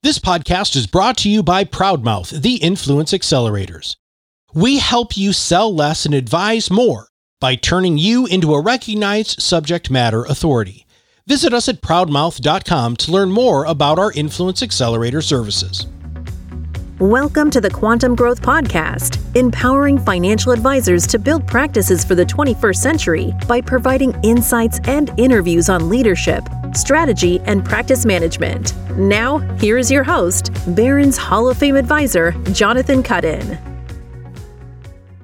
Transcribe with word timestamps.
This 0.00 0.20
podcast 0.20 0.76
is 0.76 0.86
brought 0.86 1.16
to 1.18 1.28
you 1.28 1.42
by 1.42 1.64
Proudmouth, 1.64 2.42
the 2.42 2.54
Influence 2.58 3.12
Accelerators. 3.12 3.96
We 4.54 4.78
help 4.78 5.16
you 5.16 5.32
sell 5.32 5.74
less 5.74 6.06
and 6.06 6.14
advise 6.14 6.70
more 6.70 7.08
by 7.40 7.56
turning 7.56 7.98
you 7.98 8.24
into 8.26 8.54
a 8.54 8.62
recognized 8.62 9.42
subject 9.42 9.90
matter 9.90 10.22
authority. 10.22 10.86
Visit 11.26 11.52
us 11.52 11.68
at 11.68 11.82
proudmouth.com 11.82 12.96
to 12.96 13.10
learn 13.10 13.32
more 13.32 13.64
about 13.64 13.98
our 13.98 14.12
Influence 14.12 14.62
Accelerator 14.62 15.20
services. 15.20 15.88
Welcome 17.00 17.48
to 17.52 17.60
the 17.60 17.70
Quantum 17.70 18.16
Growth 18.16 18.42
Podcast, 18.42 19.20
empowering 19.36 20.00
financial 20.00 20.50
advisors 20.50 21.06
to 21.06 21.16
build 21.20 21.46
practices 21.46 22.04
for 22.04 22.16
the 22.16 22.24
21st 22.24 22.76
century 22.76 23.32
by 23.46 23.60
providing 23.60 24.18
insights 24.24 24.80
and 24.82 25.12
interviews 25.16 25.68
on 25.68 25.88
leadership, 25.88 26.42
strategy, 26.74 27.38
and 27.44 27.64
practice 27.64 28.04
management. 28.04 28.74
Now, 28.96 29.38
here 29.58 29.78
is 29.78 29.92
your 29.92 30.02
host, 30.02 30.50
Barron's 30.74 31.16
Hall 31.16 31.48
of 31.48 31.56
Fame 31.56 31.76
advisor, 31.76 32.32
Jonathan 32.50 33.04
Kudin. 33.04 33.60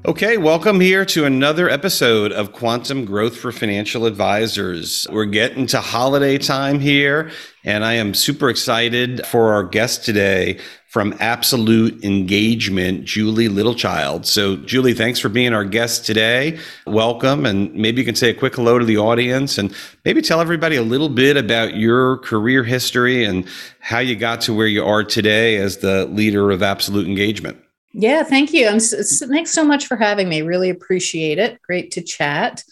Okay, 0.07 0.37
welcome 0.37 0.81
here 0.81 1.05
to 1.07 1.25
another 1.25 1.69
episode 1.69 2.31
of 2.31 2.53
Quantum 2.53 3.05
Growth 3.05 3.37
for 3.37 3.51
Financial 3.51 4.07
Advisors. 4.07 5.09
We're 5.11 5.25
getting 5.25 5.67
to 5.69 5.81
holiday 5.81 6.37
time 6.37 6.79
here, 6.79 7.33
and 7.65 7.85
I 7.85 7.95
am 7.95 8.13
super 8.15 8.51
excited 8.51 9.27
for 9.27 9.55
our 9.55 9.65
guest 9.65 10.05
today 10.05 10.61
from 10.95 11.13
Absolute 11.19 12.05
Engagement, 12.05 13.05
Julie 13.05 13.49
Littlechild. 13.49 14.25
So, 14.25 14.55
Julie, 14.55 14.95
thanks 14.95 15.19
for 15.19 15.29
being 15.29 15.53
our 15.53 15.65
guest 15.65 16.07
today. 16.07 16.57
Welcome, 16.87 17.47
and 17.47 17.75
maybe 17.75 18.01
you 18.01 18.05
can 18.05 18.15
say 18.15 18.31
a 18.31 18.35
quick 18.35 18.55
hello 18.55 18.79
to 18.79 18.85
the 18.85 18.97
audience 18.97 19.59
and 19.59 19.75
maybe 20.05 20.23
tell 20.23 20.41
everybody 20.41 20.77
a 20.77 20.83
little 20.83 21.09
bit 21.09 21.37
about 21.37 21.75
your 21.75 22.19
career 22.19 22.63
history 22.63 23.25
and 23.25 23.45
how 23.81 23.99
you 23.99 24.15
got 24.15 24.41
to 24.43 24.55
where 24.55 24.69
you 24.69 24.85
are 24.85 25.03
today 25.03 25.57
as 25.57 25.79
the 25.79 26.07
leader 26.07 26.53
of 26.53 26.63
Absolute 26.63 27.09
Engagement. 27.09 27.61
Yeah, 27.93 28.23
thank 28.23 28.53
you. 28.53 28.69
I'm, 28.69 28.79
thanks 28.79 29.51
so 29.51 29.65
much 29.65 29.87
for 29.87 29.97
having 29.97 30.29
me. 30.29 30.43
Really 30.43 30.71
appreciate 30.71 31.41
it. 31.41 31.61
Great 31.63 31.91
to 31.91 32.03
chat. 32.03 32.63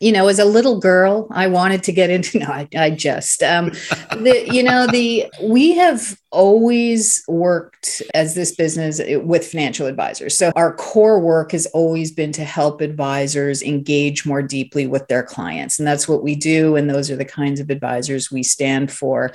You 0.00 0.12
know, 0.12 0.28
as 0.28 0.38
a 0.38 0.44
little 0.44 0.78
girl, 0.78 1.26
I 1.30 1.48
wanted 1.48 1.82
to 1.84 1.92
get 1.92 2.10
into. 2.10 2.38
No, 2.38 2.46
I, 2.46 2.68
I 2.76 2.90
just, 2.90 3.42
um, 3.42 3.70
the, 4.12 4.48
you 4.52 4.62
know, 4.62 4.86
the 4.86 5.26
we 5.42 5.72
have 5.72 6.16
always 6.30 7.24
worked 7.26 8.00
as 8.14 8.36
this 8.36 8.54
business 8.54 9.00
with 9.24 9.46
financial 9.46 9.88
advisors. 9.88 10.38
So 10.38 10.52
our 10.54 10.74
core 10.74 11.18
work 11.18 11.50
has 11.50 11.66
always 11.66 12.12
been 12.12 12.30
to 12.32 12.44
help 12.44 12.80
advisors 12.80 13.60
engage 13.62 14.24
more 14.24 14.42
deeply 14.42 14.86
with 14.86 15.08
their 15.08 15.24
clients, 15.24 15.80
and 15.80 15.88
that's 15.88 16.06
what 16.06 16.22
we 16.22 16.36
do. 16.36 16.76
And 16.76 16.88
those 16.88 17.10
are 17.10 17.16
the 17.16 17.24
kinds 17.24 17.58
of 17.58 17.70
advisors 17.70 18.30
we 18.30 18.44
stand 18.44 18.92
for. 18.92 19.32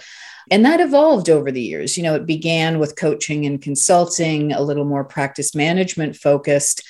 And 0.51 0.65
that 0.65 0.79
evolved 0.79 1.29
over 1.29 1.51
the 1.51 1.61
years. 1.61 1.97
You 1.97 2.03
know, 2.03 2.15
it 2.15 2.25
began 2.25 2.79
with 2.79 2.95
coaching 2.95 3.45
and 3.45 3.61
consulting, 3.61 4.51
a 4.51 4.61
little 4.61 4.85
more 4.85 5.03
practice 5.03 5.55
management 5.55 6.15
focused. 6.15 6.83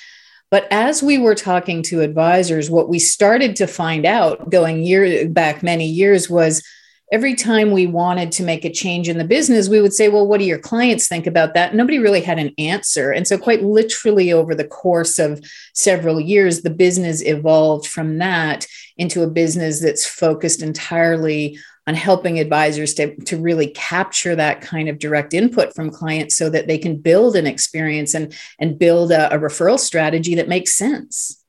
But 0.54 0.68
as 0.70 1.02
we 1.02 1.18
were 1.18 1.34
talking 1.34 1.82
to 1.82 2.02
advisors, 2.02 2.70
what 2.70 2.88
we 2.88 3.00
started 3.00 3.56
to 3.56 3.66
find 3.66 4.06
out 4.06 4.50
going 4.50 4.84
year 4.84 5.28
back 5.28 5.64
many 5.64 5.84
years 5.84 6.30
was 6.30 6.62
every 7.10 7.34
time 7.34 7.72
we 7.72 7.88
wanted 7.88 8.30
to 8.30 8.44
make 8.44 8.64
a 8.64 8.72
change 8.72 9.08
in 9.08 9.18
the 9.18 9.24
business, 9.24 9.68
we 9.68 9.80
would 9.80 9.92
say, 9.92 10.06
Well, 10.08 10.28
what 10.28 10.38
do 10.38 10.46
your 10.46 10.60
clients 10.60 11.08
think 11.08 11.26
about 11.26 11.54
that? 11.54 11.74
Nobody 11.74 11.98
really 11.98 12.20
had 12.20 12.38
an 12.38 12.54
answer. 12.56 13.10
And 13.10 13.26
so, 13.26 13.36
quite 13.36 13.64
literally, 13.64 14.32
over 14.32 14.54
the 14.54 14.68
course 14.68 15.18
of 15.18 15.44
several 15.74 16.20
years, 16.20 16.62
the 16.62 16.70
business 16.70 17.20
evolved 17.20 17.88
from 17.88 18.18
that 18.18 18.64
into 18.96 19.24
a 19.24 19.26
business 19.26 19.80
that's 19.80 20.06
focused 20.06 20.62
entirely 20.62 21.58
on 21.86 21.94
helping 21.94 22.38
advisors 22.38 22.94
to, 22.94 23.14
to 23.24 23.36
really 23.36 23.68
capture 23.68 24.34
that 24.34 24.60
kind 24.60 24.88
of 24.88 24.98
direct 24.98 25.34
input 25.34 25.74
from 25.74 25.90
clients 25.90 26.36
so 26.36 26.48
that 26.48 26.66
they 26.66 26.78
can 26.78 26.96
build 26.96 27.36
an 27.36 27.46
experience 27.46 28.14
and, 28.14 28.34
and 28.58 28.78
build 28.78 29.12
a, 29.12 29.34
a 29.34 29.38
referral 29.38 29.78
strategy 29.78 30.34
that 30.34 30.48
makes 30.48 30.72
sense. 30.72 31.43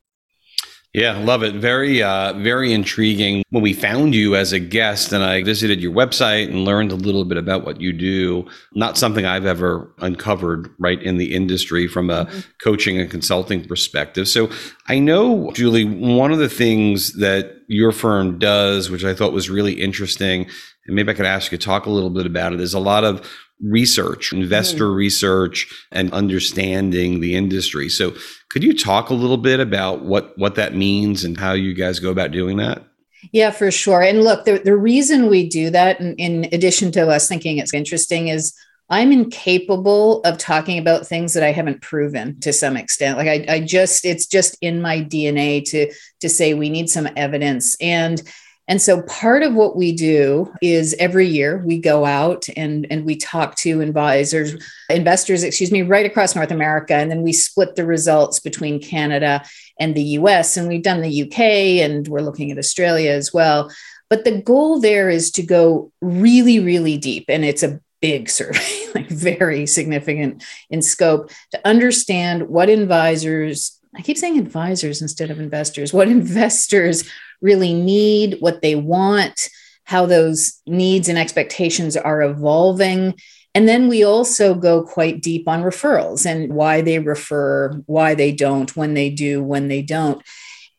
Yeah, 0.96 1.18
love 1.18 1.42
it. 1.42 1.56
Very, 1.56 2.02
uh, 2.02 2.32
very 2.38 2.72
intriguing. 2.72 3.44
When 3.50 3.62
we 3.62 3.74
found 3.74 4.14
you 4.14 4.34
as 4.34 4.54
a 4.54 4.58
guest 4.58 5.12
and 5.12 5.22
I 5.22 5.42
visited 5.42 5.78
your 5.78 5.92
website 5.92 6.48
and 6.48 6.64
learned 6.64 6.90
a 6.90 6.94
little 6.94 7.26
bit 7.26 7.36
about 7.36 7.66
what 7.66 7.82
you 7.82 7.92
do, 7.92 8.46
not 8.72 8.96
something 8.96 9.26
I've 9.26 9.44
ever 9.44 9.92
uncovered 9.98 10.70
right 10.78 11.02
in 11.02 11.18
the 11.18 11.34
industry 11.34 11.86
from 11.86 12.08
a 12.08 12.24
mm-hmm. 12.24 12.40
coaching 12.64 12.98
and 12.98 13.10
consulting 13.10 13.62
perspective. 13.68 14.26
So 14.26 14.48
I 14.88 14.98
know, 14.98 15.50
Julie, 15.52 15.84
one 15.84 16.32
of 16.32 16.38
the 16.38 16.48
things 16.48 17.12
that 17.18 17.56
your 17.68 17.92
firm 17.92 18.38
does, 18.38 18.88
which 18.88 19.04
I 19.04 19.12
thought 19.12 19.34
was 19.34 19.50
really 19.50 19.74
interesting, 19.74 20.46
and 20.86 20.96
maybe 20.96 21.10
I 21.10 21.14
could 21.14 21.26
ask 21.26 21.52
you 21.52 21.58
to 21.58 21.64
talk 21.64 21.84
a 21.84 21.90
little 21.90 22.08
bit 22.08 22.24
about 22.24 22.54
it, 22.54 22.60
is 22.60 22.72
a 22.72 22.80
lot 22.80 23.04
of 23.04 23.30
research, 23.62 24.32
investor 24.32 24.86
mm. 24.86 24.96
research, 24.96 25.66
and 25.90 26.12
understanding 26.12 27.20
the 27.20 27.34
industry. 27.34 27.88
So, 27.88 28.14
could 28.50 28.62
you 28.62 28.76
talk 28.76 29.10
a 29.10 29.14
little 29.14 29.36
bit 29.36 29.60
about 29.60 30.04
what 30.04 30.36
what 30.38 30.54
that 30.56 30.74
means 30.74 31.24
and 31.24 31.38
how 31.38 31.52
you 31.52 31.74
guys 31.74 32.00
go 32.00 32.10
about 32.10 32.30
doing 32.30 32.56
that? 32.58 32.84
Yeah, 33.32 33.50
for 33.50 33.70
sure. 33.70 34.02
And 34.02 34.22
look, 34.22 34.44
the, 34.44 34.58
the 34.58 34.76
reason 34.76 35.28
we 35.28 35.48
do 35.48 35.70
that, 35.70 36.00
in, 36.00 36.14
in 36.16 36.44
addition 36.52 36.92
to 36.92 37.08
us 37.08 37.28
thinking 37.28 37.58
it's 37.58 37.74
interesting, 37.74 38.28
is 38.28 38.54
I'm 38.88 39.10
incapable 39.10 40.20
of 40.22 40.38
talking 40.38 40.78
about 40.78 41.06
things 41.06 41.34
that 41.34 41.42
I 41.42 41.50
haven't 41.50 41.82
proven 41.82 42.38
to 42.40 42.52
some 42.52 42.76
extent. 42.76 43.18
Like 43.18 43.26
I, 43.28 43.54
I 43.54 43.60
just, 43.60 44.04
it's 44.04 44.26
just 44.26 44.56
in 44.60 44.80
my 44.80 45.00
DNA 45.00 45.64
to 45.70 45.92
to 46.20 46.28
say 46.28 46.54
we 46.54 46.70
need 46.70 46.88
some 46.88 47.08
evidence. 47.16 47.76
And 47.80 48.22
and 48.68 48.82
so 48.82 49.02
part 49.02 49.42
of 49.42 49.54
what 49.54 49.76
we 49.76 49.92
do 49.92 50.52
is 50.60 50.94
every 50.98 51.28
year 51.28 51.62
we 51.64 51.78
go 51.78 52.04
out 52.04 52.46
and, 52.56 52.86
and 52.90 53.04
we 53.04 53.16
talk 53.16 53.54
to 53.56 53.80
advisors, 53.80 54.56
investors, 54.90 55.44
excuse 55.44 55.70
me, 55.70 55.82
right 55.82 56.04
across 56.04 56.34
North 56.34 56.50
America. 56.50 56.94
And 56.94 57.08
then 57.10 57.22
we 57.22 57.32
split 57.32 57.76
the 57.76 57.86
results 57.86 58.40
between 58.40 58.82
Canada 58.82 59.44
and 59.78 59.94
the 59.94 60.02
US. 60.02 60.56
And 60.56 60.66
we've 60.66 60.82
done 60.82 61.00
the 61.00 61.22
UK 61.22 61.38
and 61.84 62.08
we're 62.08 62.22
looking 62.22 62.50
at 62.50 62.58
Australia 62.58 63.12
as 63.12 63.32
well. 63.32 63.70
But 64.10 64.24
the 64.24 64.42
goal 64.42 64.80
there 64.80 65.10
is 65.10 65.30
to 65.32 65.42
go 65.42 65.92
really, 66.00 66.58
really 66.58 66.98
deep. 66.98 67.26
And 67.28 67.44
it's 67.44 67.62
a 67.62 67.80
big 68.00 68.28
survey, 68.30 68.86
like 68.96 69.08
very 69.08 69.66
significant 69.66 70.44
in 70.70 70.82
scope, 70.82 71.30
to 71.52 71.60
understand 71.64 72.48
what 72.48 72.68
advisors, 72.68 73.75
I 73.96 74.02
keep 74.02 74.18
saying 74.18 74.38
advisors 74.38 75.00
instead 75.00 75.30
of 75.30 75.40
investors, 75.40 75.92
what 75.92 76.08
investors 76.20 77.08
really 77.40 77.74
need, 77.74 78.36
what 78.40 78.62
they 78.62 78.74
want, 78.74 79.48
how 79.84 80.06
those 80.06 80.60
needs 80.66 81.08
and 81.08 81.18
expectations 81.18 81.96
are 81.96 82.22
evolving. 82.22 83.14
And 83.54 83.68
then 83.68 83.88
we 83.88 84.04
also 84.04 84.54
go 84.54 84.82
quite 84.82 85.22
deep 85.22 85.48
on 85.48 85.62
referrals 85.62 86.26
and 86.26 86.52
why 86.52 86.82
they 86.82 86.98
refer, 86.98 87.82
why 87.86 88.14
they 88.14 88.32
don't, 88.32 88.74
when 88.76 88.94
they 88.94 89.10
do, 89.10 89.42
when 89.42 89.68
they 89.68 89.80
don't. 89.80 90.22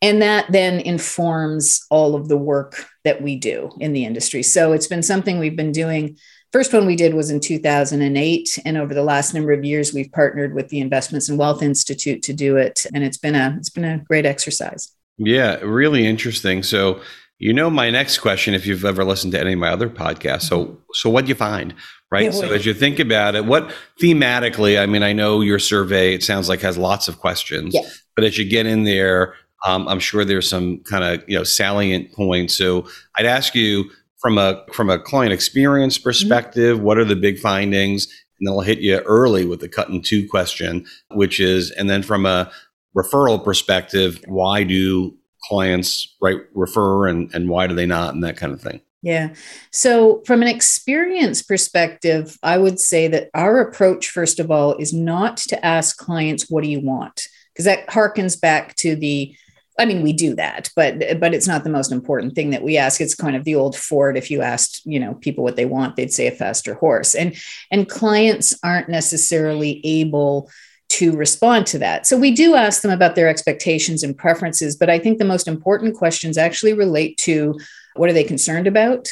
And 0.01 0.21
that 0.21 0.51
then 0.51 0.79
informs 0.81 1.85
all 1.89 2.15
of 2.15 2.27
the 2.27 2.37
work 2.37 2.85
that 3.03 3.21
we 3.21 3.35
do 3.35 3.71
in 3.79 3.93
the 3.93 4.05
industry. 4.05 4.43
So 4.43 4.73
it's 4.73 4.87
been 4.87 5.01
something 5.01 5.39
we've 5.39 5.55
been 5.55 5.71
doing. 5.71 6.17
First 6.57 6.73
one 6.73 6.87
we 6.87 6.95
did 6.95 7.13
was 7.13 7.29
in 7.29 7.39
2008 7.39 8.59
and 8.65 8.77
over 8.77 8.91
the 8.91 9.03
last 9.03 9.35
number 9.35 9.51
of 9.51 9.63
years 9.63 9.93
we've 9.93 10.11
partnered 10.11 10.55
with 10.55 10.69
the 10.69 10.79
Investments 10.79 11.29
and 11.29 11.37
Wealth 11.37 11.61
Institute 11.61 12.23
to 12.23 12.33
do 12.33 12.57
it 12.57 12.83
and 12.95 13.03
it's 13.03 13.19
been 13.19 13.35
a 13.35 13.55
it's 13.59 13.69
been 13.69 13.85
a 13.85 13.99
great 13.99 14.25
exercise. 14.25 14.91
Yeah, 15.19 15.57
really 15.57 16.07
interesting. 16.07 16.63
So, 16.63 16.99
you 17.37 17.53
know, 17.53 17.69
my 17.69 17.91
next 17.91 18.17
question, 18.17 18.55
if 18.55 18.65
you've 18.65 18.85
ever 18.85 19.05
listened 19.05 19.33
to 19.33 19.39
any 19.39 19.53
of 19.53 19.59
my 19.59 19.69
other 19.69 19.87
podcasts, 19.87 20.49
so 20.49 20.81
so 20.93 21.11
what 21.11 21.25
do 21.25 21.29
you 21.29 21.35
find? 21.35 21.75
Right. 22.09 22.23
Yeah, 22.23 22.31
so 22.31 22.51
as 22.51 22.65
you 22.65 22.73
think 22.73 22.97
about 22.97 23.35
it, 23.35 23.45
what 23.45 23.71
thematically, 24.01 24.81
I 24.81 24.87
mean, 24.87 25.03
I 25.03 25.13
know 25.13 25.41
your 25.41 25.59
survey, 25.59 26.15
it 26.15 26.23
sounds 26.23 26.49
like 26.49 26.61
has 26.61 26.75
lots 26.75 27.07
of 27.07 27.19
questions, 27.19 27.75
yeah. 27.75 27.87
but 28.15 28.25
as 28.25 28.35
you 28.35 28.49
get 28.49 28.65
in 28.65 28.83
there, 28.83 29.35
um, 29.63 29.87
I'm 29.87 29.99
sure 29.99 30.25
there's 30.25 30.49
some 30.49 30.79
kind 30.79 31.03
of, 31.03 31.29
you 31.29 31.37
know, 31.37 31.43
salient 31.43 32.13
points. 32.13 32.55
So 32.55 32.87
I'd 33.15 33.27
ask 33.27 33.53
you 33.53 33.91
from 34.19 34.37
a 34.37 34.63
from 34.73 34.89
a 34.89 34.99
client 34.99 35.33
experience 35.33 35.97
mm-hmm. 35.97 36.09
perspective, 36.09 36.77
mm-hmm. 36.77 36.85
what 36.85 36.97
are 36.97 37.05
the 37.05 37.15
big 37.15 37.39
findings? 37.39 38.07
And 38.39 38.47
then 38.47 38.53
I'll 38.53 38.61
hit 38.61 38.79
you 38.79 38.99
early 38.99 39.45
with 39.45 39.61
the 39.61 39.69
cut 39.69 39.89
and 39.89 40.03
two 40.03 40.27
question, 40.27 40.85
which 41.11 41.39
is, 41.39 41.71
and 41.71 41.89
then 41.89 42.03
from 42.03 42.25
a 42.25 42.51
referral 42.95 43.43
perspective, 43.43 44.23
why 44.27 44.63
do 44.63 45.15
clients 45.43 46.15
right 46.21 46.41
refer 46.53 47.07
and, 47.07 47.33
and 47.33 47.49
why 47.49 47.67
do 47.67 47.75
they 47.75 47.85
not 47.85 48.13
and 48.13 48.23
that 48.23 48.37
kind 48.37 48.53
of 48.53 48.61
thing? 48.61 48.81
Yeah. 49.03 49.33
So, 49.71 50.21
from 50.25 50.41
an 50.41 50.47
experience 50.47 51.41
perspective, 51.41 52.37
I 52.43 52.57
would 52.57 52.79
say 52.79 53.07
that 53.07 53.29
our 53.33 53.59
approach, 53.59 54.09
first 54.09 54.39
of 54.39 54.51
all, 54.51 54.75
is 54.75 54.93
not 54.93 55.37
to 55.37 55.65
ask 55.65 55.97
clients, 55.97 56.49
What 56.49 56.63
do 56.63 56.69
you 56.69 56.81
want? 56.81 57.27
Because 57.53 57.65
that 57.65 57.87
harkens 57.87 58.39
back 58.39 58.75
to 58.77 58.95
the 58.95 59.35
I 59.79 59.85
mean, 59.85 60.01
we 60.01 60.11
do 60.11 60.35
that, 60.35 60.69
but 60.75 61.19
but 61.19 61.33
it's 61.33 61.47
not 61.47 61.63
the 61.63 61.69
most 61.69 61.91
important 61.91 62.33
thing 62.33 62.49
that 62.49 62.63
we 62.63 62.77
ask. 62.77 62.99
It's 62.99 63.13
kind 63.13 63.35
of 63.35 63.43
the 63.43 63.55
old 63.55 63.75
Ford. 63.75 64.17
If 64.17 64.31
you 64.31 64.41
asked, 64.41 64.81
you 64.85 64.99
know, 64.99 65.13
people 65.15 65.43
what 65.43 65.55
they 65.55 65.65
want, 65.65 65.95
they'd 65.95 66.11
say 66.11 66.27
a 66.27 66.31
faster 66.31 66.73
horse. 66.73 67.13
And 67.13 67.35
and 67.69 67.87
clients 67.87 68.57
aren't 68.63 68.89
necessarily 68.89 69.85
able 69.85 70.49
to 70.89 71.15
respond 71.15 71.67
to 71.67 71.79
that. 71.79 72.07
So 72.07 72.17
we 72.17 72.31
do 72.31 72.55
ask 72.55 72.81
them 72.81 72.91
about 72.91 73.15
their 73.15 73.27
expectations 73.27 74.03
and 74.03 74.17
preferences, 74.17 74.75
but 74.75 74.89
I 74.89 74.99
think 74.99 75.17
the 75.17 75.25
most 75.25 75.47
important 75.47 75.95
questions 75.95 76.37
actually 76.37 76.73
relate 76.73 77.17
to 77.19 77.59
what 77.95 78.09
are 78.09 78.13
they 78.13 78.23
concerned 78.23 78.67
about? 78.67 79.09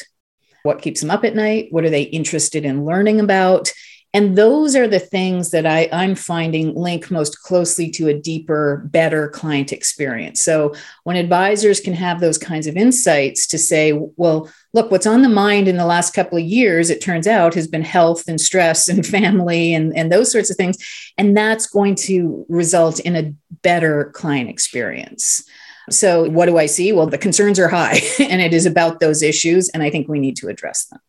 What 0.63 0.81
keeps 0.81 1.01
them 1.01 1.12
up 1.12 1.23
at 1.25 1.35
night? 1.35 1.67
What 1.71 1.83
are 1.83 1.89
they 1.89 2.03
interested 2.03 2.65
in 2.65 2.85
learning 2.85 3.19
about? 3.19 3.71
And 4.15 4.38
those 4.38 4.77
are 4.77 4.88
the 4.88 4.97
things 4.97 5.51
that 5.51 5.65
I, 5.65 5.89
I'm 5.91 6.15
finding 6.15 6.73
link 6.73 7.12
most 7.12 7.41
closely 7.41 7.91
to 7.91 8.07
a 8.07 8.13
deeper, 8.13 8.81
better 8.85 9.27
client 9.27 9.73
experience. 9.73 10.41
So 10.41 10.73
when 11.03 11.17
advisors 11.17 11.81
can 11.81 11.94
have 11.95 12.21
those 12.21 12.38
kinds 12.38 12.65
of 12.65 12.77
insights 12.77 13.45
to 13.47 13.57
say, 13.57 13.91
well, 13.91 14.50
look, 14.71 14.89
what's 14.89 15.06
on 15.06 15.21
the 15.21 15.27
mind 15.27 15.67
in 15.67 15.75
the 15.75 15.85
last 15.85 16.13
couple 16.13 16.38
of 16.38 16.45
years, 16.45 16.89
it 16.89 17.01
turns 17.01 17.27
out, 17.27 17.56
has 17.56 17.67
been 17.67 17.81
health 17.81 18.23
and 18.29 18.39
stress 18.39 18.88
and 18.88 19.06
family 19.17 19.73
and, 19.73 19.94
and 19.97 20.09
those 20.09 20.31
sorts 20.31 20.50
of 20.50 20.56
things. 20.56 20.77
And 21.17 21.35
that's 21.35 21.67
going 21.67 21.95
to 21.95 22.45
result 22.47 23.01
in 23.01 23.17
a 23.17 23.33
better 23.63 24.12
client 24.13 24.50
experience. 24.50 25.44
So, 25.89 26.29
what 26.29 26.45
do 26.45 26.57
I 26.57 26.67
see? 26.67 26.94
Well, 26.94 27.07
the 27.07 27.17
concerns 27.17 27.59
are 27.59 27.67
high, 27.67 28.00
and 28.19 28.41
it 28.41 28.53
is 28.53 28.65
about 28.65 29.01
those 29.01 29.21
issues. 29.21 29.67
And 29.69 29.83
I 29.83 29.89
think 29.89 30.07
we 30.07 30.19
need 30.19 30.38
to 30.38 30.47
address 30.47 30.85
them. 30.85 31.01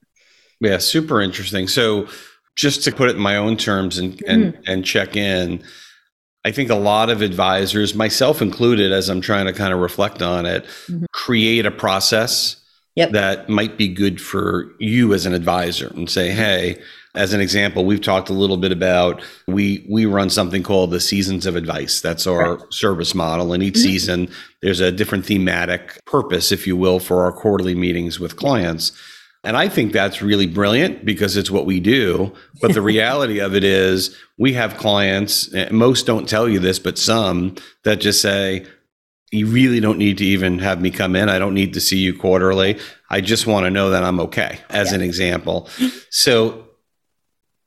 Yeah, 0.60 0.78
super 0.78 1.22
interesting. 1.22 1.68
So, 1.68 2.08
just 2.56 2.82
to 2.84 2.92
put 2.92 3.08
it 3.08 3.16
in 3.16 3.22
my 3.22 3.36
own 3.36 3.56
terms 3.56 3.98
and 3.98 4.14
mm-hmm. 4.14 4.30
and 4.30 4.58
and 4.66 4.84
check 4.84 5.16
in 5.16 5.62
i 6.44 6.50
think 6.50 6.70
a 6.70 6.74
lot 6.74 7.10
of 7.10 7.22
advisors 7.22 7.94
myself 7.94 8.42
included 8.42 8.90
as 8.90 9.08
i'm 9.08 9.20
trying 9.20 9.46
to 9.46 9.52
kind 9.52 9.72
of 9.72 9.78
reflect 9.78 10.22
on 10.22 10.46
it 10.46 10.64
mm-hmm. 10.64 11.04
create 11.12 11.66
a 11.66 11.70
process 11.70 12.56
yep. 12.96 13.12
that 13.12 13.48
might 13.48 13.78
be 13.78 13.88
good 13.88 14.20
for 14.20 14.72
you 14.80 15.14
as 15.14 15.26
an 15.26 15.34
advisor 15.34 15.88
and 15.94 16.10
say 16.10 16.30
hey 16.30 16.76
as 17.14 17.32
an 17.32 17.40
example 17.40 17.84
we've 17.84 18.00
talked 18.00 18.28
a 18.28 18.34
little 18.34 18.56
bit 18.56 18.72
about 18.72 19.22
we 19.46 19.86
we 19.88 20.04
run 20.04 20.28
something 20.28 20.62
called 20.62 20.90
the 20.90 21.00
seasons 21.00 21.46
of 21.46 21.56
advice 21.56 22.00
that's 22.00 22.26
our 22.26 22.56
right. 22.56 22.72
service 22.72 23.14
model 23.14 23.52
and 23.52 23.62
each 23.62 23.74
mm-hmm. 23.74 23.84
season 23.84 24.28
there's 24.62 24.80
a 24.80 24.92
different 24.92 25.24
thematic 25.24 25.98
purpose 26.06 26.52
if 26.52 26.66
you 26.66 26.76
will 26.76 26.98
for 26.98 27.22
our 27.22 27.32
quarterly 27.32 27.74
meetings 27.74 28.18
with 28.18 28.36
clients 28.36 28.92
and 29.46 29.56
I 29.56 29.68
think 29.68 29.92
that's 29.92 30.20
really 30.20 30.46
brilliant 30.46 31.04
because 31.04 31.36
it's 31.36 31.50
what 31.50 31.66
we 31.66 31.78
do. 31.80 32.34
But 32.60 32.74
the 32.74 32.82
reality 32.94 33.38
of 33.38 33.54
it 33.54 33.62
is, 33.62 34.16
we 34.36 34.52
have 34.54 34.76
clients, 34.76 35.48
most 35.70 36.04
don't 36.04 36.28
tell 36.28 36.48
you 36.48 36.58
this, 36.58 36.78
but 36.78 36.98
some 36.98 37.54
that 37.84 37.96
just 37.96 38.20
say, 38.20 38.66
you 39.30 39.46
really 39.46 39.80
don't 39.80 39.98
need 39.98 40.18
to 40.18 40.24
even 40.24 40.58
have 40.58 40.80
me 40.80 40.90
come 40.90 41.16
in. 41.16 41.28
I 41.28 41.38
don't 41.38 41.54
need 41.54 41.74
to 41.74 41.80
see 41.80 41.98
you 41.98 42.16
quarterly. 42.16 42.78
I 43.08 43.20
just 43.20 43.46
want 43.46 43.64
to 43.64 43.70
know 43.70 43.90
that 43.90 44.02
I'm 44.02 44.20
okay, 44.20 44.58
as 44.68 44.90
yeah. 44.90 44.96
an 44.96 45.02
example. 45.02 45.68
So, 46.10 46.68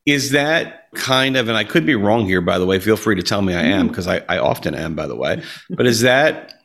is 0.08 0.32
that 0.32 0.92
kind 0.96 1.38
of, 1.38 1.50
and 1.50 1.58
I 1.58 1.64
could 1.64 1.86
be 1.86 1.94
wrong 1.94 2.26
here, 2.26 2.42
by 2.42 2.58
the 2.58 2.66
way, 2.66 2.80
feel 2.80 2.98
free 2.98 3.16
to 3.16 3.22
tell 3.22 3.44
me 3.44 3.54
I 3.54 3.62
am, 3.62 3.88
because 3.88 4.08
mm-hmm. 4.08 4.32
I, 4.32 4.38
I 4.38 4.40
often 4.40 4.74
am, 4.74 4.96
by 4.96 5.06
the 5.06 5.16
way. 5.16 5.44
But 5.70 5.86
is 5.86 6.02
that 6.02 6.59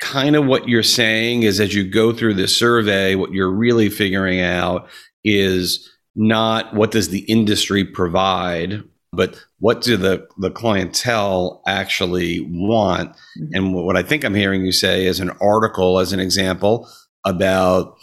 kind 0.00 0.34
of 0.34 0.46
what 0.46 0.68
you're 0.68 0.82
saying 0.82 1.42
is 1.42 1.60
as 1.60 1.74
you 1.74 1.88
go 1.88 2.12
through 2.12 2.34
this 2.34 2.56
survey, 2.56 3.14
what 3.14 3.32
you're 3.32 3.50
really 3.50 3.88
figuring 3.88 4.40
out 4.40 4.88
is 5.24 5.88
not 6.16 6.74
what 6.74 6.90
does 6.90 7.10
the 7.10 7.20
industry 7.20 7.84
provide, 7.84 8.82
but 9.12 9.42
what 9.58 9.82
do 9.82 9.96
the, 9.96 10.26
the 10.38 10.50
clientele 10.50 11.62
actually 11.66 12.40
want? 12.40 13.10
Mm-hmm. 13.10 13.46
And 13.52 13.74
what 13.74 13.96
I 13.96 14.02
think 14.02 14.24
I'm 14.24 14.34
hearing 14.34 14.64
you 14.64 14.72
say 14.72 15.06
is 15.06 15.20
an 15.20 15.30
article, 15.40 15.98
as 15.98 16.12
an 16.12 16.20
example, 16.20 16.88
about 17.24 17.96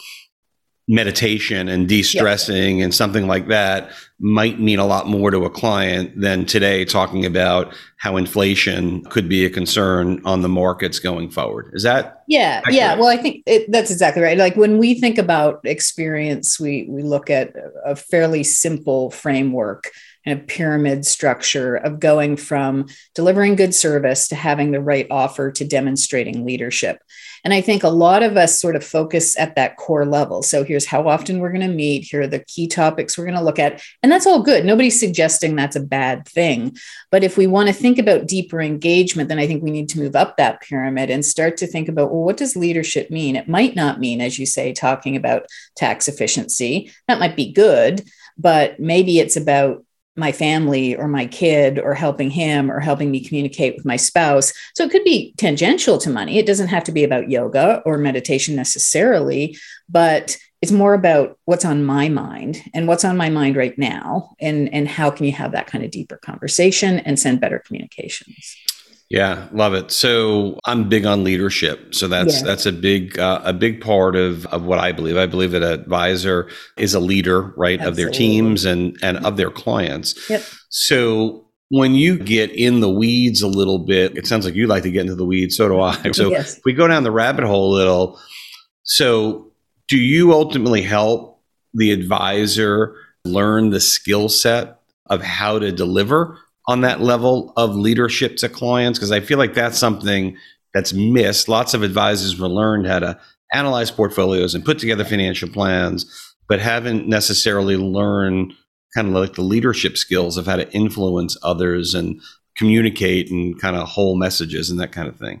meditation 0.88 1.68
and 1.68 1.86
de-stressing 1.86 2.82
and 2.82 2.94
something 2.94 3.26
like 3.26 3.46
that 3.48 3.90
might 4.18 4.58
mean 4.58 4.78
a 4.78 4.86
lot 4.86 5.06
more 5.06 5.30
to 5.30 5.44
a 5.44 5.50
client 5.50 6.18
than 6.18 6.46
today 6.46 6.84
talking 6.84 7.26
about 7.26 7.76
how 7.98 8.16
inflation 8.16 9.04
could 9.04 9.28
be 9.28 9.44
a 9.44 9.50
concern 9.50 10.20
on 10.24 10.40
the 10.40 10.48
markets 10.48 10.98
going 10.98 11.30
forward. 11.30 11.70
Is 11.74 11.82
that 11.82 12.24
yeah 12.26 12.58
accurate? 12.58 12.74
yeah 12.74 12.94
well 12.96 13.08
i 13.08 13.16
think 13.16 13.42
it, 13.46 13.70
that's 13.70 13.90
exactly 13.90 14.22
right. 14.22 14.38
Like 14.38 14.56
when 14.56 14.78
we 14.78 14.94
think 14.94 15.18
about 15.18 15.60
experience 15.64 16.58
we 16.58 16.86
we 16.88 17.02
look 17.02 17.28
at 17.28 17.54
a 17.84 17.94
fairly 17.94 18.42
simple 18.42 19.10
framework 19.10 19.90
and 20.24 20.40
a 20.40 20.42
pyramid 20.42 21.06
structure 21.06 21.76
of 21.76 22.00
going 22.00 22.36
from 22.36 22.86
delivering 23.14 23.56
good 23.56 23.74
service 23.74 24.28
to 24.28 24.34
having 24.34 24.72
the 24.72 24.80
right 24.80 25.06
offer 25.10 25.50
to 25.52 25.64
demonstrating 25.64 26.44
leadership 26.44 27.02
and 27.44 27.54
I 27.54 27.60
think 27.60 27.82
a 27.82 27.88
lot 27.88 28.22
of 28.22 28.36
us 28.36 28.60
sort 28.60 28.76
of 28.76 28.84
focus 28.84 29.38
at 29.38 29.54
that 29.56 29.76
core 29.76 30.06
level. 30.06 30.42
So 30.42 30.64
here's 30.64 30.86
how 30.86 31.08
often 31.08 31.38
we're 31.38 31.52
going 31.52 31.68
to 31.68 31.74
meet. 31.74 32.04
Here 32.04 32.22
are 32.22 32.26
the 32.26 32.44
key 32.44 32.66
topics 32.66 33.16
we're 33.16 33.24
going 33.24 33.36
to 33.36 33.44
look 33.44 33.58
at. 33.58 33.82
And 34.02 34.10
that's 34.10 34.26
all 34.26 34.42
good. 34.42 34.64
Nobody's 34.64 34.98
suggesting 34.98 35.56
that's 35.56 35.76
a 35.76 35.80
bad 35.80 36.26
thing. 36.26 36.76
But 37.10 37.24
if 37.24 37.36
we 37.36 37.46
want 37.46 37.68
to 37.68 37.74
think 37.74 37.98
about 37.98 38.26
deeper 38.26 38.60
engagement, 38.60 39.28
then 39.28 39.38
I 39.38 39.46
think 39.46 39.62
we 39.62 39.70
need 39.70 39.88
to 39.90 39.98
move 39.98 40.16
up 40.16 40.36
that 40.36 40.60
pyramid 40.60 41.10
and 41.10 41.24
start 41.24 41.56
to 41.58 41.66
think 41.66 41.88
about, 41.88 42.10
well, 42.10 42.22
what 42.24 42.36
does 42.36 42.56
leadership 42.56 43.10
mean? 43.10 43.36
It 43.36 43.48
might 43.48 43.76
not 43.76 44.00
mean, 44.00 44.20
as 44.20 44.38
you 44.38 44.46
say, 44.46 44.72
talking 44.72 45.16
about 45.16 45.46
tax 45.76 46.08
efficiency. 46.08 46.92
That 47.06 47.20
might 47.20 47.36
be 47.36 47.52
good, 47.52 48.08
but 48.36 48.78
maybe 48.78 49.18
it's 49.18 49.36
about 49.36 49.84
my 50.18 50.32
family 50.32 50.96
or 50.96 51.08
my 51.08 51.26
kid 51.26 51.78
or 51.78 51.94
helping 51.94 52.30
him 52.30 52.70
or 52.70 52.80
helping 52.80 53.10
me 53.10 53.24
communicate 53.24 53.76
with 53.76 53.86
my 53.86 53.96
spouse. 53.96 54.52
So 54.74 54.84
it 54.84 54.90
could 54.90 55.04
be 55.04 55.32
tangential 55.36 55.96
to 55.98 56.10
money. 56.10 56.38
It 56.38 56.46
doesn't 56.46 56.68
have 56.68 56.84
to 56.84 56.92
be 56.92 57.04
about 57.04 57.30
yoga 57.30 57.82
or 57.86 57.96
meditation 57.96 58.56
necessarily, 58.56 59.56
but 59.88 60.36
it's 60.60 60.72
more 60.72 60.94
about 60.94 61.38
what's 61.44 61.64
on 61.64 61.84
my 61.84 62.08
mind 62.08 62.60
and 62.74 62.88
what's 62.88 63.04
on 63.04 63.16
my 63.16 63.30
mind 63.30 63.56
right 63.56 63.78
now 63.78 64.34
and 64.40 64.72
and 64.74 64.88
how 64.88 65.08
can 65.08 65.24
you 65.24 65.32
have 65.32 65.52
that 65.52 65.68
kind 65.68 65.84
of 65.84 65.92
deeper 65.92 66.16
conversation 66.16 66.98
and 67.00 67.18
send 67.18 67.40
better 67.40 67.60
communications. 67.60 68.56
Yeah, 69.10 69.48
love 69.52 69.72
it. 69.72 69.90
So 69.90 70.58
I'm 70.66 70.88
big 70.90 71.06
on 71.06 71.24
leadership. 71.24 71.94
So 71.94 72.08
that's 72.08 72.42
that's 72.42 72.66
a 72.66 72.72
big 72.72 73.18
uh, 73.18 73.40
a 73.42 73.54
big 73.54 73.80
part 73.80 74.16
of 74.16 74.44
of 74.46 74.64
what 74.64 74.78
I 74.78 74.92
believe. 74.92 75.16
I 75.16 75.24
believe 75.24 75.52
that 75.52 75.62
an 75.62 75.72
advisor 75.72 76.48
is 76.76 76.92
a 76.92 77.00
leader, 77.00 77.54
right, 77.56 77.80
Absolutely. 77.80 77.88
of 77.88 77.96
their 77.96 78.10
teams 78.10 78.64
and 78.66 78.98
and 79.02 79.24
of 79.24 79.38
their 79.38 79.50
clients. 79.50 80.28
Yep. 80.28 80.42
So 80.68 81.48
when 81.70 81.94
you 81.94 82.18
get 82.18 82.50
in 82.50 82.80
the 82.80 82.90
weeds 82.90 83.40
a 83.40 83.48
little 83.48 83.78
bit, 83.78 84.16
it 84.16 84.26
sounds 84.26 84.44
like 84.44 84.54
you 84.54 84.66
like 84.66 84.82
to 84.82 84.90
get 84.90 85.02
into 85.02 85.14
the 85.14 85.24
weeds. 85.24 85.56
So 85.56 85.68
do 85.68 85.80
I. 85.80 85.96
So 86.12 86.30
yes. 86.30 86.60
we 86.66 86.74
go 86.74 86.86
down 86.86 87.02
the 87.02 87.10
rabbit 87.10 87.44
hole 87.44 87.74
a 87.74 87.76
little. 87.76 88.20
So 88.82 89.52
do 89.88 89.98
you 89.98 90.32
ultimately 90.32 90.82
help 90.82 91.42
the 91.72 91.92
advisor 91.92 92.94
learn 93.24 93.70
the 93.70 93.80
skill 93.80 94.28
set 94.28 94.80
of 95.06 95.22
how 95.22 95.58
to 95.58 95.72
deliver 95.72 96.38
on 96.68 96.82
that 96.82 97.00
level 97.00 97.52
of 97.56 97.74
leadership 97.74 98.36
to 98.36 98.48
clients? 98.48 98.98
Because 98.98 99.10
I 99.10 99.18
feel 99.18 99.38
like 99.38 99.54
that's 99.54 99.78
something 99.78 100.36
that's 100.72 100.92
missed. 100.92 101.48
Lots 101.48 101.74
of 101.74 101.82
advisors 101.82 102.38
will 102.38 102.54
learned 102.54 102.86
how 102.86 103.00
to 103.00 103.18
analyze 103.52 103.90
portfolios 103.90 104.54
and 104.54 104.64
put 104.64 104.78
together 104.78 105.04
financial 105.04 105.48
plans, 105.48 106.34
but 106.48 106.60
haven't 106.60 107.08
necessarily 107.08 107.76
learned 107.76 108.52
kind 108.94 109.08
of 109.08 109.14
like 109.14 109.34
the 109.34 109.42
leadership 109.42 109.96
skills 109.96 110.36
of 110.36 110.46
how 110.46 110.56
to 110.56 110.70
influence 110.72 111.36
others 111.42 111.94
and 111.94 112.20
communicate 112.56 113.30
and 113.30 113.60
kind 113.60 113.76
of 113.76 113.88
whole 113.88 114.16
messages 114.16 114.70
and 114.70 114.78
that 114.80 114.92
kind 114.92 115.08
of 115.08 115.16
thing. 115.16 115.40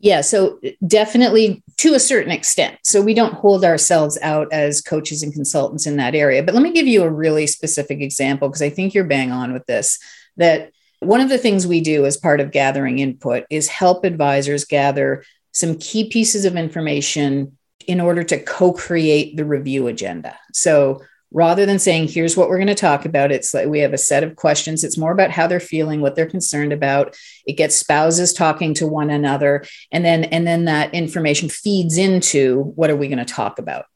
Yeah, 0.00 0.20
so 0.20 0.58
uh, 0.64 0.70
definitely 0.86 1.62
to 1.78 1.94
a 1.94 2.00
certain 2.00 2.30
extent. 2.30 2.78
So 2.84 3.00
we 3.00 3.14
don't 3.14 3.34
hold 3.34 3.64
ourselves 3.64 4.18
out 4.22 4.52
as 4.52 4.80
coaches 4.80 5.22
and 5.22 5.32
consultants 5.32 5.86
in 5.86 5.96
that 5.96 6.14
area. 6.14 6.42
But 6.42 6.54
let 6.54 6.62
me 6.62 6.72
give 6.72 6.86
you 6.86 7.02
a 7.02 7.10
really 7.10 7.46
specific 7.46 8.00
example 8.00 8.48
because 8.48 8.62
I 8.62 8.70
think 8.70 8.92
you're 8.92 9.04
bang 9.04 9.32
on 9.32 9.52
with 9.52 9.66
this 9.66 9.98
that 10.36 10.70
one 11.00 11.20
of 11.20 11.28
the 11.28 11.38
things 11.38 11.66
we 11.66 11.80
do 11.80 12.06
as 12.06 12.16
part 12.16 12.40
of 12.40 12.50
gathering 12.50 12.98
input 12.98 13.44
is 13.50 13.68
help 13.68 14.04
advisors 14.04 14.64
gather 14.64 15.24
some 15.52 15.76
key 15.78 16.08
pieces 16.08 16.44
of 16.44 16.56
information 16.56 17.56
in 17.86 18.00
order 18.00 18.24
to 18.24 18.42
co 18.42 18.72
create 18.72 19.36
the 19.36 19.44
review 19.44 19.86
agenda. 19.86 20.38
So 20.52 21.02
rather 21.30 21.66
than 21.66 21.78
saying, 21.78 22.08
here's 22.08 22.36
what 22.36 22.48
we're 22.48 22.58
going 22.58 22.68
to 22.68 22.74
talk 22.74 23.04
about, 23.04 23.32
it's 23.32 23.52
like 23.52 23.66
we 23.66 23.80
have 23.80 23.92
a 23.92 23.98
set 23.98 24.22
of 24.22 24.36
questions. 24.36 24.84
It's 24.84 24.96
more 24.96 25.12
about 25.12 25.32
how 25.32 25.46
they're 25.46 25.60
feeling, 25.60 26.00
what 26.00 26.14
they're 26.14 26.26
concerned 26.26 26.72
about. 26.72 27.16
It 27.44 27.54
gets 27.54 27.76
spouses 27.76 28.32
talking 28.32 28.72
to 28.74 28.86
one 28.86 29.10
another. 29.10 29.64
And 29.90 30.04
then, 30.04 30.24
and 30.24 30.46
then 30.46 30.66
that 30.66 30.94
information 30.94 31.48
feeds 31.48 31.98
into 31.98 32.72
what 32.76 32.88
are 32.88 32.96
we 32.96 33.08
going 33.08 33.18
to 33.18 33.24
talk 33.24 33.58
about. 33.58 33.86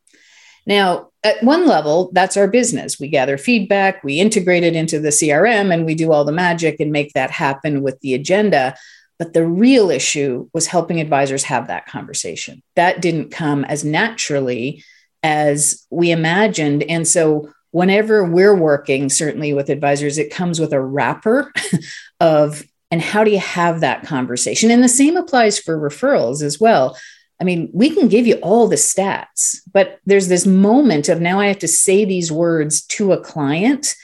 Now, 0.69 1.09
at 1.25 1.43
one 1.43 1.67
level, 1.67 2.11
that's 2.13 2.37
our 2.37 2.47
business. 2.47 3.01
We 3.01 3.09
gather 3.09 3.39
feedback, 3.39 4.05
we 4.05 4.21
integrate 4.21 4.63
it 4.63 4.77
into 4.77 5.01
the 5.01 5.09
CRM, 5.09 5.73
and 5.73 5.85
we 5.85 5.95
do 5.95 6.13
all 6.13 6.25
the 6.25 6.31
magic 6.31 6.79
and 6.79 6.93
make 6.93 7.15
that 7.15 7.31
happen 7.31 7.83
with 7.83 7.99
the 8.01 8.15
agenda. 8.15 8.77
But 9.19 9.33
the 9.33 9.47
real 9.47 9.91
issue 9.91 10.49
was 10.53 10.67
helping 10.67 11.01
advisors 11.01 11.43
have 11.45 11.67
that 11.67 11.87
conversation. 11.87 12.63
That 12.77 13.01
didn't 13.01 13.31
come 13.31 13.65
as 13.65 13.83
naturally 13.83 14.85
as 15.23 15.87
we 15.91 16.13
imagined. 16.13 16.85
And 16.85 17.09
so, 17.09 17.51
whenever 17.71 18.25
we're 18.25 18.55
working, 18.55 19.09
certainly 19.09 19.53
with 19.53 19.71
advisors, 19.71 20.19
it 20.19 20.33
comes 20.33 20.61
with 20.61 20.73
a 20.73 20.81
wrapper 20.81 21.53
of, 22.21 22.63
and 22.91 23.03
how 23.03 23.25
do 23.25 23.31
you 23.31 23.41
have 23.41 23.81
that 23.81 24.05
conversation? 24.05 24.71
And 24.71 24.85
the 24.85 24.89
same 24.89 25.17
applies 25.17 25.59
for 25.59 25.79
referrals 25.79 26.43
as 26.43 26.61
well. 26.61 26.97
I 27.41 27.45
mean, 27.45 27.71
we 27.73 27.91
can 27.91 28.09
give 28.09 28.27
you 28.27 28.37
all 28.37 28.67
the 28.67 28.77
stats, 28.77 29.59
but 29.73 30.01
there's 30.07 30.29
this 30.29 30.45
moment 30.45 31.09
of 31.09 31.21
now 31.21 31.39
I 31.39 31.47
have 31.47 31.61
to 31.61 31.69
say 31.69 32.05
these 32.05 32.33
words 32.33 32.83
to 32.87 33.13
a 33.13 33.21
client. 33.21 33.95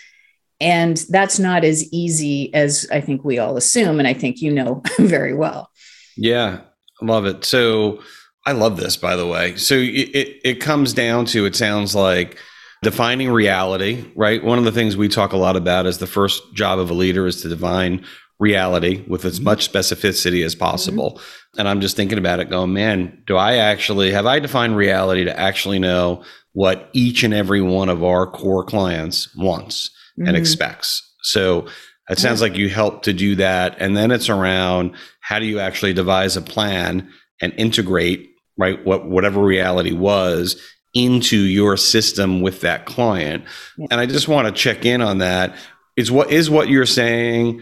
And 0.60 1.04
that's 1.10 1.38
not 1.38 1.64
as 1.64 1.92
easy 1.92 2.54
as 2.54 2.86
I 2.92 3.00
think 3.00 3.24
we 3.24 3.38
all 3.38 3.56
assume. 3.56 3.98
And 3.98 4.06
I 4.06 4.14
think 4.14 4.40
you 4.40 4.52
know 4.52 4.82
very 4.98 5.34
well. 5.34 5.70
Yeah, 6.16 6.60
love 7.02 7.26
it. 7.26 7.44
So, 7.44 8.00
I 8.46 8.52
love 8.52 8.76
this, 8.76 8.96
by 8.96 9.16
the 9.16 9.26
way. 9.26 9.56
So 9.56 9.74
it, 9.74 10.40
it, 10.44 10.60
comes 10.60 10.92
down 10.92 11.24
to 11.26 11.46
it 11.46 11.56
sounds 11.56 11.94
like 11.94 12.38
defining 12.82 13.30
reality, 13.30 14.04
right? 14.14 14.44
One 14.44 14.58
of 14.58 14.64
the 14.64 14.72
things 14.72 14.96
we 14.96 15.08
talk 15.08 15.32
a 15.32 15.38
lot 15.38 15.56
about 15.56 15.86
is 15.86 15.98
the 15.98 16.06
first 16.06 16.54
job 16.54 16.78
of 16.78 16.90
a 16.90 16.94
leader 16.94 17.26
is 17.26 17.40
to 17.42 17.48
define 17.48 18.04
reality 18.38 19.04
with 19.06 19.24
as 19.24 19.40
much 19.40 19.70
specificity 19.70 20.44
as 20.44 20.54
possible. 20.54 21.12
Mm-hmm. 21.12 21.60
And 21.60 21.68
I'm 21.68 21.80
just 21.80 21.96
thinking 21.96 22.18
about 22.18 22.40
it 22.40 22.50
going, 22.50 22.72
man, 22.72 23.22
do 23.26 23.36
I 23.36 23.56
actually 23.56 24.10
have 24.12 24.26
I 24.26 24.38
defined 24.38 24.76
reality 24.76 25.24
to 25.24 25.38
actually 25.38 25.78
know 25.78 26.24
what 26.52 26.90
each 26.92 27.22
and 27.22 27.34
every 27.34 27.60
one 27.60 27.88
of 27.88 28.02
our 28.02 28.26
core 28.26 28.64
clients 28.64 29.34
wants 29.36 29.90
mm-hmm. 30.18 30.28
and 30.28 30.36
expects? 30.36 31.02
So 31.22 31.66
it 32.10 32.18
sounds 32.18 32.42
like 32.42 32.56
you 32.56 32.68
help 32.68 33.04
to 33.04 33.12
do 33.12 33.36
that. 33.36 33.76
And 33.80 33.96
then 33.96 34.10
it's 34.10 34.28
around 34.28 34.94
how 35.20 35.38
do 35.38 35.46
you 35.46 35.58
actually 35.58 35.94
devise 35.94 36.36
a 36.36 36.42
plan 36.42 37.10
and 37.40 37.52
integrate 37.56 38.30
right 38.56 38.84
what 38.84 39.08
whatever 39.08 39.40
reality 39.40 39.92
was 39.92 40.60
into 40.94 41.36
your 41.36 41.76
system 41.76 42.40
with 42.40 42.60
that 42.60 42.86
client 42.86 43.44
yeah. 43.76 43.86
and 43.90 44.00
i 44.00 44.06
just 44.06 44.28
want 44.28 44.46
to 44.46 44.52
check 44.52 44.84
in 44.84 45.00
on 45.00 45.18
that 45.18 45.56
is 45.96 46.10
what 46.10 46.30
is 46.30 46.48
what 46.48 46.68
you're 46.68 46.86
saying 46.86 47.60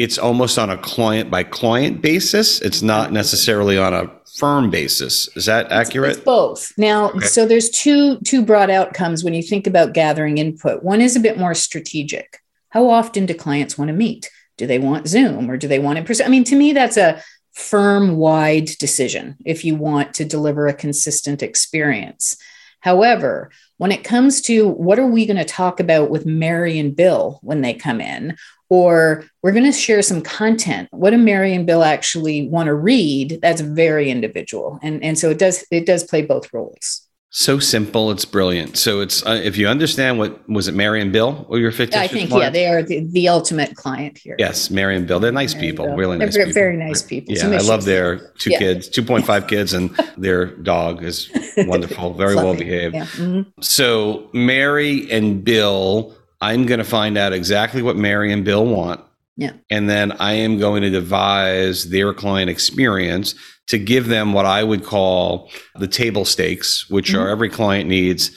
it's 0.00 0.16
almost 0.16 0.58
on 0.58 0.70
a 0.70 0.78
client 0.78 1.30
by 1.30 1.42
client 1.42 2.00
basis. 2.00 2.62
It's 2.62 2.80
not 2.80 3.12
necessarily 3.12 3.76
on 3.76 3.92
a 3.92 4.10
firm 4.38 4.70
basis. 4.70 5.28
Is 5.36 5.44
that 5.44 5.70
accurate 5.70 6.12
it's, 6.12 6.18
it's 6.18 6.24
both. 6.24 6.72
Now 6.78 7.10
okay. 7.10 7.26
so 7.26 7.44
there's 7.44 7.68
two 7.68 8.18
two 8.20 8.42
broad 8.42 8.70
outcomes 8.70 9.22
when 9.22 9.34
you 9.34 9.42
think 9.42 9.66
about 9.66 9.92
gathering 9.92 10.38
input. 10.38 10.82
One 10.82 11.02
is 11.02 11.16
a 11.16 11.20
bit 11.20 11.36
more 11.36 11.52
strategic. 11.52 12.38
How 12.70 12.88
often 12.88 13.26
do 13.26 13.34
clients 13.34 13.76
want 13.76 13.90
to 13.90 13.94
meet? 13.94 14.30
Do 14.56 14.66
they 14.66 14.78
want 14.78 15.06
zoom 15.06 15.50
or 15.50 15.58
do 15.58 15.68
they 15.68 15.78
want 15.78 15.98
in 15.98 16.06
person? 16.06 16.24
I 16.24 16.30
mean 16.30 16.44
to 16.44 16.56
me 16.56 16.72
that's 16.72 16.96
a 16.96 17.22
firm 17.52 18.16
wide 18.16 18.70
decision 18.78 19.36
if 19.44 19.66
you 19.66 19.74
want 19.74 20.14
to 20.14 20.24
deliver 20.24 20.66
a 20.66 20.72
consistent 20.72 21.42
experience. 21.42 22.38
However, 22.80 23.50
when 23.76 23.92
it 23.92 24.04
comes 24.04 24.40
to 24.42 24.66
what 24.66 24.98
are 24.98 25.06
we 25.06 25.26
going 25.26 25.36
to 25.36 25.44
talk 25.44 25.78
about 25.78 26.08
with 26.08 26.24
Mary 26.24 26.78
and 26.78 26.96
Bill 26.96 27.38
when 27.42 27.60
they 27.60 27.74
come 27.74 28.00
in, 28.00 28.38
or 28.70 29.24
we're 29.42 29.52
going 29.52 29.70
to 29.70 29.72
share 29.72 30.00
some 30.00 30.22
content, 30.22 30.88
what 30.92 31.10
do 31.10 31.18
Mary 31.18 31.52
and 31.54 31.66
Bill 31.66 31.82
actually 31.82 32.48
want 32.48 32.68
to 32.68 32.74
read? 32.74 33.40
That's 33.42 33.60
very 33.60 34.10
individual, 34.10 34.78
and 34.82 35.04
and 35.04 35.18
so 35.18 35.28
it 35.28 35.38
does 35.38 35.66
it 35.70 35.84
does 35.84 36.04
play 36.04 36.22
both 36.22 36.52
roles. 36.54 37.06
So 37.32 37.60
simple, 37.60 38.10
it's 38.10 38.24
brilliant. 38.24 38.76
So 38.76 39.00
it's 39.00 39.24
uh, 39.24 39.40
if 39.44 39.56
you 39.56 39.68
understand 39.68 40.18
what 40.18 40.48
was 40.48 40.66
it, 40.66 40.74
Mary 40.74 41.00
and 41.00 41.12
Bill, 41.12 41.46
or 41.48 41.60
your 41.60 41.70
fictitious? 41.70 42.10
I 42.10 42.12
think 42.12 42.30
yeah, 42.30 42.50
they 42.50 42.66
are 42.66 42.82
the, 42.82 43.06
the 43.12 43.28
ultimate 43.28 43.76
client 43.76 44.18
here. 44.18 44.34
Yes, 44.36 44.68
Mary 44.68 44.96
and 44.96 45.06
Bill. 45.06 45.20
They're 45.20 45.30
nice 45.30 45.54
Mary 45.54 45.68
people, 45.68 45.94
really 45.94 46.18
nice. 46.18 46.34
They're 46.34 46.46
people. 46.46 46.60
very 46.60 46.76
nice 46.76 47.02
people. 47.02 47.36
Yeah, 47.36 47.50
I 47.50 47.58
love 47.58 47.84
their 47.84 48.32
two 48.38 48.50
yeah. 48.50 48.58
kids, 48.58 48.88
two 48.88 49.04
point 49.04 49.26
five 49.26 49.46
kids, 49.46 49.74
and 49.74 49.90
their 50.16 50.46
dog 50.46 51.04
is 51.04 51.30
wonderful, 51.56 52.14
very 52.14 52.34
well 52.34 52.56
behaved. 52.56 52.96
Yeah. 52.96 53.04
Mm-hmm. 53.04 53.60
So 53.60 54.28
Mary 54.32 55.08
and 55.12 55.44
Bill, 55.44 56.16
I'm 56.40 56.66
going 56.66 56.78
to 56.78 56.84
find 56.84 57.18
out 57.18 57.32
exactly 57.32 57.82
what 57.82 57.96
Mary 57.96 58.32
and 58.32 58.44
Bill 58.44 58.66
want. 58.66 59.00
Yeah. 59.36 59.52
And 59.70 59.88
then 59.88 60.12
I 60.12 60.32
am 60.34 60.58
going 60.58 60.82
to 60.82 60.90
devise 60.90 61.90
their 61.90 62.12
client 62.12 62.50
experience 62.50 63.34
to 63.68 63.78
give 63.78 64.08
them 64.08 64.32
what 64.32 64.46
I 64.46 64.64
would 64.64 64.84
call 64.84 65.50
the 65.76 65.88
table 65.88 66.24
stakes, 66.24 66.90
which 66.90 67.10
mm-hmm. 67.10 67.20
are 67.20 67.28
every 67.28 67.48
client 67.48 67.88
needs 67.88 68.30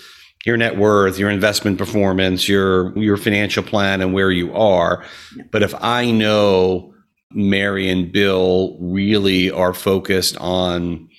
your 0.45 0.57
net 0.57 0.77
worth, 0.77 1.17
your 1.17 1.29
investment 1.29 1.77
performance, 1.77 2.47
your 2.47 2.97
your 2.97 3.17
financial 3.17 3.63
plan 3.63 4.01
and 4.01 4.13
where 4.13 4.31
you 4.31 4.53
are. 4.53 5.03
Yeah. 5.35 5.43
But 5.51 5.63
if 5.63 5.73
I 5.81 6.11
know 6.11 6.93
Mary 7.31 7.89
and 7.89 8.11
Bill 8.11 8.77
really 8.79 9.49
are 9.49 9.73
focused 9.73 10.37
on 10.37 11.09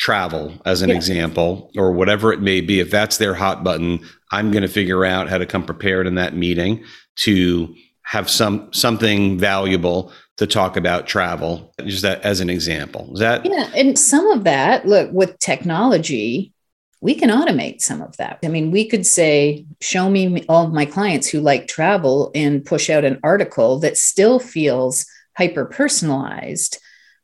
travel 0.00 0.52
as 0.64 0.82
an 0.82 0.88
yeah. 0.88 0.96
example 0.96 1.70
or 1.76 1.92
whatever 1.92 2.32
it 2.32 2.40
may 2.40 2.60
be 2.60 2.80
if 2.80 2.90
that's 2.90 3.18
their 3.18 3.34
hot 3.34 3.62
button 3.62 4.00
i'm 4.32 4.50
going 4.50 4.62
to 4.62 4.68
figure 4.68 5.04
out 5.04 5.28
how 5.28 5.38
to 5.38 5.46
come 5.46 5.64
prepared 5.64 6.06
in 6.06 6.16
that 6.16 6.34
meeting 6.34 6.82
to 7.16 7.72
have 8.02 8.28
some 8.28 8.72
something 8.72 9.38
valuable 9.38 10.10
to 10.40 10.46
talk 10.46 10.78
about 10.78 11.06
travel, 11.06 11.70
just 11.84 12.00
that 12.00 12.22
as 12.22 12.40
an 12.40 12.48
example. 12.48 13.10
Is 13.12 13.20
that? 13.20 13.44
Yeah. 13.44 13.70
And 13.76 13.98
some 13.98 14.26
of 14.28 14.44
that, 14.44 14.86
look, 14.86 15.12
with 15.12 15.38
technology, 15.38 16.54
we 17.02 17.14
can 17.14 17.28
automate 17.28 17.82
some 17.82 18.00
of 18.00 18.16
that. 18.16 18.38
I 18.42 18.48
mean, 18.48 18.70
we 18.70 18.88
could 18.88 19.06
say, 19.06 19.66
show 19.82 20.08
me 20.08 20.46
all 20.48 20.64
of 20.66 20.72
my 20.72 20.86
clients 20.86 21.28
who 21.28 21.40
like 21.40 21.68
travel 21.68 22.30
and 22.34 22.64
push 22.64 22.88
out 22.88 23.04
an 23.04 23.20
article 23.22 23.80
that 23.80 23.98
still 23.98 24.40
feels 24.40 25.04
hyper 25.36 25.66
personalized, 25.66 26.78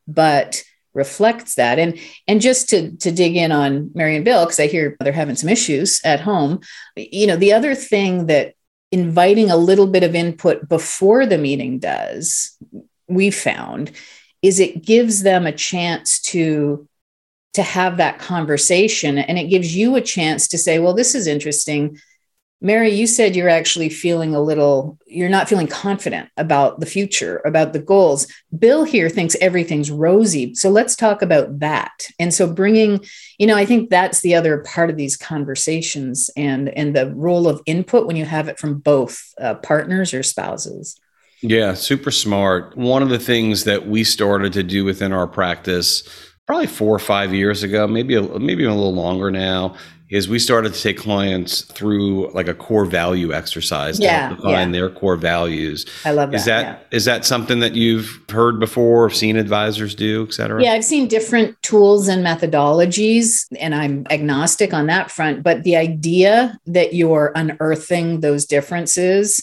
but 0.07 0.63
reflects 0.97 1.55
that. 1.55 1.79
And 1.79 1.99
and 2.27 2.41
just 2.41 2.69
to 2.71 2.97
to 2.97 3.13
dig 3.13 3.37
in 3.37 3.53
on 3.53 3.91
Mary 3.95 4.17
and 4.17 4.25
Bill, 4.25 4.45
because 4.45 4.59
I 4.59 4.67
hear 4.67 4.97
they're 4.99 5.13
having 5.13 5.37
some 5.37 5.51
issues 5.51 6.01
at 6.05 6.21
home. 6.21 6.61
You 6.97 7.29
know, 7.29 7.37
the 7.37 7.53
other 7.53 7.75
thing 7.75 8.27
that 8.27 8.55
inviting 8.91 9.51
a 9.51 9.57
little 9.57 9.87
bit 9.87 10.03
of 10.03 10.15
input 10.15 10.69
before 10.69 11.27
the 11.27 11.39
meeting 11.39 11.79
does 11.79 12.57
we 13.09 13.31
found 13.31 13.93
is 14.43 14.59
it 14.59 14.85
gives 14.85 15.23
them 15.23 15.47
a 15.47 15.53
chance 15.53 16.21
to 16.21 16.89
to 17.55 17.63
have 17.63 17.97
that 17.97 18.19
conversation 18.19 19.19
and 19.19 19.39
it 19.39 19.49
gives 19.49 19.75
you 19.75 19.97
a 19.97 20.01
chance 20.01 20.49
to 20.49 20.59
say 20.59 20.79
well 20.79 20.95
this 20.95 21.15
is 21.15 21.27
interesting 21.27 21.99
mary 22.61 22.91
you 22.91 23.07
said 23.07 23.37
you're 23.37 23.49
actually 23.49 23.89
feeling 23.89 24.35
a 24.35 24.41
little 24.41 24.99
you're 25.07 25.29
not 25.29 25.49
feeling 25.49 25.67
confident 25.67 26.29
about 26.37 26.81
the 26.81 26.87
future 26.87 27.41
about 27.45 27.73
the 27.73 27.79
goals. 27.79 28.27
Bill 28.59 28.85
here 28.85 29.09
thinks 29.09 29.37
everything's 29.41 29.91
rosy. 29.91 30.55
So 30.55 30.71
let's 30.71 30.97
talk 30.97 31.23
about 31.23 31.59
that. 31.61 32.07
And 32.19 32.33
so 32.33 32.53
bringing 32.53 33.05
you 33.39 33.47
know 33.47 33.57
i 33.57 33.67
think 33.67 33.91
that's 33.91 34.21
the 34.21 34.35
other 34.35 34.59
part 34.59 34.91
of 34.91 34.97
these 34.97 35.17
conversations 35.17 36.31
and 36.37 36.69
and 36.71 36.97
the 36.97 37.13
role 37.15 37.49
of 37.49 37.61
input 37.67 38.07
when 38.07 38.17
you 38.17 38.25
have 38.25 38.49
it 38.49 38.59
from 38.59 38.79
both 38.79 39.35
uh, 39.41 39.55
partners 39.55 40.15
or 40.15 40.23
spouses. 40.23 40.99
Yeah, 41.43 41.75
super 41.75 42.11
smart. 42.11 42.77
One 42.77 43.03
of 43.03 43.11
the 43.11 43.19
things 43.19 43.65
that 43.65 43.87
we 43.87 44.05
started 44.05 44.55
to 44.55 44.63
do 44.63 44.85
within 44.85 45.13
our 45.13 45.27
practice 45.27 46.03
probably 46.47 46.69
4 46.69 46.95
or 46.95 46.99
5 47.01 47.35
years 47.35 47.65
ago, 47.65 47.89
maybe 47.89 48.15
a, 48.15 48.23
maybe 48.39 48.65
a 48.65 48.73
little 48.73 48.95
longer 48.95 49.33
now, 49.33 49.75
is 50.09 50.29
we 50.29 50.39
started 50.39 50.73
to 50.73 50.81
take 50.81 50.97
clients 50.97 51.63
through 51.63 52.31
like 52.31 52.47
a 52.47 52.55
core 52.55 52.85
value 52.85 53.33
exercise 53.33 53.99
yeah, 53.99 54.29
to 54.29 54.37
define 54.37 54.69
yeah. 54.69 54.81
their 54.81 54.91
core 54.91 55.17
values. 55.17 55.85
I 56.05 56.13
love 56.13 56.31
that. 56.31 56.37
Is 56.37 56.45
that 56.45 56.63
yeah. 56.63 56.97
is 56.97 57.05
that 57.07 57.25
something 57.25 57.59
that 57.61 57.75
you've 57.75 58.21
heard 58.31 58.61
before 58.61 59.07
or 59.07 59.11
seen 59.11 59.37
advisors 59.37 59.95
do, 59.95 60.25
et 60.29 60.35
cetera? 60.35 60.63
Yeah, 60.63 60.73
I've 60.73 60.85
seen 60.85 61.09
different 61.09 61.61
tools 61.63 62.07
and 62.07 62.25
methodologies, 62.25 63.47
and 63.59 63.75
I'm 63.75 64.07
agnostic 64.11 64.73
on 64.73 64.87
that 64.87 65.11
front. 65.11 65.43
But 65.43 65.65
the 65.65 65.77
idea 65.77 66.57
that 66.67 66.95
you're 66.95 67.33
unearthing 67.35 68.21
those 68.21 68.47
differences 68.47 69.43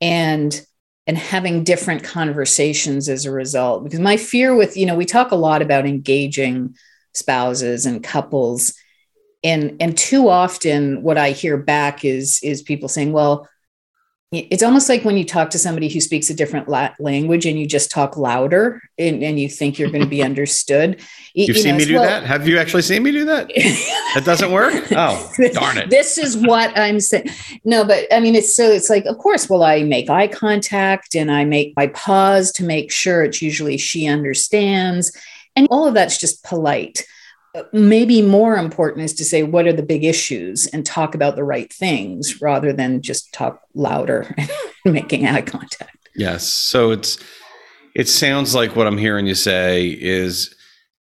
and 0.00 0.64
and 1.06 1.18
having 1.18 1.64
different 1.64 2.04
conversations 2.04 3.08
as 3.08 3.26
a 3.26 3.32
result 3.32 3.84
because 3.84 4.00
my 4.00 4.16
fear 4.16 4.54
with 4.54 4.76
you 4.76 4.86
know 4.86 4.94
we 4.94 5.04
talk 5.04 5.30
a 5.30 5.36
lot 5.36 5.60
about 5.60 5.86
engaging 5.86 6.74
spouses 7.12 7.84
and 7.84 8.02
couples 8.02 8.79
and 9.42 9.76
and 9.80 9.96
too 9.96 10.28
often 10.28 11.02
what 11.02 11.18
i 11.18 11.30
hear 11.30 11.56
back 11.56 12.04
is 12.04 12.40
is 12.42 12.62
people 12.62 12.88
saying 12.88 13.12
well 13.12 13.48
it's 14.32 14.62
almost 14.62 14.88
like 14.88 15.04
when 15.04 15.16
you 15.16 15.24
talk 15.24 15.50
to 15.50 15.58
somebody 15.58 15.88
who 15.88 16.00
speaks 16.00 16.30
a 16.30 16.34
different 16.34 16.68
la- 16.68 16.94
language 17.00 17.46
and 17.46 17.58
you 17.58 17.66
just 17.66 17.90
talk 17.90 18.16
louder 18.16 18.80
and, 18.96 19.24
and 19.24 19.40
you 19.40 19.48
think 19.48 19.76
you're 19.76 19.90
going 19.90 20.04
to 20.04 20.08
be 20.08 20.22
understood. 20.30 21.00
You've 21.34 21.56
you 21.56 21.62
seen 21.62 21.76
me 21.76 21.84
do 21.84 21.94
well, 21.94 22.04
that? 22.04 22.22
Have 22.22 22.46
you 22.46 22.56
actually 22.56 22.82
seen 22.82 23.02
me 23.02 23.10
do 23.10 23.24
that? 23.24 23.48
that 24.14 24.22
doesn't 24.24 24.52
work? 24.52 24.72
Oh, 24.92 25.32
darn 25.52 25.78
it. 25.78 25.90
This 25.90 26.16
is 26.16 26.36
what 26.36 26.76
I'm 26.78 27.00
saying. 27.00 27.28
No, 27.64 27.84
but 27.84 28.06
I 28.12 28.20
mean, 28.20 28.36
it's 28.36 28.54
so 28.54 28.70
it's 28.70 28.88
like, 28.88 29.04
of 29.06 29.18
course, 29.18 29.50
well, 29.50 29.64
I 29.64 29.82
make 29.82 30.08
eye 30.08 30.28
contact 30.28 31.16
and 31.16 31.32
I 31.32 31.44
make 31.44 31.74
my 31.76 31.88
pause 31.88 32.52
to 32.52 32.64
make 32.64 32.92
sure 32.92 33.24
it's 33.24 33.42
usually 33.42 33.78
she 33.78 34.06
understands. 34.06 35.10
And 35.56 35.66
all 35.72 35.88
of 35.88 35.94
that's 35.94 36.18
just 36.18 36.44
polite 36.44 37.04
maybe 37.72 38.22
more 38.22 38.56
important 38.56 39.04
is 39.04 39.14
to 39.14 39.24
say 39.24 39.42
what 39.42 39.66
are 39.66 39.72
the 39.72 39.82
big 39.82 40.04
issues? 40.04 40.66
And 40.68 40.84
talk 40.86 41.14
about 41.14 41.36
the 41.36 41.44
right 41.44 41.72
things 41.72 42.40
rather 42.40 42.72
than 42.72 43.02
just 43.02 43.32
talk 43.32 43.62
louder 43.74 44.34
and 44.84 44.94
making 44.94 45.26
eye 45.26 45.42
contact. 45.42 46.08
Yes. 46.14 46.46
So 46.46 46.90
it's 46.90 47.18
it 47.94 48.08
sounds 48.08 48.54
like 48.54 48.76
what 48.76 48.86
i'm 48.86 48.98
hearing 48.98 49.26
you 49.26 49.34
say 49.34 49.88
is 49.88 50.54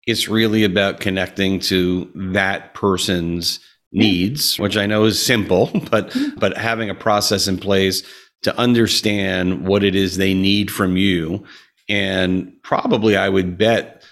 it's 0.06 0.28
really 0.28 0.64
about 0.64 1.00
connecting 1.00 1.60
to 1.60 2.10
that 2.16 2.74
person's 2.74 3.60
needs 3.92 4.60
which 4.60 4.78
i 4.78 4.86
know 4.86 5.06
is 5.06 5.24
simple 5.24 5.68
but 5.92 6.10
mm-hmm. 6.10 6.40
but 6.40 6.58
having 6.58 6.90
a 6.90 6.96
process 6.96 7.48
in 7.48 7.58
place 7.58 8.04
to 8.44 8.58
understand 8.58 9.68
what 9.68 9.84
it 9.84 9.96
is 9.96 10.18
they 10.18 10.36
need 10.36 10.70
from 10.70 10.96
you. 10.96 11.44
And 11.90 12.54
probably 12.64 13.16
i 13.16 13.30
would 13.30 13.58
bet 13.58 14.04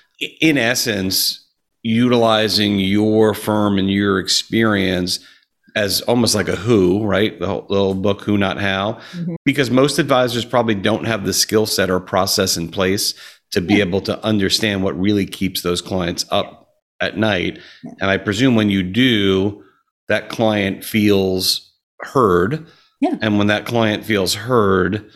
in 0.42 0.58
essence 0.58 1.45
utilizing 1.86 2.80
your 2.80 3.36
firm 3.36 3.78
and 3.78 3.92
your 3.92 4.18
experience 4.18 5.20
as 5.76 6.02
almost 6.02 6.34
like 6.34 6.48
a 6.48 6.56
who, 6.56 7.06
right? 7.06 7.40
The 7.40 7.46
whole, 7.46 7.62
the 7.70 7.76
whole 7.76 7.94
book, 7.94 8.22
Who 8.22 8.40
Not 8.40 8.60
How, 8.60 8.94
mm-hmm. 9.12 9.36
because 9.46 9.70
most 9.70 10.00
advisors 10.00 10.46
probably 10.46 10.74
don't 10.74 11.06
have 11.06 11.26
the 11.26 11.34
skill 11.34 11.68
set 11.68 11.92
or 11.92 12.00
process 12.00 12.58
in 12.58 12.70
place 12.70 13.14
to 13.52 13.62
be 13.62 13.76
yeah. 13.76 13.82
able 13.82 14.02
to 14.02 14.20
understand 14.26 14.84
what 14.84 15.00
really 15.00 15.28
keeps 15.28 15.62
those 15.62 15.80
clients 15.80 16.26
up 16.32 16.70
at 17.02 17.18
night. 17.18 17.60
Yeah. 17.84 17.92
And 18.02 18.10
I 18.10 18.18
presume 18.18 18.56
when 18.56 18.72
you 18.72 18.82
do, 18.82 19.64
that 20.08 20.30
client 20.30 20.84
feels 20.84 21.72
heard. 22.02 22.66
Yeah. 23.00 23.18
And 23.22 23.38
when 23.38 23.48
that 23.48 23.68
client 23.68 24.06
feels 24.06 24.34
heard, 24.34 25.12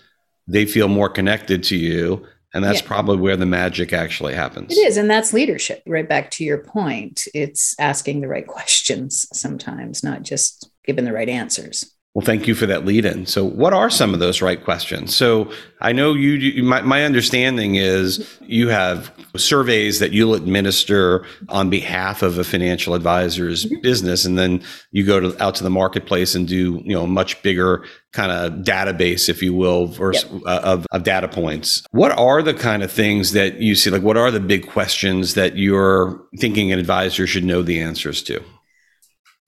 they 0.47 0.67
feel 0.67 0.87
more 0.87 1.09
connected 1.09 1.63
to 1.63 1.75
you. 1.75 2.27
And 2.53 2.63
that's 2.63 2.81
yeah. 2.81 2.87
probably 2.87 3.17
where 3.17 3.37
the 3.37 3.45
magic 3.45 3.93
actually 3.93 4.33
happens. 4.33 4.71
It 4.71 4.79
is. 4.81 4.97
And 4.97 5.09
that's 5.09 5.33
leadership. 5.33 5.83
Right 5.85 6.09
back 6.09 6.31
to 6.31 6.43
your 6.43 6.57
point. 6.57 7.27
It's 7.33 7.75
asking 7.79 8.21
the 8.21 8.27
right 8.27 8.47
questions 8.47 9.27
sometimes, 9.33 10.03
not 10.03 10.23
just 10.23 10.69
giving 10.83 11.05
the 11.05 11.13
right 11.13 11.29
answers. 11.29 11.95
Well, 12.15 12.25
thank 12.25 12.47
you 12.47 12.55
for 12.55 12.65
that 12.65 12.85
lead 12.85 13.05
in. 13.05 13.27
So, 13.27 13.45
what 13.45 13.71
are 13.71 13.89
some 13.89 14.15
of 14.15 14.19
those 14.19 14.41
right 14.41 14.63
questions? 14.63 15.15
So, 15.15 15.51
I 15.79 15.91
know 15.91 16.15
you, 16.15 16.31
you 16.31 16.63
my, 16.63 16.81
my, 16.81 17.05
understanding 17.05 17.75
is 17.75 18.27
you 18.41 18.69
have 18.69 19.13
surveys 19.37 19.99
that 19.99 20.11
you'll 20.11 20.33
administer 20.33 21.23
on 21.49 21.69
behalf 21.69 22.23
of 22.23 22.39
a 22.39 22.43
financial 22.43 22.95
advisor's 22.95 23.65
mm-hmm. 23.65 23.81
business, 23.81 24.25
and 24.25 24.39
then 24.39 24.63
you 24.91 25.05
go 25.05 25.19
to, 25.19 25.43
out 25.43 25.53
to 25.55 25.63
the 25.63 25.69
marketplace 25.69 26.33
and 26.33 26.47
do, 26.47 26.81
you 26.83 26.95
know, 26.95 27.03
a 27.03 27.07
much 27.07 27.39
bigger 27.43 27.85
kind 28.11 28.31
of 28.31 28.63
database, 28.63 29.29
if 29.29 29.43
you 29.43 29.53
will, 29.53 29.85
versus, 29.85 30.27
yep. 30.31 30.41
uh, 30.47 30.61
of, 30.63 30.87
of 30.91 31.03
data 31.03 31.27
points. 31.27 31.83
What 31.91 32.11
are 32.17 32.41
the 32.41 32.55
kind 32.55 32.81
of 32.81 32.91
things 32.91 33.33
that 33.33 33.61
you 33.61 33.75
see? 33.75 33.91
Like, 33.91 34.01
what 34.01 34.17
are 34.17 34.31
the 34.31 34.39
big 34.39 34.67
questions 34.67 35.35
that 35.35 35.57
you're 35.57 36.19
thinking 36.39 36.71
an 36.71 36.79
advisor 36.79 37.27
should 37.27 37.43
know 37.43 37.61
the 37.61 37.79
answers 37.79 38.23
to? 38.23 38.43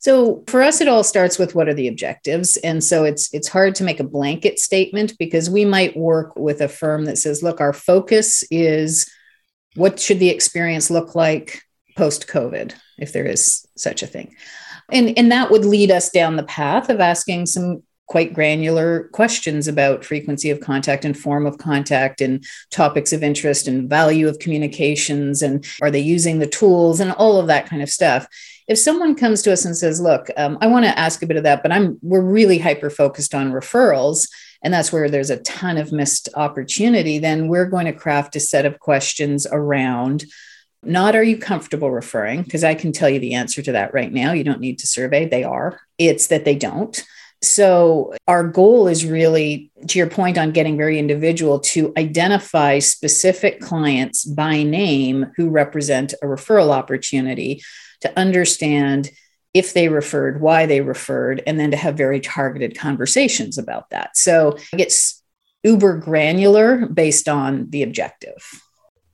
So 0.01 0.43
for 0.48 0.63
us, 0.63 0.81
it 0.81 0.88
all 0.88 1.03
starts 1.03 1.38
with 1.38 1.53
what 1.53 1.70
are 1.70 1.75
the 1.75 1.88
objectives, 1.88 2.58
and 2.58 2.84
so 2.84 3.03
it's 3.03 3.31
it's 3.36 3.48
hard 3.48 3.75
to 3.75 3.84
make 3.84 4.00
a 4.00 4.03
blanket 4.03 4.58
statement 4.58 5.13
because 5.20 5.48
we 5.48 5.63
might 5.63 5.96
work 5.96 6.36
with 6.36 6.60
a 6.60 6.67
firm 6.67 7.05
that 7.05 7.20
says, 7.20 7.43
look, 7.43 7.62
our 7.62 7.72
focus 7.72 8.43
is 8.50 9.08
what 9.75 10.00
should 10.00 10.17
the 10.17 10.29
experience 10.29 10.89
look 10.89 11.13
like 11.13 11.62
post 11.96 12.27
COVID, 12.27 12.74
if 12.98 13.13
there 13.13 13.27
is 13.27 13.63
such 13.77 14.01
a 14.01 14.08
thing, 14.08 14.36
and 14.91 15.15
and 15.20 15.31
that 15.31 15.51
would 15.51 15.65
lead 15.65 15.91
us 15.91 16.10
down 16.10 16.36
the 16.36 16.43
path 16.43 16.89
of 16.89 17.00
asking 17.00 17.46
some 17.46 17.84
quite 18.08 18.34
granular 18.34 19.08
questions 19.13 19.70
about 19.70 20.03
frequency 20.03 20.50
of 20.50 20.60
contact 20.60 21.05
and 21.05 21.17
form 21.17 21.46
of 21.46 21.58
contact 21.60 22.20
and 22.20 22.43
topics 22.70 23.13
of 23.13 23.24
interest 23.24 23.70
and 23.70 23.89
value 23.89 24.27
of 24.27 24.38
communications 24.39 25.41
and 25.41 25.65
are 25.81 25.89
they 25.89 26.01
using 26.01 26.39
the 26.39 26.46
tools 26.46 27.00
and 27.00 27.13
all 27.13 27.39
of 27.39 27.48
that 27.48 27.67
kind 27.67 27.81
of 27.81 27.89
stuff 27.89 28.27
if 28.67 28.77
someone 28.77 29.15
comes 29.15 29.41
to 29.43 29.53
us 29.53 29.65
and 29.65 29.75
says, 29.75 30.01
"Look, 30.01 30.29
um, 30.37 30.57
I 30.61 30.67
want 30.67 30.85
to 30.85 30.97
ask 30.97 31.21
a 31.21 31.27
bit 31.27 31.37
of 31.37 31.43
that, 31.43 31.61
but 31.63 31.71
I'm 31.71 31.97
we're 32.01 32.21
really 32.21 32.57
hyper 32.57 32.89
focused 32.89 33.35
on 33.35 33.51
referrals," 33.51 34.27
and 34.63 34.73
that's 34.73 34.91
where 34.91 35.09
there's 35.09 35.29
a 35.29 35.41
ton 35.41 35.77
of 35.77 35.91
missed 35.91 36.29
opportunity, 36.35 37.19
then 37.19 37.47
we're 37.47 37.65
going 37.65 37.85
to 37.85 37.93
craft 37.93 38.35
a 38.35 38.39
set 38.39 38.65
of 38.65 38.79
questions 38.79 39.47
around 39.51 40.25
not 40.83 41.15
are 41.15 41.23
you 41.23 41.37
comfortable 41.37 41.91
referring? 41.91 42.41
Because 42.43 42.63
I 42.63 42.73
can 42.73 42.91
tell 42.91 43.09
you 43.09 43.19
the 43.19 43.35
answer 43.35 43.61
to 43.61 43.71
that 43.73 43.93
right 43.93 44.11
now. 44.11 44.33
You 44.33 44.43
don't 44.43 44.59
need 44.59 44.79
to 44.79 44.87
survey, 44.87 45.27
they 45.27 45.43
are. 45.43 45.79
It's 45.97 46.27
that 46.27 46.45
they 46.45 46.55
don't. 46.55 47.03
So, 47.43 48.13
our 48.27 48.43
goal 48.43 48.88
is 48.88 49.05
really, 49.05 49.71
to 49.88 49.98
your 49.98 50.07
point 50.07 50.38
on 50.38 50.51
getting 50.51 50.77
very 50.77 51.00
individual, 51.00 51.60
to 51.60 51.91
identify 51.98 52.77
specific 52.79 53.60
clients 53.60 54.25
by 54.25 54.62
name 54.62 55.31
who 55.36 55.50
represent 55.50 56.13
a 56.21 56.27
referral 56.27 56.69
opportunity 56.69 57.63
to 58.01 58.19
understand 58.19 59.10
if 59.53 59.74
they 59.74 59.89
referred, 59.89 60.39
why 60.39 60.65
they 60.65 60.81
referred, 60.81 61.41
and 61.45 61.60
then 61.60 61.71
to 61.71 61.77
have 61.77 61.95
very 61.98 62.19
targeted 62.19 62.77
conversations 62.77 63.57
about 63.57 63.89
that. 63.89 64.15
So 64.15 64.57
it 64.71 64.77
gets 64.77 65.21
uber 65.63 65.98
granular 65.98 66.88
based 66.88 67.27
on 67.27 67.69
the 67.69 67.83
objective. 67.83 68.62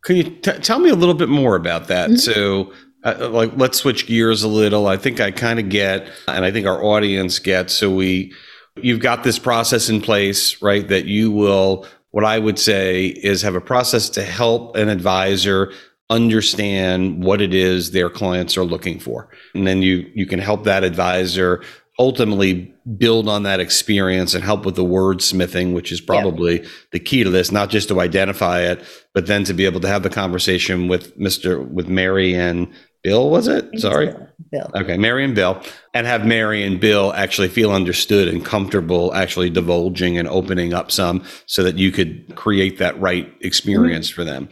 Can 0.04 0.16
you 0.16 0.24
t- 0.24 0.60
tell 0.60 0.80
me 0.80 0.90
a 0.90 0.96
little 0.96 1.16
bit 1.16 1.30
more 1.30 1.56
about 1.56 1.88
that? 1.88 2.10
Mm-hmm. 2.10 2.18
So, 2.18 2.72
uh, 3.04 3.30
like, 3.30 3.52
let's 3.56 3.78
switch 3.78 4.08
gears 4.08 4.44
a 4.44 4.48
little. 4.48 4.88
I 4.88 4.98
think 4.98 5.20
I 5.20 5.32
kind 5.32 5.60
of 5.60 5.70
get, 5.70 6.08
and 6.28 6.44
I 6.44 6.52
think 6.52 6.68
our 6.68 6.84
audience 6.84 7.40
gets. 7.40 7.74
So 7.74 7.94
we, 7.94 8.34
you've 8.76 9.00
got 9.00 9.24
this 9.24 9.40
process 9.40 9.90
in 9.90 10.02
place, 10.02 10.62
right? 10.62 10.88
That 10.88 11.06
you 11.06 11.32
will, 11.32 11.86
what 12.12 12.26
I 12.26 12.40
would 12.40 12.60
say 12.60 13.08
is 13.08 13.42
have 13.42 13.56
a 13.56 13.62
process 13.62 14.10
to 14.12 14.24
help 14.24 14.76
an 14.76 14.90
advisor 14.90 15.72
understand 16.10 17.24
what 17.24 17.42
it 17.42 17.54
is 17.54 17.92
their 17.92 18.10
clients 18.10 18.58
are 18.58 18.64
looking 18.64 19.00
for. 19.00 19.30
And 19.54 19.68
then 19.68 19.82
you 19.82 20.10
you 20.16 20.26
can 20.26 20.40
help 20.40 20.64
that 20.64 20.84
advisor 20.84 21.62
ultimately 22.00 22.74
build 22.98 23.28
on 23.28 23.44
that 23.44 23.60
experience 23.60 24.34
and 24.34 24.44
help 24.44 24.66
with 24.66 24.76
the 24.76 24.84
wordsmithing, 24.84 25.74
which 25.74 25.92
is 25.92 26.00
probably 26.00 26.62
yeah. 26.62 26.68
the 26.92 27.00
key 27.00 27.24
to 27.24 27.30
this, 27.30 27.52
not 27.52 27.70
just 27.70 27.88
to 27.90 28.00
identify 28.00 28.62
it, 28.62 28.84
but 29.14 29.26
then 29.26 29.44
to 29.44 29.54
be 29.54 29.66
able 29.66 29.80
to 29.80 29.88
have 29.88 30.04
the 30.04 30.10
conversation 30.10 30.88
with 30.88 31.18
Mr. 31.18 31.68
with 31.68 31.88
Mary 31.88 32.36
and 32.36 32.72
Bill, 33.04 33.30
was 33.30 33.48
it? 33.48 33.80
Sorry. 33.80 34.14
Bill. 34.52 34.72
Okay, 34.76 34.98
Mary 34.98 35.24
and 35.24 35.36
Bill, 35.36 35.62
and 35.94 36.06
have 36.08 36.26
Mary 36.26 36.64
and 36.64 36.80
Bill 36.80 37.14
actually 37.14 37.48
feel 37.48 37.72
understood 37.72 38.28
and 38.28 38.46
comfortable 38.46 39.14
actually 39.14 39.50
divulging 39.50 40.18
and 40.18 40.28
opening 40.28 40.74
up 40.74 40.92
some 40.92 41.24
so 41.46 41.64
that 41.64 41.78
you 41.78 41.92
could 41.92 42.36
create 42.36 42.78
that 42.78 43.00
right 43.00 43.32
experience 43.42 44.10
mm-hmm. 44.10 44.16
for 44.16 44.24
them. 44.24 44.50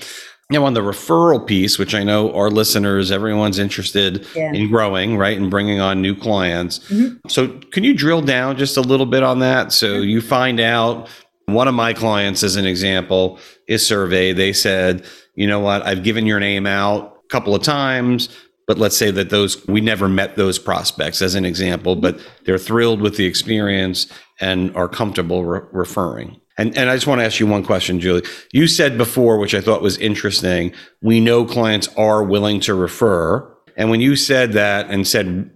Now, 0.51 0.65
on 0.65 0.75
the 0.75 0.81
referral 0.81 1.45
piece, 1.45 1.79
which 1.79 1.95
I 1.95 2.03
know 2.03 2.31
our 2.33 2.51
listeners, 2.51 3.11
everyone's 3.11 3.57
interested 3.57 4.27
yeah. 4.35 4.53
in 4.53 4.69
growing, 4.69 5.17
right, 5.17 5.35
and 5.35 5.49
bringing 5.49 5.79
on 5.79 6.03
new 6.03 6.15
clients. 6.15 6.79
Mm-hmm. 6.79 7.27
So, 7.27 7.47
can 7.71 7.83
you 7.83 7.95
drill 7.95 8.21
down 8.21 8.55
just 8.55 8.77
a 8.77 8.81
little 8.81 9.07
bit 9.07 9.23
on 9.23 9.39
that? 9.39 9.71
So, 9.71 9.95
you 9.95 10.21
find 10.21 10.59
out 10.59 11.09
one 11.47 11.67
of 11.67 11.73
my 11.73 11.93
clients, 11.93 12.43
as 12.43 12.57
an 12.57 12.65
example, 12.65 13.39
is 13.67 13.85
surveyed. 13.85 14.37
They 14.37 14.53
said, 14.53 15.05
you 15.35 15.47
know 15.47 15.59
what, 15.59 15.85
I've 15.85 16.03
given 16.03 16.25
your 16.25 16.39
name 16.39 16.65
out 16.65 17.17
a 17.25 17.27
couple 17.29 17.55
of 17.55 17.63
times, 17.63 18.29
but 18.67 18.77
let's 18.77 18.97
say 18.97 19.11
that 19.11 19.29
those 19.29 19.65
we 19.67 19.81
never 19.81 20.07
met 20.07 20.35
those 20.35 20.57
prospects, 20.57 21.21
as 21.21 21.35
an 21.35 21.45
example, 21.45 21.95
but 21.95 22.19
they're 22.45 22.57
thrilled 22.57 23.01
with 23.01 23.17
the 23.17 23.25
experience 23.25 24.07
and 24.39 24.75
are 24.75 24.87
comfortable 24.87 25.43
re- 25.43 25.61
referring. 25.71 26.39
And, 26.57 26.77
and 26.77 26.89
I 26.89 26.95
just 26.95 27.05
want 27.05 27.19
to 27.19 27.25
ask 27.25 27.39
you 27.39 27.47
one 27.47 27.63
question, 27.63 27.99
Julie. 27.99 28.23
You 28.53 28.67
said 28.67 28.97
before, 28.97 29.37
which 29.37 29.53
I 29.53 29.61
thought 29.61 29.81
was 29.81 29.97
interesting, 29.97 30.73
we 31.01 31.19
know 31.19 31.45
clients 31.45 31.89
are 31.97 32.23
willing 32.23 32.59
to 32.61 32.73
refer. 32.73 33.51
And 33.75 33.89
when 33.89 33.99
you 33.99 34.15
said 34.15 34.53
that 34.53 34.89
and 34.89 35.07
said 35.07 35.51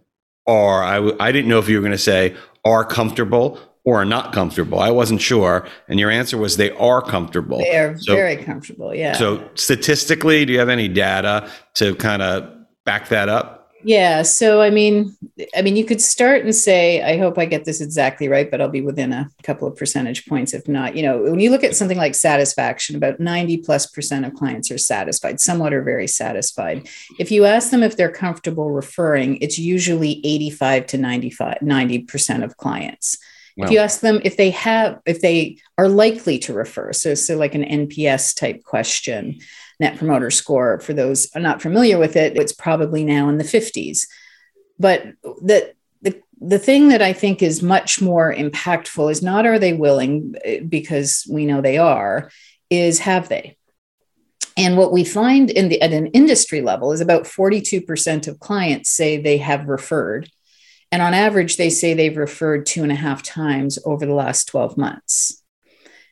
are, 0.46 0.84
I 0.84 0.96
w- 0.96 1.16
I 1.20 1.32
didn't 1.32 1.50
know 1.50 1.60
if 1.60 1.70
you 1.70 1.76
were 1.76 1.82
going 1.82 1.92
to 1.92 1.98
say 1.98 2.36
are 2.66 2.84
comfortable 2.84 3.60
or 3.86 4.02
are 4.02 4.06
not 4.06 4.34
comfortable. 4.34 4.80
I 4.80 4.92
wasn't 4.92 5.22
sure. 5.22 5.68
And 5.88 6.00
your 6.00 6.10
answer 6.12 6.38
was 6.38 6.58
they 6.58 6.72
are 6.72 7.02
comfortable. 7.02 7.60
They 7.60 7.78
are 7.78 7.98
so, 7.98 8.14
very 8.16 8.36
comfortable. 8.36 8.94
Yeah. 8.94 9.14
So 9.14 9.50
statistically, 9.56 10.46
do 10.46 10.54
you 10.54 10.60
have 10.60 10.70
any 10.70 10.88
data 10.88 11.50
to 11.76 11.96
kind 11.96 12.22
of 12.22 12.54
back 12.86 13.10
that 13.10 13.30
up? 13.30 13.59
Yeah. 13.84 14.24
So 14.24 14.62
I 14.62 14.70
mean, 14.70 15.15
I 15.56 15.62
mean, 15.62 15.76
you 15.76 15.86
could 15.86 16.02
start 16.02 16.44
and 16.44 16.54
say, 16.54 17.02
I 17.02 17.18
hope 17.18 17.38
I 17.38 17.46
get 17.46 17.65
this 17.65 17.80
exactly 17.80 18.28
right, 18.28 18.50
but 18.50 18.60
I'll 18.60 18.68
be 18.70 18.82
within 18.82 19.13
a 19.13 19.30
couple 19.44 19.68
of 19.68 19.78
percentage 19.78 20.26
points. 20.26 20.54
If 20.54 20.68
not, 20.68 20.96
you 20.96 21.04
know, 21.04 21.22
when 21.22 21.39
you 21.39 21.50
look 21.50 21.63
at 21.63 21.76
something 21.76 21.98
like 21.98 22.15
satisfaction, 22.15 22.96
about 22.96 23.20
90 23.20 23.58
plus 23.58 23.86
percent 23.88 24.26
of 24.26 24.34
clients 24.34 24.70
are 24.72 24.78
satisfied, 24.78 25.39
somewhat 25.39 25.74
or 25.74 25.82
very 25.82 26.08
satisfied. 26.08 26.89
If 27.20 27.32
you 27.32 27.46
ask 27.46 27.72
them 27.72 27.84
if 27.84 27.96
they're 27.96 28.12
comfortable 28.12 28.72
referring, 28.72 29.38
it's 29.38 29.58
usually 29.58 30.20
85 30.26 30.88
to 30.88 30.98
95, 30.98 31.62
90 31.62 32.00
percent 32.00 32.44
of 32.44 32.58
clients. 32.58 33.18
Wow. 33.56 33.65
If 33.65 33.72
you 33.72 33.80
ask 33.80 34.02
them 34.02 34.22
if 34.24 34.38
they 34.38 34.52
have, 34.52 35.00
if 35.06 35.22
they 35.22 35.58
are 35.78 35.89
likely 35.89 36.39
to 36.39 36.54
refer, 36.54 36.94
so 36.94 37.13
so 37.13 37.38
like 37.38 37.56
an 37.56 37.63
NPS 37.63 38.36
type 38.36 38.63
question, 38.63 39.39
net 39.80 39.98
promoter 39.98 40.32
score. 40.32 40.80
For 40.80 40.94
those 40.94 41.30
not 41.36 41.62
familiar 41.62 41.98
with 41.98 42.15
it 42.15 42.36
it's 42.38 42.54
probably 42.54 43.04
now 43.04 43.30
in 43.30 43.38
the 43.38 43.44
50s 43.44 44.08
but 44.78 45.04
the 45.24 45.74
the, 46.02 46.22
the 46.39 46.60
thing 46.60 46.89
that 46.89 47.02
i 47.02 47.13
think 47.13 47.42
is 47.42 47.62
much 47.62 48.02
more 48.02 48.34
impactful 48.34 49.12
is 49.12 49.22
not 49.22 49.46
are 49.46 49.60
they 49.60 49.74
willing 49.74 50.36
eh, 50.44 50.60
because 50.62 51.26
we 51.30 51.46
know 51.46 51.62
they 51.62 51.78
are 51.78 52.30
is 52.70 53.00
have 53.00 53.30
they? 53.30 53.58
And 54.58 54.78
what 54.78 54.92
we 54.92 55.04
find 55.04 55.50
in 55.50 55.70
the 55.70 55.82
at 55.82 55.94
an 55.94 56.08
industry 56.08 56.62
level 56.62 56.92
is 56.92 57.02
about 57.02 57.24
42% 57.24 58.28
of 58.28 58.39
clients 58.39 58.89
say 58.89 59.18
they 59.18 59.38
have 59.38 59.68
referred. 59.68 60.30
And 60.92 61.02
on 61.02 61.13
average 61.13 61.58
they 61.58 61.70
say 61.70 61.94
they've 61.94 62.18
referred 62.18 62.65
two 62.65 62.84
and 62.84 62.92
a 62.92 62.96
half 62.96 63.24
times 63.24 63.80
over 63.86 64.06
the 64.06 64.13
last 64.13 64.46
12 64.46 64.78
months 64.78 65.42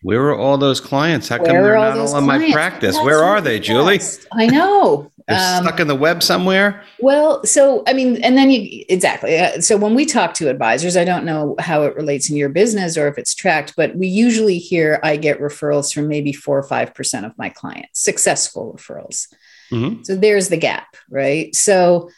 where 0.01 0.29
are 0.29 0.37
all 0.37 0.57
those 0.57 0.79
clients? 0.79 1.27
How 1.27 1.37
come 1.37 1.47
they're 1.47 1.75
not 1.75 1.97
all 1.97 2.17
in 2.17 2.25
my 2.25 2.51
practice? 2.51 2.95
That's 2.95 3.05
Where 3.05 3.23
are 3.23 3.41
they, 3.41 3.59
Julie? 3.59 3.99
I 4.31 4.47
know. 4.47 5.11
They're 5.27 5.57
um, 5.57 5.65
stuck 5.65 5.79
in 5.79 5.87
the 5.87 5.95
web 5.95 6.23
somewhere. 6.23 6.83
Well, 6.99 7.43
so 7.43 7.83
I 7.85 7.93
mean, 7.93 8.23
and 8.23 8.37
then 8.37 8.49
you 8.49 8.85
exactly. 8.87 9.37
Uh, 9.37 9.59
so 9.59 9.75
when 9.75 9.93
we 9.93 10.05
talk 10.05 10.33
to 10.35 10.49
advisors, 10.49 10.95
I 10.95 11.03
don't 11.03 11.25
know 11.25 11.55
how 11.59 11.83
it 11.83 11.95
relates 11.95 12.29
in 12.29 12.37
your 12.37 12.47
business 12.47 12.97
or 12.97 13.07
if 13.07 13.17
it's 13.17 13.35
tracked, 13.35 13.75
but 13.75 13.95
we 13.95 14.07
usually 14.07 14.57
hear 14.57 15.01
I 15.03 15.17
get 15.17 15.41
referrals 15.41 15.93
from 15.93 16.07
maybe 16.07 16.31
four 16.31 16.57
or 16.57 16.63
five 16.63 16.93
percent 16.93 17.25
of 17.25 17.37
my 17.37 17.49
clients, 17.49 17.99
successful 17.99 18.77
referrals. 18.77 19.27
Mm-hmm. 19.71 20.03
So 20.03 20.15
there's 20.15 20.47
the 20.47 20.57
gap, 20.57 20.95
right? 21.09 21.53
So 21.53 22.09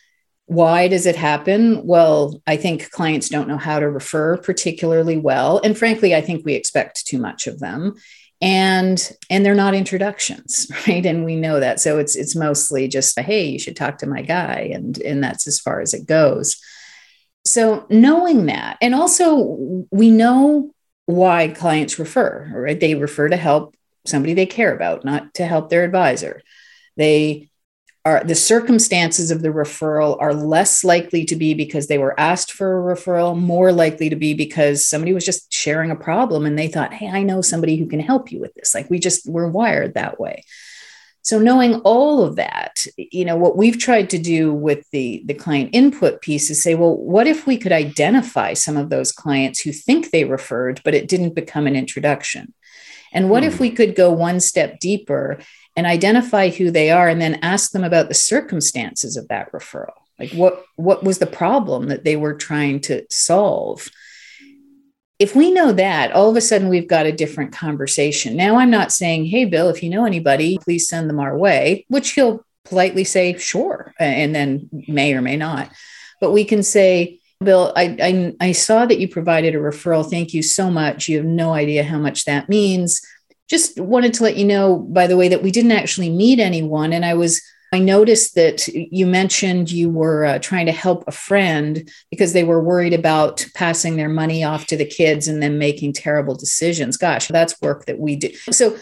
why 0.49 0.87
does 0.87 1.05
it 1.05 1.15
happen? 1.15 1.85
Well, 1.85 2.41
I 2.47 2.57
think 2.57 2.89
clients 2.89 3.29
don't 3.29 3.47
know 3.47 3.59
how 3.59 3.79
to 3.79 3.87
refer 3.87 4.35
particularly 4.37 5.15
well. 5.15 5.61
And 5.63 5.77
frankly, 5.77 6.15
I 6.15 6.21
think 6.21 6.43
we 6.43 6.55
expect 6.55 7.05
too 7.05 7.19
much 7.19 7.45
of 7.45 7.59
them. 7.59 7.93
and 8.41 9.11
and 9.29 9.45
they're 9.45 9.53
not 9.53 9.75
introductions 9.75 10.71
right 10.87 11.05
and 11.05 11.25
we 11.25 11.35
know 11.35 11.59
that 11.59 11.79
so 11.79 11.99
it's 11.99 12.15
it's 12.15 12.35
mostly 12.37 12.87
just 12.87 13.19
hey 13.19 13.45
you 13.49 13.59
should 13.59 13.75
talk 13.75 13.97
to 13.97 14.07
my 14.07 14.21
guy 14.21 14.69
and 14.73 14.97
and 14.99 15.21
that's 15.21 15.45
as 15.45 15.59
far 15.59 15.81
as 15.81 15.93
it 15.93 16.07
goes 16.07 16.55
so 17.45 17.85
knowing 17.89 18.45
that 18.45 18.77
and 18.81 18.95
also 18.95 19.85
we 19.91 20.09
know 20.09 20.71
why 21.05 21.49
clients 21.49 21.99
refer 21.99 22.49
right 22.55 22.79
they 22.79 22.95
refer 22.95 23.27
to 23.27 23.35
help 23.37 23.75
somebody 24.05 24.33
they 24.33 24.45
care 24.45 24.73
about 24.73 25.03
not 25.03 25.33
to 25.33 25.45
help 25.45 25.69
their 25.69 25.83
advisor 25.83 26.41
they 26.95 27.48
are 28.05 28.23
the 28.23 28.35
circumstances 28.35 29.29
of 29.29 29.41
the 29.41 29.49
referral 29.49 30.17
are 30.21 30.33
less 30.33 30.83
likely 30.83 31.25
to 31.25 31.35
be 31.35 31.53
because 31.53 31.87
they 31.87 31.97
were 31.97 32.17
asked 32.19 32.51
for 32.51 32.91
a 32.91 32.95
referral, 32.95 33.37
more 33.37 33.71
likely 33.71 34.09
to 34.09 34.15
be 34.15 34.33
because 34.33 34.87
somebody 34.87 35.13
was 35.13 35.25
just 35.25 35.51
sharing 35.51 35.91
a 35.91 35.95
problem 35.95 36.45
and 36.45 36.57
they 36.57 36.69
thought, 36.69 36.93
hey, 36.93 37.09
I 37.09 37.23
know 37.23 37.41
somebody 37.41 37.75
who 37.75 37.87
can 37.87 37.99
help 37.99 38.31
you 38.31 38.39
with 38.39 38.53
this. 38.53 38.73
Like 38.73 38.89
we 38.89 38.99
just 38.99 39.27
we're 39.29 39.49
wired 39.49 39.95
that 39.95 40.19
way. 40.19 40.43
So 41.21 41.37
knowing 41.37 41.75
all 41.81 42.23
of 42.23 42.37
that, 42.37 42.85
you 42.97 43.25
know, 43.25 43.35
what 43.35 43.57
we've 43.57 43.77
tried 43.77 44.09
to 44.11 44.17
do 44.17 44.53
with 44.53 44.89
the 44.91 45.21
the 45.25 45.33
client 45.33 45.71
input 45.73 46.21
piece 46.21 46.49
is 46.49 46.63
say, 46.63 46.75
well, 46.75 46.95
what 46.95 47.27
if 47.27 47.45
we 47.45 47.57
could 47.57 47.73
identify 47.73 48.53
some 48.53 48.77
of 48.77 48.89
those 48.89 49.11
clients 49.11 49.59
who 49.59 49.73
think 49.73 50.09
they 50.09 50.23
referred, 50.23 50.81
but 50.85 50.95
it 50.95 51.09
didn't 51.09 51.35
become 51.35 51.67
an 51.67 51.75
introduction? 51.75 52.53
And 53.11 53.29
what 53.29 53.43
if 53.43 53.57
hmm. 53.57 53.63
we 53.63 53.71
could 53.71 53.95
go 53.95 54.11
one 54.11 54.39
step 54.39 54.79
deeper 54.79 55.39
and 55.79 55.87
identify 55.87 56.49
who 56.49 56.71
they 56.71 56.91
are 56.91 57.07
and 57.07 57.21
then 57.21 57.39
ask 57.41 57.71
them 57.71 57.85
about 57.85 58.09
the 58.09 58.13
circumstances 58.13 59.15
of 59.15 59.29
that 59.29 59.49
referral? 59.53 59.93
Like 60.19 60.33
what 60.33 60.65
what 60.75 61.05
was 61.05 61.19
the 61.19 61.25
problem 61.25 61.87
that 61.87 62.03
they 62.03 62.17
were 62.17 62.33
trying 62.33 62.81
to 62.81 63.05
solve? 63.09 63.89
If 65.19 65.37
we 65.37 65.51
know 65.51 65.71
that, 65.71 66.11
all 66.11 66.29
of 66.29 66.35
a 66.35 66.41
sudden 66.41 66.67
we've 66.67 66.89
got 66.89 67.05
a 67.05 67.13
different 67.13 67.53
conversation. 67.53 68.35
Now 68.35 68.57
I'm 68.57 68.69
not 68.69 68.91
saying, 68.91 69.27
"Hey 69.27 69.45
Bill, 69.45 69.69
if 69.69 69.81
you 69.81 69.89
know 69.89 70.03
anybody, 70.03 70.57
please 70.57 70.85
send 70.85 71.09
them 71.09 71.21
our 71.21 71.37
way," 71.37 71.85
which 71.87 72.11
he'll 72.11 72.45
politely 72.65 73.05
say, 73.05 73.37
"Sure," 73.37 73.93
and 73.97 74.35
then 74.35 74.69
may 74.89 75.13
or 75.13 75.21
may 75.21 75.37
not. 75.37 75.71
But 76.19 76.33
we 76.33 76.43
can 76.43 76.61
say, 76.61 77.21
Bill, 77.41 77.71
I, 77.77 77.95
I, 78.01 78.47
I 78.49 78.51
saw 78.51 78.85
that 78.85 78.99
you 78.99 79.07
provided 79.07 79.55
a 79.55 79.59
referral. 79.59 80.09
Thank 80.09 80.33
you 80.33 80.43
so 80.43 80.69
much. 80.69 81.07
You 81.07 81.15
have 81.15 81.25
no 81.25 81.53
idea 81.53 81.85
how 81.85 81.97
much 81.97 82.25
that 82.25 82.49
means. 82.49 83.01
Just 83.49 83.79
wanted 83.79 84.13
to 84.15 84.23
let 84.23 84.37
you 84.37 84.45
know, 84.45 84.77
by 84.77 85.07
the 85.07 85.17
way, 85.17 85.27
that 85.27 85.43
we 85.43 85.51
didn't 85.51 85.71
actually 85.71 86.09
meet 86.09 86.39
anyone. 86.39 86.93
And 86.93 87.03
I 87.03 87.15
was, 87.15 87.41
I 87.73 87.79
noticed 87.79 88.35
that 88.35 88.67
you 88.67 89.05
mentioned 89.05 89.71
you 89.71 89.89
were 89.89 90.25
uh, 90.25 90.39
trying 90.39 90.67
to 90.67 90.71
help 90.71 91.03
a 91.07 91.11
friend 91.11 91.89
because 92.11 92.33
they 92.33 92.43
were 92.43 92.61
worried 92.61 92.93
about 92.93 93.45
passing 93.55 93.95
their 93.95 94.09
money 94.09 94.43
off 94.43 94.67
to 94.67 94.77
the 94.77 94.85
kids 94.85 95.27
and 95.27 95.41
then 95.41 95.57
making 95.57 95.93
terrible 95.93 96.35
decisions. 96.35 96.97
Gosh, 96.97 97.27
that's 97.27 97.61
work 97.61 97.85
that 97.85 97.99
we 97.99 98.15
do. 98.15 98.33
So 98.51 98.77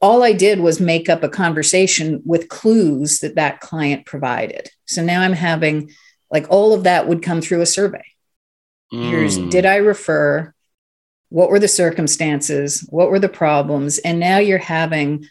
all 0.00 0.22
I 0.22 0.32
did 0.32 0.60
was 0.60 0.80
make 0.80 1.08
up 1.08 1.22
a 1.22 1.28
conversation 1.28 2.22
with 2.24 2.48
clues 2.48 3.20
that 3.20 3.36
that 3.36 3.60
client 3.60 4.06
provided. 4.06 4.70
So 4.86 5.02
now 5.02 5.22
I'm 5.22 5.32
having 5.32 5.90
like 6.30 6.46
all 6.50 6.74
of 6.74 6.84
that 6.84 7.08
would 7.08 7.22
come 7.22 7.40
through 7.40 7.60
a 7.60 7.66
survey. 7.66 8.04
Mm. 8.92 9.10
Here's 9.10 9.38
did 9.38 9.66
I 9.66 9.76
refer? 9.76 10.54
What 11.28 11.50
were 11.50 11.58
the 11.58 11.68
circumstances? 11.68 12.86
What 12.90 13.10
were 13.10 13.18
the 13.18 13.28
problems? 13.28 13.98
And 13.98 14.20
now 14.20 14.38
you're 14.38 14.58
having 14.58 15.26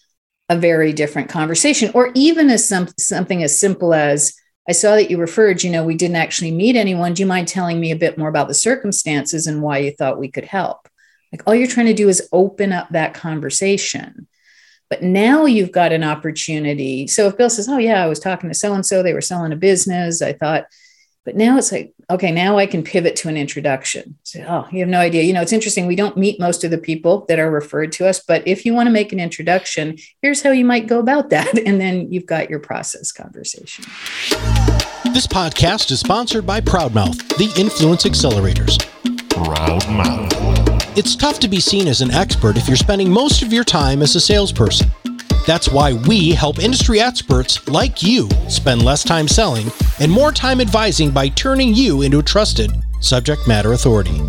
a 0.50 0.58
very 0.58 0.94
different 0.94 1.30
conversation, 1.30 1.92
or 1.94 2.12
even 2.14 2.50
as 2.50 2.68
some, 2.68 2.88
something 3.00 3.42
as 3.44 3.60
simple 3.60 3.94
as 3.94 4.34
I 4.68 4.72
saw 4.72 4.96
that 4.96 5.12
you 5.12 5.18
referred, 5.18 5.64
you 5.64 5.70
know, 5.70 5.84
we 5.84 5.96
didn't 5.96 6.16
actually 6.16 6.52
meet 6.52 6.76
anyone. 6.76 7.14
Do 7.14 7.22
you 7.22 7.28
mind 7.28 7.48
telling 7.48 7.80
me 7.80 7.92
a 7.92 7.96
bit 7.96 8.18
more 8.18 8.30
about 8.30 8.48
the 8.48 8.54
circumstances 8.54 9.48
and 9.48 9.62
why 9.62 9.80
you 9.80 9.92
thought 9.92 10.20
we 10.20 10.30
could 10.30 10.46
help? 10.46 10.88
Like 11.32 11.44
all 11.46 11.54
you're 11.54 11.68
trying 11.68 11.86
to 11.88 11.94
do 11.94 12.10
is 12.10 12.28
open 12.32 12.72
up 12.72 12.90
that 12.90 13.14
conversation. 13.14 14.28
But 14.90 15.04
now 15.04 15.46
you've 15.46 15.72
got 15.72 15.92
an 15.92 16.04
opportunity. 16.04 17.08
So 17.08 17.28
if 17.28 17.38
Bill 17.38 17.50
says, 17.50 17.68
Oh, 17.68 17.78
yeah, 17.78 18.04
I 18.04 18.08
was 18.08 18.20
talking 18.20 18.50
to 18.50 18.56
so 18.56 18.74
and 18.74 18.86
so, 18.86 19.04
they 19.04 19.14
were 19.14 19.22
selling 19.22 19.52
a 19.52 19.56
business. 19.58 20.22
I 20.22 20.34
thought, 20.34 20.66
but 21.26 21.36
now 21.36 21.58
it's 21.58 21.72
like, 21.72 21.92
okay, 22.10 22.32
now 22.32 22.58
I 22.58 22.68
can 22.68 22.84
pivot 22.84 23.16
to 23.18 23.30
an 23.30 23.36
introduction. 23.36 24.16
So, 24.24 24.46
oh, 24.48 24.68
you 24.72 24.80
have 24.80 24.88
no 24.88 25.00
idea. 25.00 25.24
You 25.24 25.34
know, 25.34 25.42
it's 25.42 25.52
interesting. 25.52 25.88
We 25.88 25.96
don't 25.96 26.16
meet 26.16 26.40
most 26.40 26.64
of 26.64 26.70
the 26.70 26.78
people 26.78 27.26
that 27.28 27.40
are 27.40 27.50
referred 27.50 27.92
to 27.94 28.08
us, 28.08 28.20
but 28.20 28.48
if 28.48 28.64
you 28.64 28.76
want 28.76 28.86
to 28.88 28.92
make 28.92 29.12
an 29.12 29.20
introduction, 29.20 29.98
here's 30.22 30.44
how 30.44 30.52
you 30.52 30.64
might 30.64 30.88
go 30.88 31.00
about 31.00 31.32
that. 31.32 31.54
And 31.66 31.82
then 31.82 32.12
you've 32.12 32.28
got 32.28 32.50
your 32.50 32.60
process 32.60 33.12
conversation. 33.12 33.86
This 35.14 35.26
podcast 35.26 35.90
is 35.90 36.00
sponsored 36.00 36.46
by 36.46 36.62
Proudmouth, 36.62 37.18
the 37.38 37.52
Influence 37.60 38.04
Accelerators. 38.04 38.78
Proudmouth. 39.30 40.98
It's 40.98 41.16
tough 41.16 41.40
to 41.40 41.48
be 41.48 41.60
seen 41.60 41.88
as 41.88 42.02
an 42.02 42.12
expert 42.12 42.56
if 42.56 42.68
you're 42.68 42.78
spending 42.78 43.10
most 43.10 43.42
of 43.42 43.52
your 43.52 43.64
time 43.64 44.04
as 44.04 44.16
a 44.16 44.20
salesperson. 44.20 44.92
That's 45.46 45.70
why 45.70 45.94
we 45.94 46.32
help 46.32 46.60
industry 46.60 47.00
experts 47.00 47.68
like 47.68 48.02
you 48.02 48.30
spend 48.50 48.84
less 48.84 49.04
time 49.04 49.28
selling 49.28 49.72
and 50.00 50.12
more 50.12 50.32
time 50.32 50.60
advising 50.60 51.12
by 51.12 51.30
turning 51.30 51.74
you 51.74 52.02
into 52.02 52.20
a 52.20 52.24
trusted 52.24 52.72
subject 53.00 53.48
matter 53.48 53.74
authority. 53.74 54.22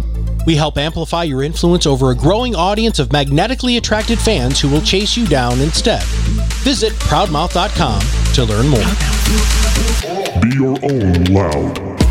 We 0.46 0.54
help 0.54 0.78
amplify 0.78 1.24
your 1.24 1.42
influence 1.42 1.86
over 1.86 2.10
a 2.10 2.14
growing 2.14 2.54
audience 2.54 2.98
of 2.98 3.12
magnetically 3.12 3.78
attracted 3.78 4.18
fans 4.18 4.60
who 4.60 4.68
will 4.68 4.82
chase 4.82 5.16
you 5.16 5.26
down 5.26 5.60
instead. 5.60 6.02
Visit 6.62 6.92
proudmouth.com 6.94 8.00
to 8.34 8.44
learn 8.44 8.68
more. 8.68 8.80
Be 10.42 10.56
your 10.56 10.78
own 10.82 11.24
loud. 11.24 12.05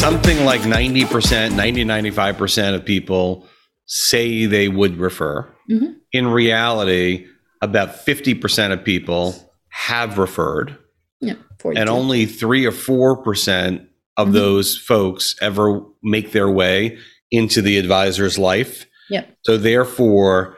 Something 0.00 0.46
like 0.46 0.62
90%, 0.62 1.54
90, 1.54 1.84
95% 1.84 2.74
of 2.74 2.86
people 2.86 3.46
say 3.84 4.46
they 4.46 4.66
would 4.66 4.96
refer. 4.96 5.42
Mm-hmm. 5.70 5.92
In 6.12 6.28
reality, 6.28 7.26
about 7.60 8.06
50% 8.06 8.72
of 8.72 8.82
people 8.82 9.34
have 9.68 10.16
referred. 10.16 10.78
Yeah, 11.20 11.34
and 11.62 11.90
only 11.90 12.24
3 12.24 12.64
or 12.64 12.72
4% 12.72 13.86
of 14.16 14.28
mm-hmm. 14.28 14.34
those 14.34 14.78
folks 14.78 15.36
ever 15.42 15.82
make 16.02 16.32
their 16.32 16.50
way 16.50 16.96
into 17.30 17.60
the 17.60 17.76
advisor's 17.76 18.38
life. 18.38 18.86
Yeah. 19.10 19.26
So 19.42 19.58
therefore, 19.58 20.56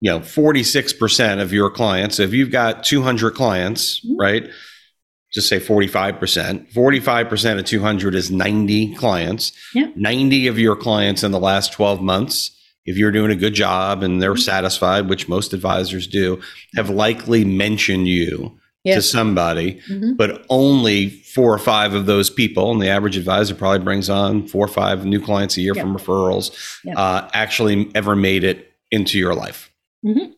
you 0.00 0.10
know, 0.10 0.20
46% 0.20 1.40
of 1.40 1.54
your 1.54 1.70
clients, 1.70 2.20
if 2.20 2.34
you've 2.34 2.50
got 2.50 2.84
200 2.84 3.34
clients, 3.34 4.00
mm-hmm. 4.00 4.20
right? 4.20 4.50
Just 5.32 5.48
say 5.48 5.58
45%. 5.58 6.72
45% 6.72 7.58
of 7.58 7.64
200 7.64 8.14
is 8.14 8.30
90 8.30 8.94
clients. 8.94 9.52
Yeah. 9.74 9.86
90 9.96 10.46
of 10.46 10.58
your 10.58 10.76
clients 10.76 11.22
in 11.22 11.32
the 11.32 11.40
last 11.40 11.72
12 11.72 12.02
months, 12.02 12.50
if 12.84 12.96
you're 12.96 13.10
doing 13.10 13.30
a 13.30 13.36
good 13.36 13.54
job 13.54 14.02
and 14.02 14.20
they're 14.20 14.32
mm-hmm. 14.32 14.40
satisfied, 14.40 15.08
which 15.08 15.28
most 15.28 15.52
advisors 15.52 16.06
do, 16.06 16.40
have 16.76 16.90
likely 16.90 17.44
mentioned 17.44 18.08
you 18.08 18.58
to 18.84 19.00
somebody, 19.00 19.80
mm-hmm. 19.88 20.14
but 20.14 20.44
only 20.50 21.08
four 21.08 21.54
or 21.54 21.58
five 21.58 21.94
of 21.94 22.06
those 22.06 22.28
people, 22.28 22.72
and 22.72 22.82
the 22.82 22.88
average 22.88 23.16
advisor 23.16 23.54
probably 23.54 23.78
brings 23.78 24.10
on 24.10 24.48
four 24.48 24.64
or 24.64 24.68
five 24.68 25.04
new 25.04 25.20
clients 25.20 25.56
a 25.56 25.60
year 25.60 25.74
from 25.74 25.96
referrals, 25.96 26.52
uh, 26.96 27.28
actually 27.32 27.90
ever 27.94 28.16
made 28.16 28.42
it 28.42 28.72
into 28.90 29.18
your 29.18 29.34
life. 29.34 29.70
Mm-hmm. 30.04 30.32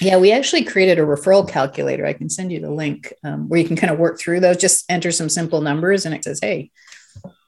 Yeah, 0.00 0.16
we 0.16 0.32
actually 0.32 0.64
created 0.64 0.98
a 0.98 1.02
referral 1.02 1.48
calculator. 1.48 2.06
I 2.06 2.12
can 2.12 2.30
send 2.30 2.52
you 2.52 2.60
the 2.60 2.70
link 2.70 3.12
um, 3.24 3.48
where 3.48 3.60
you 3.60 3.66
can 3.66 3.76
kind 3.76 3.92
of 3.92 3.98
work 3.98 4.18
through 4.18 4.40
those. 4.40 4.56
Just 4.56 4.84
enter 4.90 5.12
some 5.12 5.28
simple 5.28 5.60
numbers, 5.60 6.06
and 6.06 6.14
it 6.14 6.24
says, 6.24 6.40
"Hey, 6.42 6.70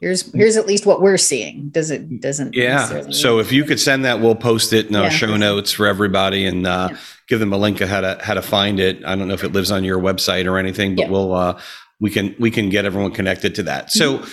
here's 0.01 0.33
here's 0.33 0.57
at 0.57 0.67
least 0.67 0.87
what 0.87 1.01
we're 1.01 1.19
seeing." 1.19 1.71
Does 1.71 1.91
it 1.91 2.21
doesn't? 2.21 2.55
Yeah. 2.55 3.11
So 3.11 3.39
if 3.39 3.53
you 3.53 3.65
could 3.65 3.81
send 3.81 4.05
that, 4.05 4.21
we'll 4.21 4.35
post 4.35 4.73
it 4.73 4.87
in 4.87 4.97
our 4.97 5.05
yeah. 5.05 5.09
show 5.11 5.37
notes 5.37 5.73
for 5.73 5.87
everybody, 5.87 6.47
and 6.47 6.67
uh, 6.67 6.89
yeah. 6.91 6.99
give 7.29 7.41
them 7.41 7.53
a 7.53 7.59
link 7.59 7.81
of 7.81 7.89
how 7.89 8.01
to 8.01 8.19
how 8.23 8.35
to 8.35 8.43
find 8.43 8.81
it. 8.81 9.05
I 9.05 9.17
don't 9.17 9.29
know 9.29 9.35
if 9.35 9.45
it 9.45 9.53
lives 9.53 9.71
on 9.71 9.85
your 9.85 9.99
website 9.99 10.47
or 10.47 10.59
anything, 10.59 10.95
but 10.97 11.07
yeah. 11.07 11.11
we'll 11.11 11.33
uh, 11.33 11.61
we 12.01 12.11
can 12.11 12.35
we 12.39 12.51
can 12.51 12.69
get 12.69 12.85
everyone 12.85 13.13
connected 13.13 13.55
to 13.57 13.63
that. 13.65 13.91
So, 13.91 14.19
mm-hmm. 14.19 14.31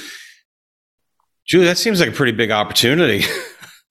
Julie, 1.46 1.66
that 1.66 1.78
seems 1.78 2.00
like 2.00 2.10
a 2.10 2.14
pretty 2.14 2.32
big 2.32 2.52
opportunity. 2.52 3.26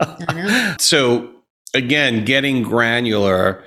so 0.78 1.30
again, 1.74 2.24
getting 2.24 2.62
granular 2.62 3.64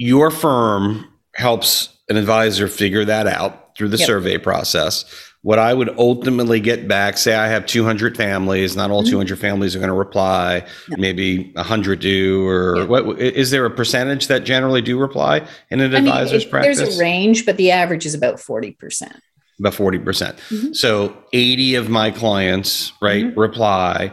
your 0.00 0.30
firm 0.30 1.06
helps 1.34 1.94
an 2.08 2.16
advisor 2.16 2.68
figure 2.68 3.04
that 3.04 3.26
out 3.26 3.76
through 3.76 3.90
the 3.90 3.98
yep. 3.98 4.06
survey 4.06 4.38
process. 4.38 5.04
What 5.42 5.58
I 5.58 5.74
would 5.74 5.90
ultimately 5.98 6.58
get 6.58 6.88
back, 6.88 7.18
say 7.18 7.34
I 7.34 7.48
have 7.48 7.66
200 7.66 8.16
families, 8.16 8.74
not 8.74 8.90
all 8.90 9.02
mm-hmm. 9.02 9.10
200 9.10 9.38
families 9.38 9.76
are 9.76 9.78
going 9.78 9.90
to 9.90 9.94
reply, 9.94 10.66
maybe 10.88 11.52
100 11.52 12.00
do, 12.00 12.46
or 12.46 12.78
yep. 12.78 12.88
what 12.88 13.20
is 13.20 13.50
there 13.50 13.66
a 13.66 13.70
percentage 13.70 14.28
that 14.28 14.44
generally 14.44 14.80
do 14.80 14.98
reply 14.98 15.46
in 15.68 15.80
an 15.80 15.94
I 15.94 15.98
advisor's 15.98 16.44
mean, 16.44 16.50
practice? 16.50 16.78
There's 16.78 16.96
a 16.96 16.98
range, 16.98 17.44
but 17.44 17.58
the 17.58 17.70
average 17.70 18.06
is 18.06 18.14
about 18.14 18.36
40%. 18.36 19.20
About 19.58 19.74
40%. 19.74 20.02
percent 20.02 20.36
mm 20.48 20.60
hmm 20.60 20.72
So 20.72 21.14
80 21.34 21.74
of 21.74 21.90
my 21.90 22.10
clients, 22.10 22.94
right, 23.02 23.26
mm-hmm. 23.26 23.38
reply. 23.38 24.12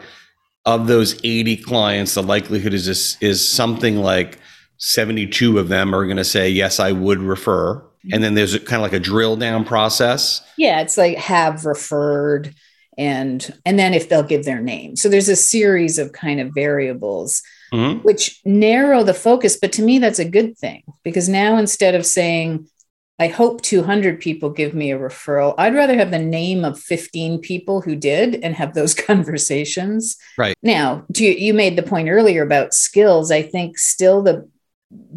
Of 0.66 0.88
those 0.88 1.18
80 1.24 1.58
clients, 1.58 2.16
the 2.16 2.24
likelihood 2.24 2.74
is 2.74 3.18
is 3.22 3.48
something 3.48 4.02
like 4.02 4.38
72 4.78 5.58
of 5.60 5.68
them 5.70 5.94
are 5.94 6.06
going 6.06 6.18
to 6.18 6.24
say, 6.24 6.50
yes, 6.50 6.80
I 6.80 6.92
would 6.92 7.20
refer. 7.20 7.84
And 8.12 8.24
then 8.24 8.36
there's 8.36 8.54
a, 8.54 8.60
kind 8.60 8.78
of 8.78 8.84
like 8.84 8.94
a 8.94 9.00
drill 9.04 9.36
down 9.36 9.66
process. 9.66 10.42
Yeah, 10.58 10.80
it's 10.82 10.98
like 10.98 11.18
have 11.18 11.66
referred. 11.66 12.54
and 12.98 13.54
and 13.66 13.78
then 13.78 13.94
if 13.94 14.10
they'll 14.10 14.24
give 14.24 14.44
their 14.46 14.60
name 14.62 14.96
so 14.96 15.08
there's 15.08 15.30
a 15.30 15.36
series 15.36 16.00
of 16.00 16.14
kind 16.14 16.40
of 16.40 16.50
variables 16.56 17.44
Mhm. 17.72 18.04
which 18.04 18.42
narrow 18.44 19.04
the 19.04 19.14
focus 19.14 19.56
but 19.62 19.72
to 19.74 19.84
me 19.84 20.00
that's 20.00 20.18
a 20.18 20.26
good 20.38 20.58
thing 20.58 20.82
because 21.04 21.30
now 21.30 21.58
instead 21.58 21.94
of 21.94 22.08
saying 22.08 22.66
i 23.20 23.28
hope 23.28 23.62
200 23.62 24.20
people 24.20 24.50
give 24.50 24.74
me 24.74 24.90
a 24.92 24.98
referral 24.98 25.54
i'd 25.60 25.76
rather 25.76 25.96
have 25.96 26.10
the 26.10 26.18
name 26.18 26.66
of 26.66 26.80
15 26.80 27.40
people 27.40 27.82
who 27.82 27.96
did 27.96 28.34
and 28.44 28.56
have 28.56 28.74
those 28.74 28.96
conversations 29.10 30.16
Right. 30.38 30.56
now 30.64 31.06
you, 31.16 31.30
you 31.32 31.54
made 31.54 31.76
the 31.76 31.84
point 31.84 32.10
earlier 32.10 32.42
about 32.42 32.74
skills 32.74 33.30
i 33.32 33.44
think 33.44 33.78
still 33.78 34.24
the 34.24 34.50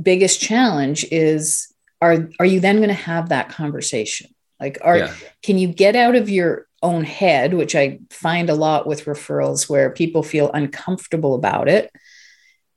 biggest 0.02 0.40
challenge 0.40 1.04
is 1.10 1.72
are 2.00 2.28
are 2.38 2.46
you 2.46 2.60
then 2.60 2.76
going 2.76 2.88
to 2.88 2.94
have 2.94 3.28
that 3.28 3.50
conversation? 3.50 4.30
Like 4.58 4.78
are 4.82 4.98
Yeah. 4.98 5.14
can 5.42 5.58
you 5.58 5.68
get 5.68 5.96
out 5.96 6.16
of 6.16 6.28
your 6.28 6.66
own 6.82 7.04
head 7.04 7.52
which 7.52 7.74
i 7.74 7.98
find 8.08 8.48
a 8.48 8.54
lot 8.54 8.86
with 8.86 9.04
referrals 9.04 9.68
where 9.68 9.90
people 9.90 10.22
feel 10.22 10.50
uncomfortable 10.52 11.34
about 11.34 11.68
it 11.68 11.90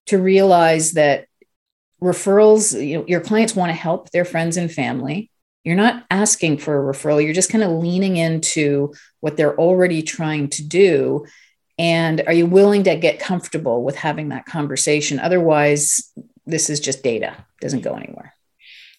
to 0.08 0.18
realize 0.18 0.92
that 0.92 1.28
referrals 2.04 2.86
you 2.86 2.98
know, 2.98 3.06
your 3.08 3.22
clients 3.22 3.56
want 3.56 3.70
to 3.70 3.74
help 3.74 4.10
their 4.12 4.26
friends 4.26 4.58
and 4.58 4.72
family. 4.72 5.32
You're 5.64 5.78
not 5.78 6.06
asking 6.12 6.58
for 6.58 6.78
a 6.78 6.94
referral 6.94 7.24
you're 7.24 7.34
just 7.34 7.50
kind 7.50 7.64
of 7.64 7.72
leaning 7.72 8.18
into 8.18 8.94
what 9.22 9.38
they're 9.38 9.58
already 9.58 10.02
trying 10.04 10.50
to 10.50 10.68
do. 10.68 11.26
And 11.80 12.22
are 12.28 12.34
you 12.34 12.46
willing 12.46 12.84
to 12.84 12.96
get 12.98 13.20
comfortable 13.20 13.84
with 13.84 13.96
having 13.96 14.30
that 14.30 14.46
conversation? 14.46 15.20
Otherwise 15.20 16.12
this 16.46 16.70
is 16.70 16.80
just 16.80 17.04
data 17.04 17.36
doesn't 17.62 17.82
go 17.82 17.94
anywhere 17.94 18.34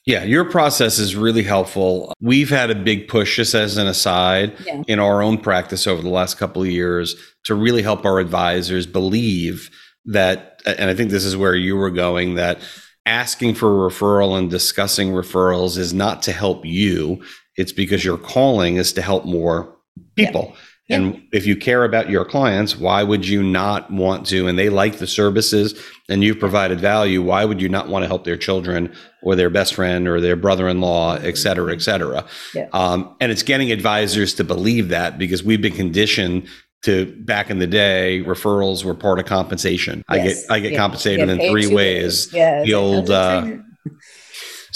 Yeah, 0.07 0.25
your 0.25 0.45
process 0.45 0.99
is 0.99 1.17
really 1.17 1.43
helpful. 1.43 2.13
We've 2.21 2.51
had 2.51 2.71
a 2.71 2.75
big 2.75 3.09
push, 3.09 3.37
just 3.37 3.55
as 3.55 3.79
an 3.79 3.87
aside, 3.87 4.53
Yeah. 4.67 4.83
in 4.87 4.99
our 4.99 5.23
own 5.23 5.39
practice 5.39 5.87
over 5.87 6.03
the 6.03 6.11
last 6.11 6.37
couple 6.37 6.61
of 6.63 6.69
years 6.69 7.17
to 7.45 7.55
really 7.55 7.81
help 7.83 8.05
our 8.05 8.19
advisors 8.21 8.87
believe 8.87 9.71
that, 10.05 10.61
and 10.67 10.91
I 10.91 10.95
think 10.95 11.11
this 11.11 11.25
is 11.25 11.37
where 11.39 11.55
you 11.55 11.77
were 11.77 11.91
going, 11.91 12.35
that 12.35 12.59
asking 13.07 13.55
for 13.55 13.69
a 13.87 13.91
referral 13.91 14.37
and 14.39 14.51
discussing 14.51 15.09
referrals 15.13 15.79
is 15.79 15.95
not 15.95 16.23
to 16.25 16.33
help 16.33 16.67
you. 16.67 17.23
It's 17.57 17.73
because 17.73 18.05
your 18.05 18.19
calling 18.19 18.77
is 18.77 18.93
to 18.95 19.03
help 19.03 19.25
more 19.25 19.75
people. 20.17 20.51
Yeah. 20.53 20.61
And 20.91 21.23
if 21.33 21.47
you 21.47 21.57
care 21.57 21.83
about 21.85 22.11
your 22.11 22.27
clients, 22.27 22.77
why 22.77 23.03
would 23.03 23.27
you 23.27 23.43
not 23.43 23.91
want 23.91 24.27
to? 24.27 24.47
And 24.47 24.59
they 24.59 24.69
like 24.69 24.99
the 24.99 25.07
services 25.07 25.83
and 26.11 26.23
you've 26.23 26.39
provided 26.39 26.79
value. 26.79 27.23
Why 27.23 27.47
would 27.47 27.63
you 27.63 27.71
not 27.71 27.89
want 27.89 28.03
to 28.03 28.07
help 28.07 28.25
their 28.25 28.37
children 28.37 28.95
or 29.23 29.35
their 29.35 29.49
best 29.49 29.73
friend 29.75 30.07
or 30.07 30.21
their 30.21 30.37
brother 30.37 30.69
in 30.69 30.83
law, 30.83 31.15
et 31.17 31.39
cetera, 31.39 31.73
et 31.73 31.81
cetera? 31.81 32.27
Yeah. 32.55 32.69
Um, 32.75 33.17
and 33.19 33.33
it's 33.33 33.43
getting 33.43 33.73
advisors 33.73 34.35
to 34.35 34.45
believe 34.45 34.91
that 34.91 35.17
because 35.17 35.43
we've 35.43 35.63
been 35.63 35.75
conditioned 35.75 36.47
to 36.83 37.07
back 37.25 37.49
in 37.49 37.61
the 37.61 37.67
day, 37.67 38.23
referrals 38.27 38.85
were 38.85 38.95
part 38.95 39.19
of 39.19 39.25
compensation. 39.25 40.05
I 40.09 40.19
get 40.19 40.37
I 40.51 40.61
get 40.61 40.73
Yeah. 40.73 40.79
compensated 40.79 41.31
in 41.31 41.51
three 41.51 41.67
ways. 41.67 42.29
Yes. 42.31 42.67
The 42.67 42.75
old, 42.75 43.11
uh. 43.11 43.47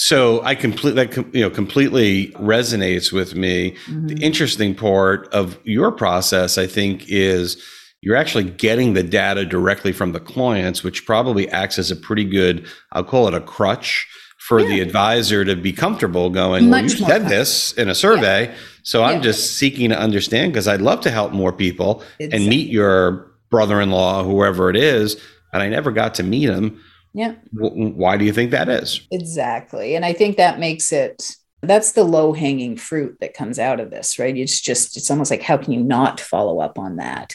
So 0.00 0.40
I 0.44 0.54
completely 0.54 1.04
that 1.04 1.34
you 1.34 1.40
know 1.40 1.50
completely 1.50 2.28
resonates 2.36 3.12
with 3.12 3.34
me. 3.34 3.74
Mhm. 3.90 4.08
The 4.08 4.24
interesting 4.24 4.76
part 4.76 5.28
of 5.34 5.58
your 5.64 5.90
process, 5.90 6.56
I 6.56 6.68
think, 6.68 7.04
is 7.08 7.56
you're 8.00 8.14
actually 8.14 8.44
getting 8.44 8.94
the 8.94 9.02
data 9.02 9.44
directly 9.44 9.90
from 9.90 10.12
the 10.12 10.20
clients, 10.20 10.84
which 10.84 11.04
probably 11.04 11.48
acts 11.48 11.80
as 11.80 11.90
a 11.90 11.96
pretty 11.96 12.24
good, 12.24 12.64
I'll 12.92 13.02
call 13.02 13.26
it 13.26 13.34
a 13.34 13.40
crutch 13.40 14.06
for 14.38 14.62
the 14.62 14.78
advisor 14.80 15.44
to 15.44 15.56
be 15.56 15.72
comfortable 15.72 16.30
going, 16.30 16.70
well, 16.70 16.80
you 16.80 16.88
said 16.88 17.28
this 17.28 17.72
in 17.72 17.88
a 17.88 17.94
survey. 17.94 18.54
So 18.84 19.02
I'm 19.02 19.20
just 19.20 19.56
seeking 19.56 19.90
to 19.90 19.98
understand 19.98 20.52
because 20.52 20.68
I'd 20.68 20.80
love 20.80 21.00
to 21.02 21.10
help 21.10 21.32
more 21.32 21.52
people 21.52 22.04
and 22.20 22.46
meet 22.46 22.68
your 22.70 23.26
brother-in-law, 23.50 24.22
whoever 24.22 24.70
it 24.70 24.76
is, 24.76 25.16
and 25.52 25.60
I 25.60 25.68
never 25.68 25.90
got 25.90 26.14
to 26.14 26.22
meet 26.22 26.48
him. 26.48 26.80
Yeah. 27.14 27.34
W- 27.54 27.92
why 27.94 28.16
do 28.16 28.24
you 28.24 28.32
think 28.32 28.50
that 28.50 28.68
is? 28.68 29.06
Exactly. 29.10 29.96
And 29.96 30.04
I 30.04 30.12
think 30.12 30.36
that 30.36 30.58
makes 30.58 30.92
it 30.92 31.36
that's 31.62 31.92
the 31.92 32.04
low 32.04 32.32
hanging 32.32 32.76
fruit 32.76 33.16
that 33.20 33.34
comes 33.34 33.58
out 33.58 33.80
of 33.80 33.90
this, 33.90 34.18
right? 34.18 34.36
It's 34.36 34.60
just 34.60 34.96
it's 34.96 35.10
almost 35.10 35.30
like 35.30 35.42
how 35.42 35.56
can 35.56 35.72
you 35.72 35.82
not 35.82 36.20
follow 36.20 36.60
up 36.60 36.78
on 36.78 36.96
that? 36.96 37.34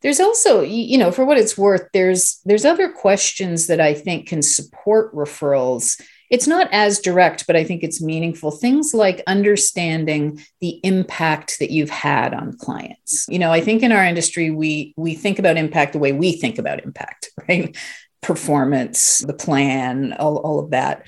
There's 0.00 0.20
also, 0.20 0.62
you 0.62 0.96
know, 0.96 1.10
for 1.10 1.24
what 1.24 1.38
it's 1.38 1.58
worth, 1.58 1.88
there's 1.92 2.40
there's 2.44 2.64
other 2.64 2.88
questions 2.88 3.66
that 3.66 3.80
I 3.80 3.94
think 3.94 4.28
can 4.28 4.42
support 4.42 5.12
referrals. 5.12 6.00
It's 6.30 6.46
not 6.46 6.68
as 6.72 7.00
direct, 7.00 7.46
but 7.46 7.56
I 7.56 7.64
think 7.64 7.82
it's 7.82 8.02
meaningful. 8.02 8.50
Things 8.50 8.92
like 8.94 9.22
understanding 9.26 10.40
the 10.60 10.78
impact 10.84 11.58
that 11.58 11.70
you've 11.70 11.90
had 11.90 12.34
on 12.34 12.56
clients. 12.58 13.26
You 13.28 13.38
know, 13.38 13.50
I 13.50 13.60
think 13.60 13.82
in 13.82 13.90
our 13.90 14.04
industry 14.04 14.50
we 14.50 14.94
we 14.96 15.14
think 15.14 15.40
about 15.40 15.56
impact 15.56 15.94
the 15.94 15.98
way 15.98 16.12
we 16.12 16.32
think 16.32 16.58
about 16.58 16.84
impact, 16.84 17.30
right? 17.48 17.76
Performance, 18.20 19.18
the 19.20 19.32
plan, 19.32 20.12
all, 20.14 20.38
all 20.38 20.58
of 20.58 20.70
that. 20.70 21.06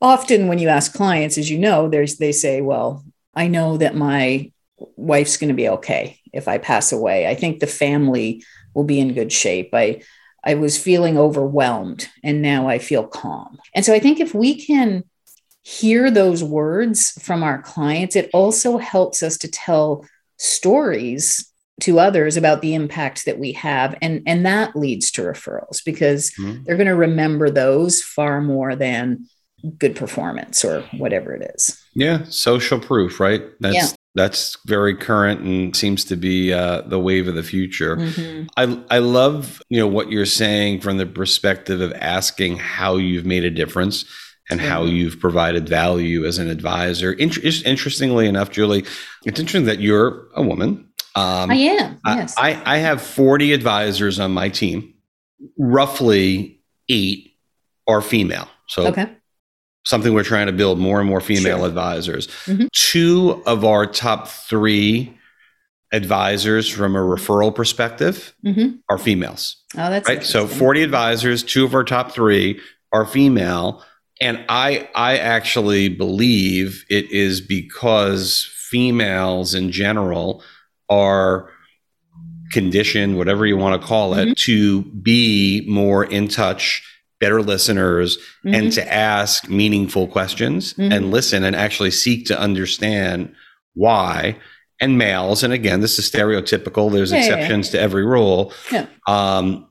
Often 0.00 0.48
when 0.48 0.58
you 0.58 0.68
ask 0.68 0.92
clients 0.94 1.36
as 1.36 1.50
you 1.50 1.58
know 1.58 1.88
there's 1.88 2.16
they 2.16 2.32
say 2.32 2.62
well 2.62 3.04
i 3.34 3.48
know 3.48 3.76
that 3.76 3.94
my 3.94 4.50
wife's 4.96 5.36
going 5.36 5.48
to 5.48 5.54
be 5.54 5.68
okay 5.68 6.18
if 6.32 6.48
i 6.48 6.58
pass 6.58 6.92
away. 6.92 7.26
I 7.26 7.34
think 7.34 7.60
the 7.60 7.66
family 7.66 8.42
will 8.74 8.84
be 8.84 9.00
in 9.00 9.14
good 9.14 9.32
shape. 9.32 9.70
I 9.72 10.02
i 10.44 10.54
was 10.54 10.78
feeling 10.78 11.18
overwhelmed 11.18 12.08
and 12.24 12.40
now 12.40 12.68
i 12.68 12.78
feel 12.78 13.06
calm. 13.06 13.58
And 13.74 13.84
so 13.84 13.92
i 13.92 13.98
think 13.98 14.20
if 14.20 14.34
we 14.34 14.54
can 14.54 15.04
hear 15.62 16.10
those 16.10 16.42
words 16.42 17.10
from 17.22 17.42
our 17.42 17.60
clients 17.60 18.16
it 18.16 18.30
also 18.32 18.78
helps 18.78 19.22
us 19.22 19.36
to 19.38 19.48
tell 19.48 20.06
stories 20.38 21.49
to 21.80 21.98
others 21.98 22.36
about 22.36 22.62
the 22.62 22.74
impact 22.74 23.24
that 23.26 23.38
we 23.38 23.52
have 23.52 23.96
and 24.02 24.22
and 24.26 24.44
that 24.46 24.74
leads 24.76 25.10
to 25.12 25.22
referrals 25.22 25.82
because 25.84 26.30
Mhm. 26.38 26.64
they're 26.64 26.76
going 26.76 26.86
to 26.86 26.94
remember 26.94 27.50
those 27.50 28.02
far 28.02 28.40
more 28.40 28.74
than 28.76 29.26
good 29.78 29.94
performance 29.94 30.64
or 30.64 30.82
whatever 30.96 31.34
it 31.34 31.52
is. 31.54 31.78
Yeah, 31.94 32.24
social 32.30 32.78
proof, 32.80 33.20
right? 33.20 33.42
That's 33.60 33.74
Yeah. 33.74 33.86
that's 34.14 34.56
very 34.66 34.94
current 34.96 35.40
and 35.42 35.76
seems 35.76 36.04
to 36.06 36.16
be 36.16 36.52
uh, 36.52 36.80
the 36.82 36.98
wave 36.98 37.28
of 37.28 37.34
the 37.34 37.42
future. 37.42 37.96
Mm-hmm. 37.96 38.44
I 38.56 38.96
I 38.96 38.98
love 38.98 39.62
you 39.68 39.78
know 39.78 39.86
what 39.86 40.10
you're 40.10 40.24
saying 40.26 40.80
from 40.80 40.96
the 40.98 41.06
perspective 41.06 41.80
of 41.80 41.92
asking 41.94 42.56
how 42.56 42.96
you've 42.96 43.26
made 43.26 43.44
a 43.44 43.50
difference 43.50 44.04
and 44.50 44.60
how 44.60 44.84
you've 44.84 45.20
provided 45.20 45.68
value 45.68 46.24
as 46.26 46.38
an 46.38 46.48
advisor. 46.50 47.12
Inter- 47.12 47.40
interestingly 47.64 48.26
enough, 48.26 48.50
Julie, 48.50 48.84
it's 49.24 49.38
interesting 49.38 49.66
that 49.66 49.78
you're 49.78 50.26
a 50.34 50.42
woman. 50.42 50.86
Um, 51.14 51.50
I 51.50 51.54
am. 51.54 52.00
Yes. 52.06 52.34
I, 52.38 52.60
I 52.64 52.78
have 52.78 53.00
40 53.02 53.52
advisors 53.52 54.20
on 54.20 54.32
my 54.32 54.48
team. 54.48 54.94
Roughly 55.58 56.60
eight 56.88 57.36
are 57.88 58.00
female. 58.02 58.48
So 58.68 58.86
okay. 58.88 59.10
something 59.86 60.12
we're 60.14 60.22
trying 60.24 60.46
to 60.46 60.52
build 60.52 60.78
more 60.78 61.00
and 61.00 61.08
more 61.08 61.20
female 61.20 61.58
Sure. 61.58 61.66
advisors. 61.66 62.28
Mhm. 62.46 62.68
Two 62.72 63.42
of 63.46 63.64
our 63.64 63.86
top 63.86 64.28
three 64.28 65.16
advisors 65.92 66.68
from 66.68 66.94
a 66.94 67.00
referral 67.00 67.52
perspective 67.52 68.32
hmm 68.44 68.68
are 68.88 68.96
females, 68.98 69.56
Oh, 69.76 69.90
that's 69.90 70.08
right? 70.08 70.22
So 70.22 70.46
40 70.46 70.82
advisors, 70.84 71.42
two 71.42 71.64
of 71.64 71.74
our 71.74 71.82
top 71.82 72.12
three 72.12 72.60
are 72.92 73.04
female. 73.04 73.82
And 74.20 74.44
I, 74.48 74.88
I 74.94 75.16
actually 75.18 75.88
believe 75.88 76.84
it 76.88 77.10
is 77.10 77.40
because 77.40 78.48
females 78.54 79.52
in 79.54 79.72
general 79.72 80.44
are 80.90 81.48
conditioned, 82.52 83.16
whatever 83.16 83.46
you 83.46 83.56
want 83.56 83.80
to 83.80 83.86
call 83.86 84.14
it, 84.14 84.28
Mhm. 84.30 84.36
to 84.36 84.82
be 85.02 85.64
more 85.68 86.04
in 86.04 86.26
touch, 86.28 86.82
better 87.20 87.42
listeners, 87.42 88.18
Mhm. 88.44 88.56
and 88.56 88.72
to 88.72 88.92
ask 88.92 89.48
meaningful 89.48 90.08
questions 90.08 90.74
Mhm. 90.74 90.92
and 90.92 91.10
listen 91.12 91.44
and 91.44 91.54
actually 91.54 91.90
seek 91.92 92.26
to 92.26 92.38
understand 92.38 93.32
why. 93.74 94.36
And 94.80 94.98
males, 94.98 95.42
and 95.44 95.52
again, 95.52 95.80
this 95.80 95.98
is 95.98 96.10
stereotypical, 96.10 96.90
there's 96.90 97.12
Yeah, 97.12 97.18
yeah, 97.18 97.24
yeah. 97.26 97.34
exceptions 97.34 97.68
to 97.70 97.80
every 97.80 98.04
rule, 98.04 98.52
Yeah. 98.72 98.86
um, 99.06 99.66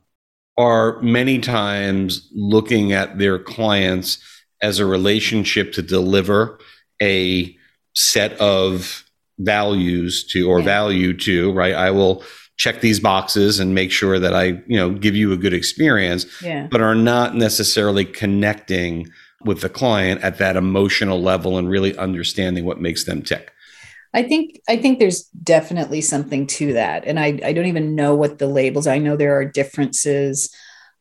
are 0.58 1.02
many 1.02 1.40
times 1.40 2.30
looking 2.34 2.94
at 2.94 3.18
their 3.18 3.40
clients 3.40 4.20
as 4.62 4.80
a 4.80 4.86
relationship 4.86 5.74
to 5.74 5.82
deliver 5.82 6.60
a 7.02 7.56
set 7.96 8.34
of 8.40 9.04
values 9.39 10.23
to 10.25 10.49
or 10.49 10.60
Yeah. 10.60 10.65
value 10.65 11.13
to, 11.17 11.52
right? 11.54 11.73
I 11.73 11.91
will 11.91 12.23
check 12.58 12.82
these 12.82 12.99
boxes 12.99 13.60
and 13.60 13.73
make 13.73 13.91
sure 13.91 14.19
that 14.19 14.34
I, 14.34 14.43
you 14.67 14.78
know, 14.78 14.91
give 14.91 15.15
you 15.15 15.32
a 15.32 15.38
good 15.38 15.54
experience 15.54 16.25
yeah. 16.41 16.67
but 16.69 16.82
are 16.82 16.95
not 16.95 17.36
necessarily 17.36 18.04
connecting 18.06 19.08
with 19.45 19.62
the 19.62 19.69
client 19.69 20.21
at 20.21 20.38
that 20.39 20.58
emotional 20.58 21.21
level 21.21 21.58
and 21.58 21.69
really 21.69 21.97
understanding 21.97 22.65
what 22.65 22.82
makes 22.82 23.06
them 23.06 23.21
tick. 23.21 23.54
I 24.13 24.23
think 24.23 24.60
I 24.67 24.75
think 24.75 24.99
there's 24.99 25.23
definitely 25.43 26.02
something 26.02 26.47
to 26.47 26.73
that. 26.73 27.06
And 27.06 27.19
I, 27.19 27.39
I 27.45 27.54
don't 27.54 27.67
even 27.67 27.95
know 27.95 28.15
what 28.15 28.39
the 28.39 28.47
labels. 28.47 28.88
I 28.88 28.97
know 28.97 29.15
there 29.15 29.38
are 29.38 29.45
differences. 29.45 30.54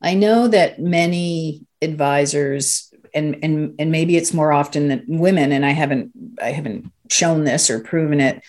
I 0.03 0.15
know 0.15 0.47
that 0.47 0.79
many 0.79 1.67
advisors 1.83 2.88
and 3.15 3.39
and 3.43 3.75
and 3.79 3.91
maybe 3.91 4.17
it's 4.17 4.35
more 4.35 4.53
often 4.53 4.89
than 4.89 5.05
women, 5.07 5.53
and 5.53 5.65
I 5.65 5.71
haven't 5.71 6.13
I 6.41 6.53
haven't 6.53 6.91
shown 7.11 7.45
this 7.45 7.71
or 7.71 7.81
proven 7.81 8.21
it, 8.21 8.43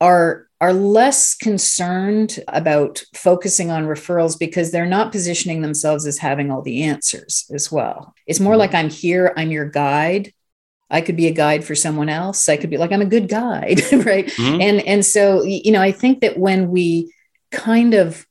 are 0.00 0.48
are 0.60 0.72
less 0.72 1.34
concerned 1.36 2.38
about 2.48 3.02
focusing 3.14 3.70
on 3.70 3.84
referrals 3.84 4.38
because 4.38 4.70
they're 4.70 4.86
not 4.86 5.12
positioning 5.12 5.60
themselves 5.60 6.06
as 6.06 6.18
having 6.18 6.50
all 6.50 6.62
the 6.62 6.84
answers 6.84 7.50
as 7.52 7.70
well. 7.70 8.14
It's 8.26 8.40
more 8.40 8.56
like 8.56 8.72
I'm 8.72 8.88
here, 8.88 9.34
I'm 9.36 9.50
your 9.50 9.68
guide. 9.68 10.32
I 10.90 11.00
could 11.00 11.16
be 11.16 11.26
a 11.26 11.32
guide 11.32 11.64
for 11.64 11.74
someone 11.74 12.08
else. 12.08 12.48
I 12.48 12.56
could 12.56 12.70
be 12.70 12.78
like 12.78 12.92
I'm 12.92 13.02
a 13.02 13.06
good 13.06 13.28
guide, 13.28 13.80
right? 13.92 14.26
Mm-hmm. 14.26 14.60
And 14.60 14.80
and 14.82 15.04
so 15.04 15.42
you 15.42 15.72
know, 15.72 15.82
I 15.82 15.92
think 15.92 16.20
that 16.20 16.38
when 16.38 16.70
we 16.70 17.12
kind 17.50 17.94
of 17.94 18.26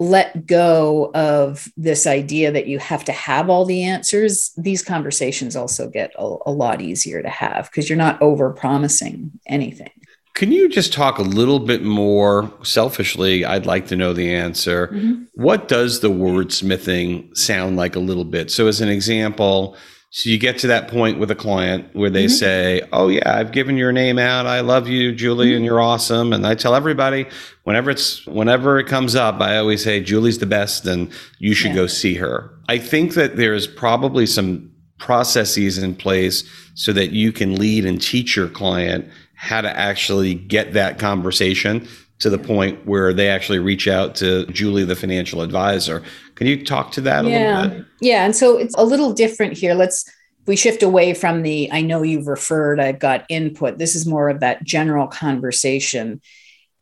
let 0.00 0.46
go 0.46 1.10
of 1.14 1.68
this 1.76 2.06
idea 2.06 2.52
that 2.52 2.66
you 2.66 2.78
have 2.78 3.04
to 3.04 3.12
have 3.12 3.50
all 3.50 3.64
the 3.64 3.82
answers, 3.82 4.52
these 4.56 4.82
conversations 4.82 5.56
also 5.56 5.88
get 5.88 6.12
a, 6.16 6.36
a 6.46 6.52
lot 6.52 6.80
easier 6.80 7.20
to 7.22 7.28
have 7.28 7.68
because 7.70 7.88
you're 7.88 7.98
not 7.98 8.20
over 8.22 8.50
promising 8.52 9.32
anything. 9.46 9.90
Can 10.34 10.52
you 10.52 10.68
just 10.68 10.92
talk 10.92 11.18
a 11.18 11.22
little 11.22 11.58
bit 11.58 11.82
more 11.82 12.52
selfishly? 12.62 13.44
I'd 13.44 13.66
like 13.66 13.88
to 13.88 13.96
know 13.96 14.12
the 14.12 14.32
answer. 14.32 14.86
Mm-hmm. 14.86 15.24
What 15.34 15.66
does 15.66 15.98
the 15.98 16.10
wordsmithing 16.10 17.36
sound 17.36 17.76
like 17.76 17.96
a 17.96 18.00
little 18.00 18.24
bit? 18.24 18.52
So, 18.52 18.68
as 18.68 18.80
an 18.80 18.88
example, 18.88 19.76
so 20.10 20.30
you 20.30 20.38
get 20.38 20.58
to 20.58 20.68
that 20.68 20.88
point 20.88 21.18
with 21.18 21.30
a 21.30 21.34
client 21.34 21.94
where 21.94 22.08
they 22.08 22.24
mm-hmm. 22.24 22.32
say, 22.32 22.82
"Oh 22.92 23.08
yeah, 23.08 23.36
I've 23.38 23.52
given 23.52 23.76
your 23.76 23.92
name 23.92 24.18
out. 24.18 24.46
I 24.46 24.60
love 24.60 24.88
you, 24.88 25.14
Julie, 25.14 25.48
mm-hmm. 25.48 25.56
and 25.56 25.64
you're 25.64 25.80
awesome." 25.80 26.32
And 26.32 26.46
I 26.46 26.54
tell 26.54 26.74
everybody 26.74 27.26
whenever 27.64 27.90
it's 27.90 28.26
whenever 28.26 28.78
it 28.78 28.86
comes 28.86 29.14
up, 29.14 29.40
I 29.40 29.58
always 29.58 29.84
say, 29.84 30.00
"Julie's 30.00 30.38
the 30.38 30.46
best, 30.46 30.86
and 30.86 31.12
you 31.38 31.52
should 31.54 31.70
yeah. 31.70 31.76
go 31.76 31.86
see 31.86 32.14
her." 32.14 32.50
I 32.68 32.78
think 32.78 33.14
that 33.14 33.36
there's 33.36 33.66
probably 33.66 34.24
some 34.24 34.70
processes 34.98 35.78
in 35.78 35.94
place 35.94 36.42
so 36.74 36.92
that 36.92 37.12
you 37.12 37.30
can 37.30 37.56
lead 37.56 37.84
and 37.84 38.00
teach 38.00 38.34
your 38.34 38.48
client 38.48 39.08
how 39.34 39.60
to 39.60 39.78
actually 39.78 40.34
get 40.34 40.72
that 40.72 40.98
conversation 40.98 41.86
to 42.18 42.30
the 42.30 42.38
point 42.38 42.84
where 42.86 43.12
they 43.12 43.28
actually 43.28 43.58
reach 43.58 43.86
out 43.86 44.14
to 44.16 44.46
Julie, 44.46 44.84
the 44.84 44.96
financial 44.96 45.40
advisor. 45.40 46.02
Can 46.34 46.46
you 46.46 46.64
talk 46.64 46.90
to 46.92 47.00
that 47.02 47.24
yeah. 47.24 47.30
a 47.30 47.62
little 47.62 47.78
bit? 47.78 47.86
Yeah. 48.00 48.24
And 48.24 48.34
so 48.34 48.58
it's 48.58 48.74
a 48.76 48.84
little 48.84 49.12
different 49.12 49.56
here. 49.56 49.74
Let's 49.74 50.04
we 50.46 50.56
shift 50.56 50.82
away 50.82 51.14
from 51.14 51.42
the 51.42 51.70
I 51.70 51.82
know 51.82 52.02
you've 52.02 52.26
referred, 52.26 52.80
I've 52.80 52.98
got 52.98 53.26
input. 53.28 53.78
This 53.78 53.94
is 53.94 54.06
more 54.06 54.30
of 54.30 54.40
that 54.40 54.64
general 54.64 55.06
conversation. 55.06 56.20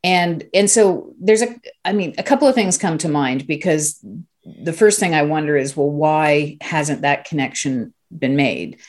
And 0.03 0.47
and 0.53 0.69
so 0.69 1.13
there's 1.19 1.41
a 1.41 1.55
I 1.85 1.93
mean, 1.93 2.15
a 2.17 2.23
couple 2.23 2.47
of 2.47 2.55
things 2.55 2.77
come 2.77 2.97
to 2.99 3.09
mind 3.09 3.45
because 3.45 4.03
the 4.45 4.73
first 4.73 4.99
thing 4.99 5.13
I 5.13 5.23
wonder 5.23 5.57
is, 5.57 5.75
well, 5.75 5.89
why 5.89 6.57
hasn't 6.61 7.01
that 7.01 7.25
connection 7.25 7.93
been 8.17 8.35
made? 8.35 8.79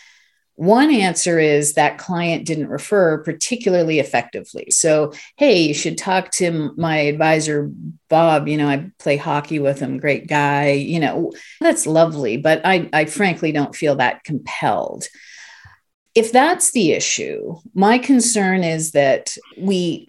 One 0.58 0.92
answer 0.92 1.38
is 1.38 1.74
that 1.74 1.98
client 1.98 2.44
didn't 2.44 2.66
refer 2.66 3.22
particularly 3.22 4.00
effectively. 4.00 4.72
So, 4.72 5.12
hey, 5.36 5.62
you 5.62 5.72
should 5.72 5.96
talk 5.96 6.32
to 6.32 6.74
my 6.76 6.96
advisor, 6.96 7.70
Bob. 8.08 8.48
You 8.48 8.56
know, 8.56 8.66
I 8.66 8.90
play 8.98 9.16
hockey 9.16 9.60
with 9.60 9.78
him, 9.78 9.98
great 9.98 10.26
guy. 10.26 10.72
You 10.72 10.98
know, 10.98 11.32
that's 11.60 11.86
lovely, 11.86 12.38
but 12.38 12.60
I, 12.64 12.90
I 12.92 13.04
frankly 13.04 13.52
don't 13.52 13.76
feel 13.76 13.94
that 13.96 14.24
compelled. 14.24 15.06
If 16.16 16.32
that's 16.32 16.72
the 16.72 16.90
issue, 16.90 17.54
my 17.72 17.98
concern 17.98 18.64
is 18.64 18.90
that 18.90 19.36
we 19.56 20.08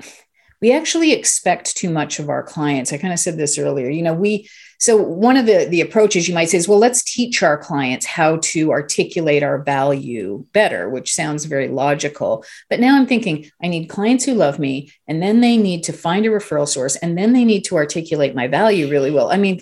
we 0.62 0.73
actually 0.73 1.13
expect 1.13 1.77
too 1.77 1.91
much 1.91 2.17
of 2.17 2.27
our 2.27 2.41
clients. 2.41 2.91
I 2.91 2.97
kind 2.97 3.13
of 3.13 3.19
said 3.19 3.38
this 3.38 3.59
earlier. 3.59 3.88
You 3.88 4.01
know, 4.01 4.15
we 4.15 4.49
so 4.79 4.95
one 4.95 5.35
of 5.35 5.45
the, 5.45 5.67
the 5.69 5.81
approaches 5.81 6.27
you 6.27 6.33
might 6.33 6.49
say 6.49 6.57
is, 6.57 6.67
well, 6.67 6.79
let's 6.79 7.03
teach 7.03 7.43
our 7.43 7.57
clients 7.57 8.05
how 8.05 8.37
to 8.43 8.71
articulate 8.71 9.43
our 9.43 9.61
value 9.61 10.45
better, 10.53 10.89
which 10.89 11.13
sounds 11.13 11.43
very 11.45 11.67
logical. 11.67 12.45
But 12.69 12.79
now 12.79 12.95
I'm 12.95 13.05
thinking, 13.05 13.51
I 13.61 13.67
need 13.67 13.87
clients 13.87 14.23
who 14.23 14.33
love 14.33 14.57
me, 14.57 14.93
and 15.05 15.21
then 15.21 15.41
they 15.41 15.57
need 15.57 15.83
to 15.83 15.93
find 15.93 16.25
a 16.25 16.29
referral 16.29 16.67
source, 16.67 16.95
and 16.95 17.17
then 17.17 17.33
they 17.33 17.43
need 17.43 17.65
to 17.65 17.75
articulate 17.75 18.35
my 18.35 18.47
value 18.47 18.89
really 18.89 19.11
well. 19.11 19.29
I 19.29 19.37
mean, 19.37 19.59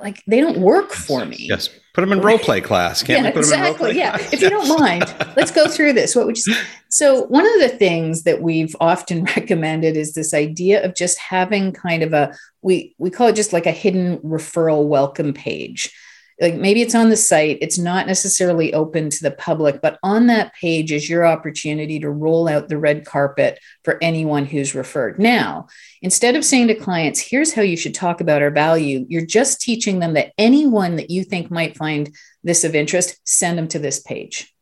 like 0.00 0.22
they 0.28 0.40
don't 0.40 0.58
work 0.58 0.92
for 0.92 1.24
me. 1.24 1.38
Yes. 1.40 1.68
Put 1.96 2.02
them 2.02 2.12
in 2.12 2.20
role 2.20 2.38
play 2.38 2.60
class. 2.60 3.02
Can't 3.02 3.24
yeah, 3.24 3.30
exactly. 3.30 3.72
them 3.72 3.90
in 3.92 3.96
yeah. 3.96 4.28
If 4.30 4.42
you 4.42 4.50
don't 4.50 4.78
mind, 4.78 5.14
let's 5.36 5.50
go 5.50 5.66
through 5.66 5.94
this. 5.94 6.14
What 6.14 6.26
would 6.26 6.36
you 6.36 6.52
say? 6.52 6.60
So, 6.90 7.22
one 7.22 7.46
of 7.46 7.58
the 7.58 7.70
things 7.70 8.24
that 8.24 8.42
we've 8.42 8.76
often 8.80 9.24
recommended 9.36 9.96
is 9.96 10.12
this 10.12 10.34
idea 10.34 10.84
of 10.84 10.94
just 10.94 11.18
having 11.18 11.72
kind 11.72 12.02
of 12.02 12.12
a 12.12 12.36
we 12.66 12.96
we 12.98 13.10
call 13.10 13.28
it 13.28 13.36
just 13.36 13.52
like 13.52 13.66
a 13.66 13.70
hidden 13.70 14.18
referral 14.18 14.86
welcome 14.86 15.32
page 15.32 15.94
like 16.40 16.54
maybe 16.54 16.82
it's 16.82 16.96
on 16.96 17.08
the 17.08 17.16
site 17.16 17.58
it's 17.60 17.78
not 17.78 18.08
necessarily 18.08 18.74
open 18.74 19.08
to 19.08 19.22
the 19.22 19.30
public 19.30 19.80
but 19.80 19.98
on 20.02 20.26
that 20.26 20.52
page 20.52 20.90
is 20.90 21.08
your 21.08 21.24
opportunity 21.24 22.00
to 22.00 22.10
roll 22.10 22.48
out 22.48 22.68
the 22.68 22.76
red 22.76 23.06
carpet 23.06 23.60
for 23.84 23.96
anyone 24.02 24.44
who's 24.44 24.74
referred 24.74 25.16
now 25.18 25.68
instead 26.02 26.34
of 26.34 26.44
saying 26.44 26.66
to 26.66 26.74
clients 26.74 27.20
here's 27.20 27.54
how 27.54 27.62
you 27.62 27.76
should 27.76 27.94
talk 27.94 28.20
about 28.20 28.42
our 28.42 28.50
value 28.50 29.06
you're 29.08 29.24
just 29.24 29.60
teaching 29.60 30.00
them 30.00 30.14
that 30.14 30.32
anyone 30.36 30.96
that 30.96 31.08
you 31.08 31.22
think 31.22 31.50
might 31.52 31.76
find 31.76 32.12
this 32.42 32.64
of 32.64 32.74
interest 32.74 33.16
send 33.24 33.56
them 33.56 33.68
to 33.68 33.78
this 33.78 34.00
page 34.00 34.52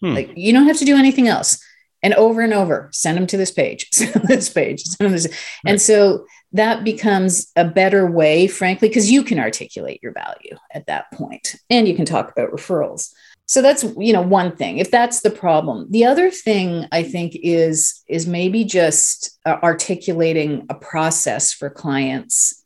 hmm. 0.00 0.12
like 0.12 0.30
you 0.34 0.52
don't 0.52 0.66
have 0.66 0.78
to 0.78 0.84
do 0.84 0.96
anything 0.96 1.28
else 1.28 1.62
and 2.02 2.14
over 2.14 2.42
and 2.42 2.52
over 2.52 2.90
send 2.92 3.16
them 3.16 3.28
to 3.28 3.36
this 3.36 3.52
page 3.52 3.86
send 3.92 4.12
them 4.12 4.24
this 4.26 4.50
page 4.50 4.82
send 4.82 5.06
them 5.06 5.12
this. 5.12 5.28
Right. 5.28 5.70
and 5.70 5.80
so 5.80 6.26
that 6.54 6.84
becomes 6.84 7.50
a 7.56 7.64
better 7.64 8.08
way, 8.08 8.46
frankly, 8.46 8.88
because 8.88 9.10
you 9.10 9.24
can 9.24 9.40
articulate 9.40 10.00
your 10.02 10.12
value 10.12 10.56
at 10.72 10.86
that 10.86 11.10
point 11.12 11.56
and 11.68 11.88
you 11.88 11.96
can 11.96 12.06
talk 12.06 12.30
about 12.30 12.52
referrals. 12.52 13.12
So 13.46 13.60
that's 13.60 13.82
you 13.98 14.12
know 14.12 14.22
one 14.22 14.56
thing. 14.56 14.78
If 14.78 14.90
that's 14.90 15.20
the 15.20 15.30
problem, 15.30 15.88
the 15.90 16.06
other 16.06 16.30
thing 16.30 16.86
I 16.92 17.02
think 17.02 17.36
is 17.42 18.02
is 18.08 18.26
maybe 18.26 18.64
just 18.64 19.38
uh, 19.44 19.58
articulating 19.62 20.64
a 20.70 20.74
process 20.74 21.52
for 21.52 21.68
clients 21.68 22.62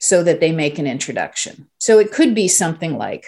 so 0.00 0.22
that 0.24 0.40
they 0.40 0.52
make 0.52 0.78
an 0.78 0.86
introduction. 0.86 1.68
So 1.78 1.98
it 1.98 2.12
could 2.12 2.34
be 2.34 2.46
something 2.48 2.98
like, 2.98 3.24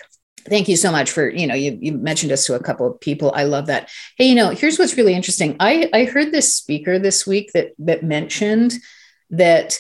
thank 0.47 0.69
you 0.69 0.77
so 0.77 0.91
much 0.91 1.11
for 1.11 1.29
you 1.31 1.47
know 1.47 1.55
you, 1.55 1.79
you 1.81 1.93
mentioned 1.93 2.33
us 2.33 2.47
to 2.47 2.55
a 2.55 2.63
couple 2.63 2.87
of 2.87 2.99
people 3.01 3.31
i 3.35 3.45
love 3.45 3.67
that 3.67 3.91
hey 4.17 4.25
you 4.25 4.35
know 4.35 4.49
here's 4.49 4.79
what's 4.79 4.97
really 4.97 5.13
interesting 5.13 5.55
i 5.61 5.91
i 5.93 6.05
heard 6.05 6.33
this 6.33 6.55
speaker 6.55 6.99
this 6.99 7.27
week 7.27 7.51
that 7.53 7.73
that 7.79 8.03
mentioned 8.03 8.73
that 9.29 9.79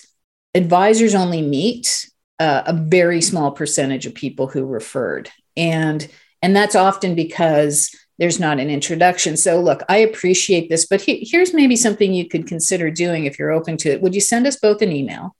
advisors 0.54 1.14
only 1.14 1.42
meet 1.42 2.10
uh, 2.38 2.62
a 2.66 2.72
very 2.72 3.20
small 3.20 3.52
percentage 3.52 4.06
of 4.06 4.14
people 4.14 4.48
who 4.48 4.64
referred. 4.64 5.30
And 5.56 6.08
and 6.42 6.56
that's 6.56 6.74
often 6.74 7.14
because 7.14 7.94
there's 8.18 8.40
not 8.40 8.58
an 8.58 8.70
introduction. 8.70 9.36
So 9.36 9.60
look 9.60 9.82
i 9.88 9.98
appreciate 9.98 10.68
this 10.68 10.86
but 10.86 11.02
he, 11.02 11.28
here's 11.30 11.54
maybe 11.54 11.76
something 11.76 12.12
you 12.12 12.28
could 12.28 12.46
consider 12.46 12.90
doing 12.90 13.24
if 13.24 13.38
you're 13.38 13.52
open 13.52 13.76
to 13.78 13.90
it. 13.90 14.00
Would 14.00 14.14
you 14.14 14.20
send 14.20 14.46
us 14.46 14.58
both 14.58 14.82
an 14.82 14.90
email? 14.90 15.36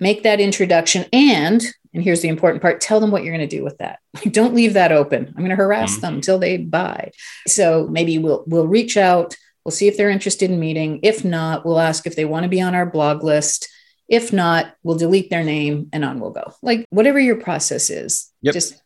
Make 0.00 0.22
that 0.22 0.40
introduction 0.40 1.06
and 1.12 1.62
and 1.94 2.04
here's 2.04 2.20
the 2.20 2.28
important 2.28 2.60
part 2.60 2.82
tell 2.82 3.00
them 3.00 3.10
what 3.10 3.24
you're 3.24 3.34
going 3.34 3.48
to 3.48 3.56
do 3.56 3.64
with 3.64 3.78
that. 3.78 4.00
Don't 4.30 4.54
leave 4.54 4.74
that 4.74 4.92
open. 4.92 5.26
I'm 5.28 5.44
going 5.44 5.50
to 5.50 5.56
harass 5.56 5.92
mm-hmm. 5.92 6.00
them 6.02 6.14
until 6.16 6.38
they 6.38 6.58
buy. 6.58 7.12
So 7.46 7.88
maybe 7.90 8.18
we'll 8.18 8.44
we'll 8.46 8.66
reach 8.66 8.98
out. 8.98 9.34
We'll 9.64 9.72
see 9.72 9.88
if 9.88 9.96
they're 9.96 10.10
interested 10.10 10.50
in 10.50 10.60
meeting. 10.60 11.00
If 11.02 11.24
not 11.24 11.64
we'll 11.64 11.80
ask 11.80 12.06
if 12.06 12.16
they 12.16 12.26
want 12.26 12.42
to 12.44 12.50
be 12.50 12.60
on 12.60 12.74
our 12.74 12.86
blog 12.86 13.24
list 13.24 13.68
if 14.08 14.32
not, 14.32 14.74
we'll 14.82 14.96
delete 14.96 15.30
their 15.30 15.44
name 15.44 15.88
and 15.92 16.04
on 16.04 16.20
we'll 16.20 16.30
go. 16.30 16.52
Like 16.62 16.86
whatever 16.90 17.20
your 17.20 17.36
process 17.36 17.90
is, 17.90 18.30
yep. 18.42 18.54
just 18.54 18.80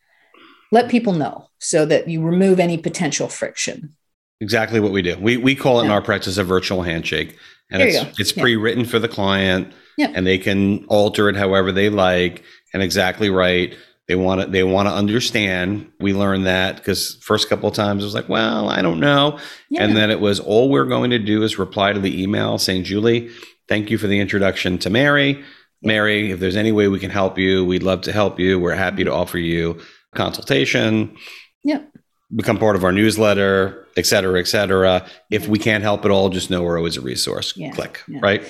let 0.72 0.90
people 0.90 1.12
know 1.12 1.48
so 1.58 1.86
that 1.86 2.08
you 2.08 2.22
remove 2.22 2.58
any 2.58 2.78
potential 2.78 3.28
friction. 3.28 3.94
Exactly 4.40 4.80
what 4.80 4.90
we 4.90 5.02
do. 5.02 5.16
We 5.20 5.36
we 5.36 5.54
call 5.54 5.78
it 5.78 5.82
yeah. 5.82 5.86
in 5.86 5.92
our 5.92 6.02
practice 6.02 6.36
a 6.38 6.44
virtual 6.44 6.82
handshake. 6.82 7.36
And 7.70 7.80
there 7.80 7.88
it's 7.88 8.18
it's 8.18 8.36
yeah. 8.36 8.42
pre-written 8.42 8.84
for 8.84 8.98
the 8.98 9.08
client 9.08 9.72
yeah. 9.96 10.10
and 10.14 10.26
they 10.26 10.38
can 10.38 10.84
alter 10.86 11.28
it 11.28 11.36
however 11.36 11.70
they 11.70 11.88
like 11.88 12.42
and 12.74 12.82
exactly 12.82 13.30
right. 13.30 13.76
They 14.12 14.16
want 14.16 14.42
to 14.42 14.46
they 14.46 14.62
want 14.62 14.88
to 14.88 14.94
understand. 14.94 15.90
We 15.98 16.12
learned 16.12 16.44
that 16.46 16.76
because 16.76 17.16
first 17.22 17.48
couple 17.48 17.68
of 17.68 17.74
times 17.74 18.02
it 18.02 18.06
was 18.06 18.14
like, 18.14 18.28
well, 18.28 18.68
I 18.68 18.82
don't 18.82 19.00
know. 19.00 19.38
Yeah. 19.70 19.84
And 19.84 19.96
then 19.96 20.10
it 20.10 20.20
was 20.20 20.38
all 20.38 20.68
we're 20.68 20.84
going 20.84 21.10
to 21.12 21.18
do 21.18 21.42
is 21.42 21.58
reply 21.58 21.94
to 21.94 22.00
the 22.00 22.22
email 22.22 22.58
saying, 22.58 22.84
Julie, 22.84 23.30
Thank 23.68 23.90
you 23.90 23.96
for 23.96 24.06
the 24.06 24.20
introduction 24.20 24.76
to 24.78 24.90
Mary. 24.90 25.42
Mary, 25.82 26.30
if 26.30 26.40
there's 26.40 26.56
any 26.56 26.72
way 26.72 26.88
we 26.88 26.98
can 26.98 27.10
help 27.10 27.38
you, 27.38 27.64
we'd 27.64 27.82
love 27.82 28.02
to 28.02 28.12
help 28.12 28.38
you. 28.38 28.58
We're 28.58 28.74
happy 28.74 29.04
to 29.04 29.12
offer 29.12 29.38
you 29.38 29.80
consultation. 30.14 31.16
Yep. 31.64 31.90
Become 32.36 32.58
part 32.58 32.76
of 32.76 32.84
our 32.84 32.92
newsletter, 32.92 33.86
et 33.96 34.04
cetera, 34.04 34.38
et 34.40 34.46
cetera. 34.46 35.06
If 35.30 35.48
we 35.48 35.58
can't 35.58 35.82
help 35.82 36.04
at 36.04 36.10
all, 36.10 36.28
just 36.28 36.50
know 36.50 36.62
we're 36.62 36.76
always 36.76 36.98
a 36.98 37.00
resource. 37.00 37.56
Yeah. 37.56 37.70
Click. 37.72 38.02
Yeah. 38.06 38.20
Right. 38.22 38.42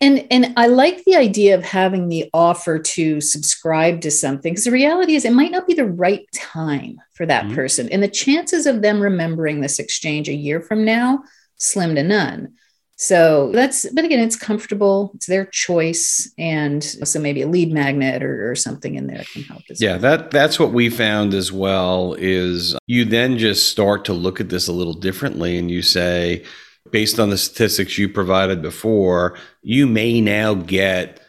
And 0.00 0.26
and 0.30 0.54
I 0.56 0.66
like 0.66 1.04
the 1.04 1.16
idea 1.16 1.54
of 1.54 1.62
having 1.62 2.08
the 2.08 2.30
offer 2.32 2.78
to 2.78 3.20
subscribe 3.20 4.00
to 4.00 4.10
something 4.10 4.54
because 4.54 4.64
the 4.64 4.70
reality 4.70 5.14
is 5.14 5.24
it 5.24 5.32
might 5.32 5.50
not 5.50 5.66
be 5.66 5.74
the 5.74 5.84
right 5.84 6.26
time 6.34 7.00
for 7.12 7.26
that 7.26 7.44
mm-hmm. 7.44 7.54
person. 7.54 7.88
And 7.90 8.02
the 8.02 8.08
chances 8.08 8.66
of 8.66 8.80
them 8.80 9.00
remembering 9.00 9.60
this 9.60 9.78
exchange 9.78 10.28
a 10.28 10.34
year 10.34 10.62
from 10.62 10.84
now, 10.84 11.22
slim 11.56 11.94
to 11.96 12.02
none. 12.02 12.54
So 12.96 13.50
that's, 13.52 13.88
but 13.94 14.04
again, 14.04 14.20
it's 14.20 14.36
comfortable. 14.36 15.12
It's 15.14 15.24
their 15.24 15.46
choice, 15.46 16.30
and 16.36 16.84
so 16.84 17.18
maybe 17.18 17.40
a 17.40 17.48
lead 17.48 17.72
magnet 17.72 18.22
or, 18.22 18.50
or 18.50 18.54
something 18.54 18.94
in 18.94 19.06
there 19.06 19.24
can 19.32 19.42
help. 19.42 19.62
As 19.70 19.80
yeah, 19.80 19.92
well. 19.92 20.00
that 20.00 20.30
that's 20.30 20.60
what 20.60 20.72
we 20.72 20.90
found 20.90 21.32
as 21.32 21.50
well. 21.50 22.14
Is 22.18 22.76
you 22.86 23.06
then 23.06 23.38
just 23.38 23.70
start 23.70 24.04
to 24.04 24.12
look 24.12 24.38
at 24.38 24.50
this 24.50 24.68
a 24.68 24.72
little 24.72 24.92
differently, 24.92 25.56
and 25.56 25.70
you 25.70 25.80
say, 25.80 26.44
based 26.90 27.18
on 27.20 27.30
the 27.30 27.38
statistics 27.38 27.98
you 27.98 28.08
provided 28.08 28.62
before, 28.62 29.36
you 29.62 29.86
may 29.86 30.20
now 30.20 30.54
get 30.54 31.20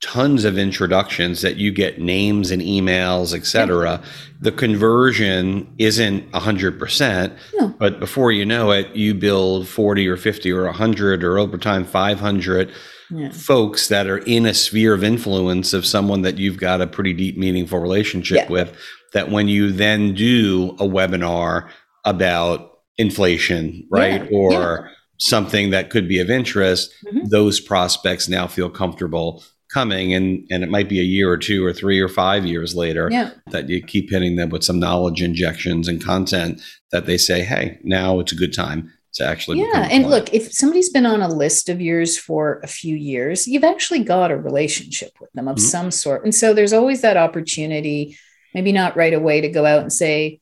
tons 0.00 0.44
of 0.44 0.56
introductions 0.56 1.42
that 1.42 1.56
you 1.56 1.72
get 1.72 2.00
names 2.00 2.52
and 2.52 2.62
emails, 2.62 3.34
etc. 3.34 4.00
The 4.40 4.52
conversion 4.52 5.68
isn't 5.78 6.30
100%, 6.30 7.32
No. 7.58 7.74
but 7.80 7.98
before 7.98 8.30
you 8.30 8.44
know 8.46 8.70
it, 8.70 8.94
you 8.94 9.12
build 9.14 9.66
40 9.66 10.06
or 10.06 10.16
50 10.16 10.52
or 10.52 10.66
100 10.66 11.24
or 11.24 11.38
over 11.38 11.58
time 11.58 11.84
500 11.84 12.70
Yeah. 13.10 13.30
folks 13.30 13.88
that 13.88 14.06
are 14.06 14.18
in 14.18 14.46
a 14.46 14.54
sphere 14.54 14.94
of 14.94 15.02
influence 15.02 15.72
of 15.72 15.84
someone 15.84 16.22
that 16.22 16.38
you've 16.38 16.58
got 16.58 16.80
a 16.80 16.86
pretty 16.86 17.12
deep, 17.12 17.36
meaningful 17.36 17.80
relationship 17.80 18.36
Yeah. 18.36 18.48
with. 18.52 18.72
That 19.14 19.30
when 19.32 19.48
you 19.48 19.72
then 19.72 20.14
do 20.14 20.76
a 20.78 20.84
webinar 20.86 21.68
about 22.04 22.77
inflation, 22.98 23.86
right? 23.90 24.22
Yeah, 24.22 24.36
or 24.36 24.90
something 25.18 25.70
that 25.70 25.90
could 25.90 26.06
be 26.08 26.20
of 26.20 26.30
interest, 26.30 26.92
Mhm. 27.12 27.30
those 27.30 27.58
prospects 27.60 28.28
now 28.28 28.46
feel 28.46 28.68
comfortable 28.70 29.42
coming 29.72 30.14
and 30.14 30.46
and 30.50 30.62
it 30.64 30.70
might 30.70 30.88
be 30.88 30.98
a 30.98 31.02
year 31.02 31.30
or 31.30 31.36
two 31.36 31.62
or 31.62 31.74
three 31.74 32.00
or 32.00 32.08
five 32.08 32.46
years 32.46 32.74
later 32.74 33.08
Yeah. 33.12 33.30
that 33.50 33.68
you 33.68 33.82
keep 33.82 34.08
hitting 34.10 34.36
them 34.36 34.48
with 34.48 34.64
some 34.64 34.78
knowledge 34.80 35.20
injections 35.20 35.88
and 35.88 36.02
content 36.02 36.62
that 36.90 37.04
they 37.04 37.18
say 37.18 37.42
hey 37.42 37.78
now 37.84 38.18
it's 38.18 38.32
a 38.32 38.34
good 38.36 38.54
time 38.54 38.90
to 39.14 39.24
actually 39.26 39.58
Yeah. 39.58 39.82
And 39.90 40.04
client." 40.04 40.08
look, 40.08 40.32
if 40.32 40.50
somebody's 40.54 40.88
been 40.88 41.04
on 41.04 41.20
a 41.20 41.28
list 41.28 41.68
of 41.68 41.82
yours 41.82 42.16
for 42.16 42.60
a 42.64 42.66
few 42.66 42.96
years, 42.96 43.46
you've 43.46 43.64
actually 43.64 44.00
got 44.04 44.30
a 44.30 44.36
relationship 44.38 45.10
with 45.20 45.30
them 45.34 45.48
of 45.48 45.56
Mhm. 45.56 45.60
some 45.60 45.90
sort. 45.90 46.24
And 46.24 46.34
so 46.34 46.54
there's 46.54 46.72
always 46.72 47.02
that 47.02 47.16
opportunity, 47.18 48.16
maybe 48.54 48.72
not 48.72 48.96
right 48.96 49.12
away, 49.12 49.40
to 49.42 49.48
go 49.48 49.66
out 49.66 49.82
and 49.82 49.92
say, 49.92 50.40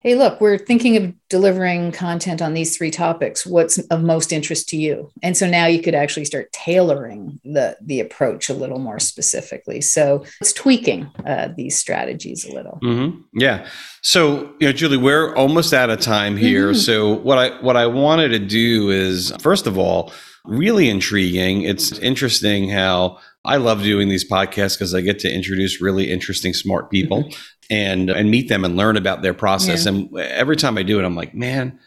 Hey, 0.00 0.14
look, 0.14 0.40
we're 0.40 0.58
thinking 0.58 0.96
of 0.96 1.12
delivering 1.28 1.90
content 1.90 2.40
on 2.40 2.54
these 2.54 2.76
three 2.76 2.90
topics. 2.92 3.44
What's 3.44 3.78
of 3.78 4.00
most 4.00 4.32
interest 4.32 4.68
to 4.68 4.76
you? 4.76 5.10
And 5.24 5.36
so 5.36 5.48
now 5.48 5.66
you 5.66 5.82
could 5.82 5.94
actually 5.96 6.24
start 6.24 6.52
tailoring 6.52 7.40
the 7.44 7.76
the 7.80 7.98
approach 7.98 8.48
a 8.48 8.54
little 8.54 8.78
more 8.78 9.00
specifically. 9.00 9.80
So 9.80 10.24
it's 10.40 10.52
tweaking 10.52 11.10
uh, 11.26 11.48
these 11.56 11.76
strategies 11.76 12.44
a 12.44 12.54
little. 12.54 12.78
Mm-hmm. 12.80 13.40
Yeah. 13.40 13.66
So, 14.02 14.52
you 14.60 14.68
know, 14.68 14.72
Julie, 14.72 14.98
we're 14.98 15.34
almost 15.34 15.74
out 15.74 15.90
of 15.90 15.98
time 15.98 16.36
here. 16.36 16.70
Mhm. 16.70 16.76
So, 16.76 17.14
what 17.14 17.38
I 17.38 17.60
what 17.60 17.76
I 17.76 17.86
wanted 17.86 18.28
to 18.28 18.38
do 18.38 18.90
is, 18.90 19.32
first 19.40 19.66
of 19.66 19.78
all, 19.78 20.12
really 20.44 20.88
intriguing. 20.88 21.62
It's 21.62 21.98
interesting 21.98 22.70
how 22.70 23.18
I 23.44 23.56
love 23.56 23.82
doing 23.82 24.08
these 24.08 24.28
podcasts 24.28 24.76
because 24.76 24.94
I 24.94 25.00
get 25.00 25.18
to 25.20 25.32
introduce 25.32 25.80
really 25.80 26.08
interesting, 26.10 26.54
smart 26.54 26.88
people 26.88 27.30
and 27.70 28.10
and 28.10 28.30
meet 28.30 28.48
them 28.48 28.64
and 28.64 28.76
learn 28.76 28.96
about 28.96 29.22
their 29.22 29.34
process. 29.34 29.84
Yeah. 29.84 29.92
And 29.92 30.16
every 30.18 30.56
time 30.56 30.78
I 30.78 30.82
do 30.82 30.98
it, 30.98 31.04
I'm 31.04 31.16
like, 31.16 31.34
man. 31.34 31.78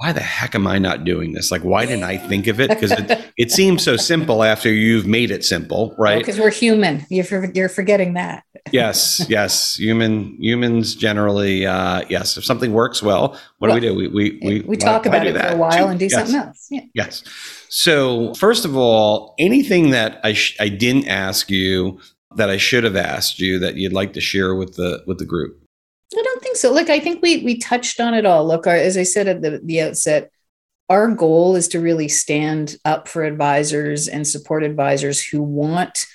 Why 0.00 0.12
the 0.12 0.20
heck 0.20 0.54
am 0.54 0.64
I 0.68 0.78
not 0.78 1.02
doing 1.02 1.32
this? 1.32 1.50
Like, 1.50 1.62
why 1.62 1.84
didn't 1.84 2.04
I 2.04 2.18
think 2.18 2.46
of 2.46 2.60
it? 2.60 2.68
Because 2.70 2.92
it, 2.92 3.32
it 3.36 3.50
seems 3.50 3.82
so 3.82 3.96
simple 3.96 4.44
after 4.44 4.72
you've 4.72 5.08
made 5.08 5.32
it 5.32 5.44
simple, 5.44 5.92
right? 5.98 6.18
Because 6.20 6.38
we're 6.38 6.52
human. 6.52 7.04
You're, 7.10 7.24
for, 7.24 7.50
you're 7.52 7.68
forgetting 7.68 8.14
that. 8.14 8.44
yes 8.72 9.24
yes 9.28 9.74
human 9.76 10.36
humans 10.40 10.94
generally 10.94 11.64
uh 11.66 12.02
yes 12.10 12.36
if 12.36 12.44
something 12.44 12.72
works 12.74 13.02
well 13.02 13.38
what 13.58 13.68
do 13.68 13.74
we 13.74 13.80
do 13.80 13.94
we 13.94 14.08
we 14.08 14.38
we, 14.42 14.60
we 14.60 14.76
talk 14.76 15.06
about 15.06 15.26
it 15.26 15.34
for 15.34 15.46
a 15.46 15.56
while 15.56 15.88
and 15.88 15.98
do 15.98 16.04
Yes. 16.04 16.12
something 16.12 16.34
else. 16.36 16.66
Yeah. 16.70 16.80
yes 16.94 17.22
so 17.70 18.34
first 18.34 18.64
of 18.66 18.76
all 18.76 19.34
anything 19.38 19.90
that 19.90 20.20
i 20.22 20.34
sh- 20.34 20.54
i 20.60 20.68
didn't 20.68 21.08
ask 21.08 21.50
you 21.50 21.98
that 22.36 22.50
i 22.50 22.56
should 22.56 22.84
have 22.84 22.96
asked 22.96 23.38
you 23.38 23.58
that 23.58 23.76
you'd 23.76 23.92
like 23.92 24.12
to 24.12 24.20
share 24.20 24.54
with 24.54 24.74
the 24.74 25.02
with 25.06 25.18
the 25.18 25.24
group 25.24 25.62
I 26.16 26.22
don't 26.22 26.42
think 26.42 26.56
so. 26.56 26.72
Look, 26.72 26.88
I 26.88 27.00
think 27.00 27.22
we 27.22 27.44
we 27.44 27.58
touched 27.58 28.00
on 28.00 28.14
it 28.14 28.24
all. 28.24 28.46
Look, 28.46 28.66
our, 28.66 28.74
as 28.74 28.96
I 28.96 29.02
said 29.02 29.28
at 29.28 29.42
the, 29.42 29.60
the 29.62 29.82
outset, 29.82 30.30
our 30.88 31.08
goal 31.08 31.54
is 31.54 31.68
to 31.68 31.80
really 31.80 32.08
stand 32.08 32.76
up 32.84 33.08
for 33.08 33.24
advisors 33.24 34.08
and 34.08 34.26
support 34.26 34.62
advisors 34.62 35.22
who 35.22 35.42
want 35.42 36.06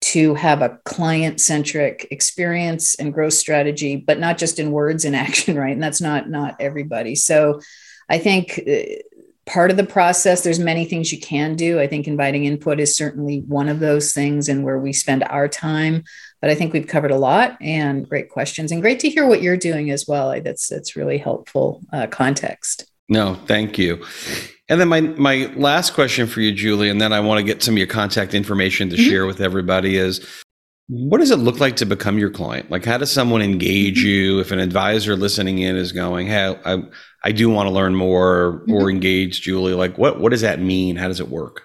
to 0.00 0.34
have 0.34 0.62
a 0.62 0.78
client 0.84 1.40
centric 1.40 2.08
experience 2.10 2.94
and 2.96 3.12
growth 3.12 3.34
strategy, 3.34 3.96
but 3.96 4.18
not 4.18 4.38
just 4.38 4.58
in 4.58 4.70
words 4.70 5.04
and 5.04 5.16
action, 5.26 5.56
right? 5.58 5.72
And 5.72 5.82
that's 5.82 6.00
not 6.00 6.30
not 6.30 6.56
everybody. 6.60 7.14
So, 7.14 7.60
I 8.08 8.18
think. 8.18 8.60
Uh, 8.66 9.02
Part 9.44 9.72
of 9.72 9.76
the 9.76 9.84
process 9.84 10.42
there's 10.44 10.60
many 10.60 10.84
things 10.84 11.12
you 11.12 11.18
can 11.20 11.56
do 11.56 11.80
i 11.80 11.86
think 11.88 12.06
inviting 12.06 12.44
input 12.44 12.78
is 12.78 12.96
certainly 12.96 13.40
one 13.48 13.68
of 13.68 13.80
those 13.80 14.12
things 14.12 14.48
and 14.48 14.62
where 14.64 14.78
we 14.78 14.92
spend 14.92 15.24
our 15.24 15.48
time 15.48 16.04
but 16.40 16.50
I 16.50 16.54
think 16.56 16.72
we've 16.72 16.86
covered 16.88 17.10
a 17.12 17.16
lot 17.18 17.56
and 17.60 18.08
great 18.08 18.28
questions 18.28 18.72
and 18.72 18.80
great 18.82 18.98
to 19.00 19.08
hear 19.08 19.28
what 19.28 19.42
you're 19.42 19.56
doing 19.56 19.90
as 19.92 20.08
well. 20.08 20.40
That's 20.42 20.68
that's 20.68 20.96
really 20.96 21.18
helpful 21.18 21.80
uh, 21.92 22.06
context. 22.08 22.84
no 23.08 23.34
thank 23.46 23.78
you 23.78 24.04
and 24.68 24.80
then 24.80 24.88
my 24.88 25.00
my 25.00 25.52
last 25.56 25.92
question 25.92 26.26
for 26.28 26.40
you 26.40 26.52
julie 26.52 26.88
and 26.88 27.00
then 27.00 27.12
i 27.12 27.18
want 27.20 27.38
to 27.38 27.44
get 27.44 27.62
some 27.62 27.74
of 27.74 27.78
your 27.78 27.86
contact 27.88 28.34
information 28.34 28.88
to 28.90 28.96
Mhm. 28.96 29.08
share 29.08 29.26
with 29.26 29.40
everybody 29.40 29.96
is 29.96 30.24
what 30.88 31.18
does 31.18 31.30
it 31.30 31.36
look 31.36 31.60
like 31.60 31.76
to 31.76 31.86
become 31.86 32.18
your 32.18 32.30
client 32.30 32.70
like 32.70 32.84
how 32.84 32.98
does 32.98 33.10
someone 33.10 33.40
engage 33.42 33.98
Mm-hmm. 34.00 34.06
you 34.08 34.40
if 34.40 34.50
an 34.50 34.58
advisor 34.58 35.16
listening 35.16 35.58
in 35.58 35.76
is 35.76 35.92
going 35.92 36.26
hey 36.26 36.56
i, 36.64 36.82
I 37.24 37.32
do 37.32 37.48
want 37.48 37.66
to 37.68 37.70
learn 37.72 37.94
more 37.94 38.64
or 38.68 38.86
Mhm. 38.86 38.90
engage 38.90 39.40
julie 39.42 39.74
like 39.74 39.96
what 39.96 40.20
what 40.20 40.30
does 40.30 40.40
that 40.42 40.60
mean 40.60 40.96
how 40.96 41.08
does 41.08 41.20
it 41.20 41.28
work 41.28 41.62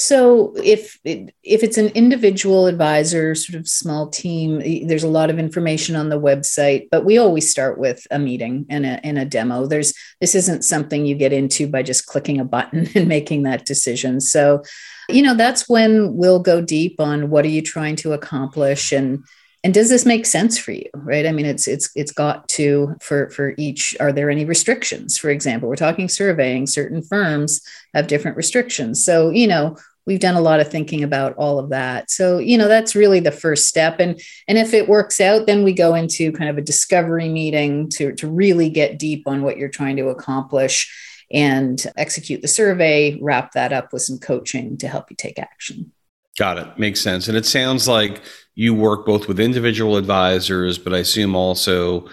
So 0.00 0.54
if 0.56 0.98
if 1.04 1.62
it's 1.62 1.76
an 1.76 1.88
individual 1.88 2.66
advisor, 2.66 3.34
sort 3.34 3.60
of 3.60 3.68
small 3.68 4.08
team, 4.08 4.86
there's 4.88 5.02
a 5.02 5.08
lot 5.08 5.28
of 5.28 5.38
information 5.38 5.94
on 5.94 6.08
the 6.08 6.18
website. 6.18 6.88
But 6.90 7.04
we 7.04 7.18
always 7.18 7.50
start 7.50 7.78
with 7.78 8.06
a 8.10 8.18
meeting 8.18 8.64
and 8.70 8.86
a, 8.86 9.04
and 9.04 9.18
a 9.18 9.26
demo. 9.26 9.66
There's 9.66 9.92
this 10.18 10.34
isn't 10.34 10.64
something 10.64 11.04
you 11.04 11.16
get 11.16 11.34
into 11.34 11.68
by 11.68 11.82
just 11.82 12.06
clicking 12.06 12.40
a 12.40 12.46
button 12.46 12.88
and 12.94 13.08
making 13.08 13.42
that 13.42 13.66
decision. 13.66 14.22
So, 14.22 14.62
you 15.10 15.20
know, 15.20 15.34
that's 15.34 15.68
when 15.68 16.16
we'll 16.16 16.40
go 16.40 16.62
deep 16.62 16.98
on 16.98 17.28
what 17.28 17.44
are 17.44 17.48
you 17.48 17.60
trying 17.60 17.96
to 17.96 18.14
accomplish 18.14 18.92
and 18.92 19.22
and 19.62 19.74
does 19.74 19.90
this 19.90 20.06
make 20.06 20.24
sense 20.24 20.58
for 20.58 20.72
you 20.72 20.88
right? 20.94 21.26
I 21.26 21.32
mean 21.32 21.46
it's 21.46 21.68
it's 21.68 21.90
it's 21.94 22.12
got 22.12 22.48
to 22.50 22.94
for 23.00 23.30
for 23.30 23.54
each 23.58 23.96
are 24.00 24.12
there 24.12 24.30
any 24.30 24.44
restrictions? 24.44 25.18
For 25.18 25.30
example 25.30 25.68
we're 25.68 25.76
talking 25.76 26.08
surveying 26.08 26.66
certain 26.66 27.02
firms 27.02 27.60
have 27.94 28.06
different 28.06 28.36
restrictions. 28.36 29.04
So 29.04 29.30
you 29.30 29.46
know 29.46 29.76
we've 30.06 30.20
done 30.20 30.34
a 30.34 30.40
lot 30.40 30.60
of 30.60 30.70
thinking 30.70 31.04
about 31.04 31.36
all 31.36 31.58
of 31.58 31.70
that. 31.70 32.10
So 32.10 32.38
you 32.38 32.56
know 32.56 32.68
that's 32.68 32.94
really 32.94 33.20
the 33.20 33.30
first 33.30 33.66
step. 33.66 34.00
And 34.00 34.20
and 34.48 34.56
if 34.58 34.72
it 34.72 34.88
works 34.88 35.20
out 35.20 35.46
then 35.46 35.62
we 35.62 35.72
go 35.72 35.94
into 35.94 36.32
kind 36.32 36.50
of 36.50 36.58
a 36.58 36.62
discovery 36.62 37.28
meeting 37.28 37.88
to 37.90 38.12
to 38.14 38.28
really 38.28 38.70
get 38.70 38.98
deep 38.98 39.26
on 39.26 39.42
what 39.42 39.56
you're 39.58 39.68
trying 39.68 39.96
to 39.96 40.08
accomplish 40.08 40.90
and 41.30 41.84
execute 41.96 42.42
the 42.42 42.48
survey 42.48 43.18
wrap 43.20 43.52
that 43.52 43.72
up 43.72 43.92
with 43.92 44.02
some 44.02 44.18
coaching 44.18 44.76
to 44.78 44.88
help 44.88 45.10
you 45.10 45.16
take 45.16 45.38
action 45.38 45.92
got 46.40 46.58
it. 46.58 46.78
Makes 46.78 47.00
sense. 47.00 47.28
And 47.28 47.36
it 47.36 47.46
sounds 47.46 47.86
like 47.86 48.20
you 48.54 48.74
work 48.74 49.06
both 49.06 49.28
with 49.28 49.40
individual 49.40 49.96
advisors 49.96 50.76
but 50.76 50.92
i 50.92 50.98
assume 50.98 51.34
also 51.34 52.06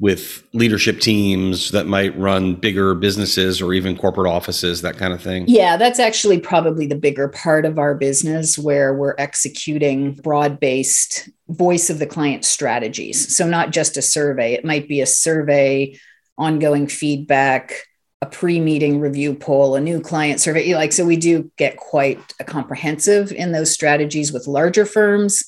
with 0.00 0.42
leadership 0.52 0.98
teams 0.98 1.70
that 1.70 1.86
might 1.86 2.18
run 2.18 2.56
bigger 2.56 2.92
businesses 2.92 3.62
or 3.62 3.72
even 3.72 3.96
corporate 3.96 4.26
offices 4.26 4.82
that 4.82 4.96
kind 4.96 5.12
of 5.12 5.22
thing. 5.22 5.44
Yeah, 5.46 5.76
that's 5.76 6.00
actually 6.00 6.40
probably 6.40 6.88
the 6.88 6.96
bigger 6.96 7.28
part 7.28 7.64
of 7.64 7.78
our 7.78 7.94
business 7.94 8.58
where 8.58 8.92
we're 8.94 9.14
executing 9.16 10.14
broad 10.14 10.58
based 10.58 11.28
voice 11.50 11.88
of 11.88 12.00
the 12.00 12.06
client 12.06 12.44
strategies. 12.44 13.32
So, 13.36 13.46
not 13.46 13.70
just 13.70 13.96
a 13.96 14.02
survey, 14.02 14.54
it 14.54 14.64
might 14.64 14.88
be 14.88 15.00
a 15.00 15.06
survey, 15.06 15.96
ongoing 16.36 16.88
feedback, 16.88 17.86
a 18.22 18.26
pre 18.26 18.60
meeting 18.60 19.00
review 19.00 19.34
poll, 19.34 19.74
a 19.74 19.80
new 19.80 20.00
client 20.00 20.40
survey. 20.40 20.74
Like, 20.74 20.92
so 20.92 21.04
we 21.04 21.16
do 21.16 21.50
get 21.58 21.76
quite 21.76 22.20
comprehensive 22.46 23.32
in 23.32 23.50
those 23.50 23.72
strategies 23.72 24.32
with 24.32 24.46
larger 24.46 24.86
firms. 24.86 25.44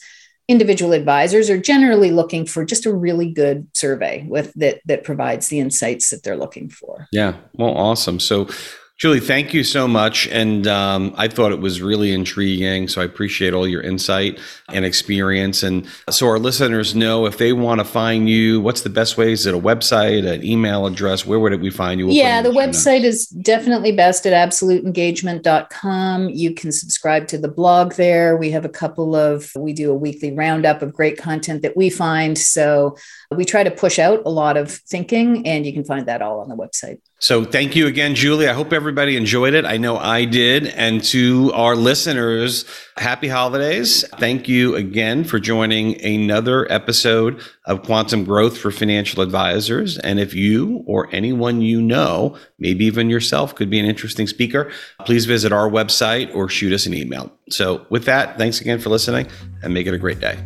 Individual 0.49 0.93
advisors 0.93 1.49
are 1.49 1.57
generally 1.57 2.11
looking 2.11 2.45
for 2.45 2.65
just 2.65 2.85
a 2.85 2.93
really 2.93 3.33
good 3.33 3.69
survey 3.75 4.27
with 4.29 4.53
that 4.55 4.81
that 4.87 5.05
provides 5.05 5.49
the 5.49 5.61
insights 5.61 6.11
that 6.11 6.25
they're 6.25 6.37
looking 6.37 6.69
for. 6.69 7.07
Yeah. 7.13 7.37
Well, 7.55 7.75
awesome. 7.75 8.19
So, 8.19 8.49
Julie, 8.97 9.19
thank 9.19 9.53
you 9.53 9.65
so 9.65 9.89
much. 9.89 10.29
And 10.29 10.69
um, 10.69 11.15
I 11.17 11.27
thought 11.27 11.51
it 11.51 11.59
was 11.59 11.83
really 11.83 12.13
intriguing. 12.13 12.87
So 12.87 13.03
I 13.03 13.05
appreciate 13.05 13.53
all 13.53 13.67
your 13.67 13.83
insight 13.83 14.39
and 14.73 14.85
experience. 14.85 15.65
And 15.65 15.89
so 16.11 16.29
our 16.29 16.39
listeners 16.39 16.95
know 16.95 17.27
if 17.27 17.37
they 17.37 17.53
want 17.53 17.81
to 17.81 17.85
find 17.85 18.29
you, 18.29 18.61
what's 18.61 18.83
the 18.83 18.91
best 18.91 19.19
way? 19.19 19.33
Is 19.33 19.47
it 19.47 19.55
a 19.55 19.59
website, 19.59 20.25
an 20.25 20.45
email 20.45 20.87
address? 20.87 21.27
Where 21.27 21.41
would 21.41 21.61
we 21.61 21.71
find 21.71 21.99
you? 21.99 22.07
We'll 22.07 22.15
yeah, 22.15 22.41
the 22.41 22.53
show 22.53 22.61
notes. 22.61 22.79
website 22.85 23.03
is 23.03 23.27
definitely 23.27 23.91
best 23.91 24.27
at 24.27 24.49
absoluteengagement.com. 24.49 26.29
You 26.29 26.55
can 26.55 26.71
subscribe 26.71 27.27
to 27.29 27.39
the 27.39 27.49
blog 27.49 27.95
there. 27.95 28.37
We 28.37 28.53
have 28.53 28.65
a 28.65 28.69
couple 28.69 29.17
of, 29.17 29.51
we 29.57 29.73
do 29.73 29.91
a 29.91 29.95
weekly 29.95 30.33
roundup 30.33 30.83
of 30.83 30.93
great 30.93 31.19
content 31.19 31.63
that 31.63 31.77
we 31.77 31.91
find. 31.91 32.39
So 32.39 32.97
we 33.37 33.45
try 33.45 33.63
to 33.63 33.71
push 33.71 33.99
out 33.99 34.23
a 34.25 34.31
lot 34.31 34.57
of 34.57 34.71
thinking, 34.71 35.47
and 35.47 35.67
you 35.67 35.73
can 35.73 35.85
find 35.85 36.07
that 36.07 36.23
all 36.23 36.41
on 36.41 36.49
the 36.49 36.57
website. 36.57 36.99
So 37.19 37.43
thank 37.43 37.75
you 37.75 37.87
again, 37.87 38.15
Julie. 38.15 38.49
I 38.49 38.53
hope 38.53 38.73
everybody 38.73 39.17
enjoyed 39.17 39.55
it. 39.55 39.65
I 39.65 39.79
know 39.79 39.97
I 39.97 40.27
did. 40.27 40.67
And 40.67 41.03
to 41.05 41.53
our 41.55 41.75
listeners, 41.75 42.67
happy 42.99 43.29
holidays. 43.29 44.07
Thank 44.19 44.47
you 44.47 44.75
again 44.75 45.25
for 45.25 45.39
joining 45.39 45.99
another 46.05 46.71
episode 46.71 47.41
of 47.65 47.83
Quantum 47.83 48.25
Growth 48.25 48.59
for 48.59 48.71
Financial 48.71 49.23
Advisors. 49.23 49.97
And 49.97 50.21
if 50.21 50.35
you 50.35 50.85
or 50.87 51.09
anyone 51.13 51.63
you 51.63 51.81
know, 51.81 52.37
maybe 52.59 52.85
even 52.85 53.09
yourself, 53.09 53.55
could 53.55 53.71
be 53.71 53.81
an 53.81 53.87
interesting 53.87 54.27
speaker, 54.27 54.71
please 55.07 55.25
visit 55.25 55.51
our 55.51 55.71
website 55.71 56.35
or 56.35 56.51
shoot 56.51 56.75
us 56.75 56.85
an 56.85 56.93
email. 56.93 57.33
So 57.49 57.87
with 57.89 58.05
that, 58.05 58.37
thanks 58.37 58.61
again 58.61 58.81
for 58.81 58.91
listening 58.91 59.29
and 59.63 59.73
make 59.73 59.87
it 59.87 59.95
a 59.95 59.99
great 59.99 60.21
day. 60.21 60.39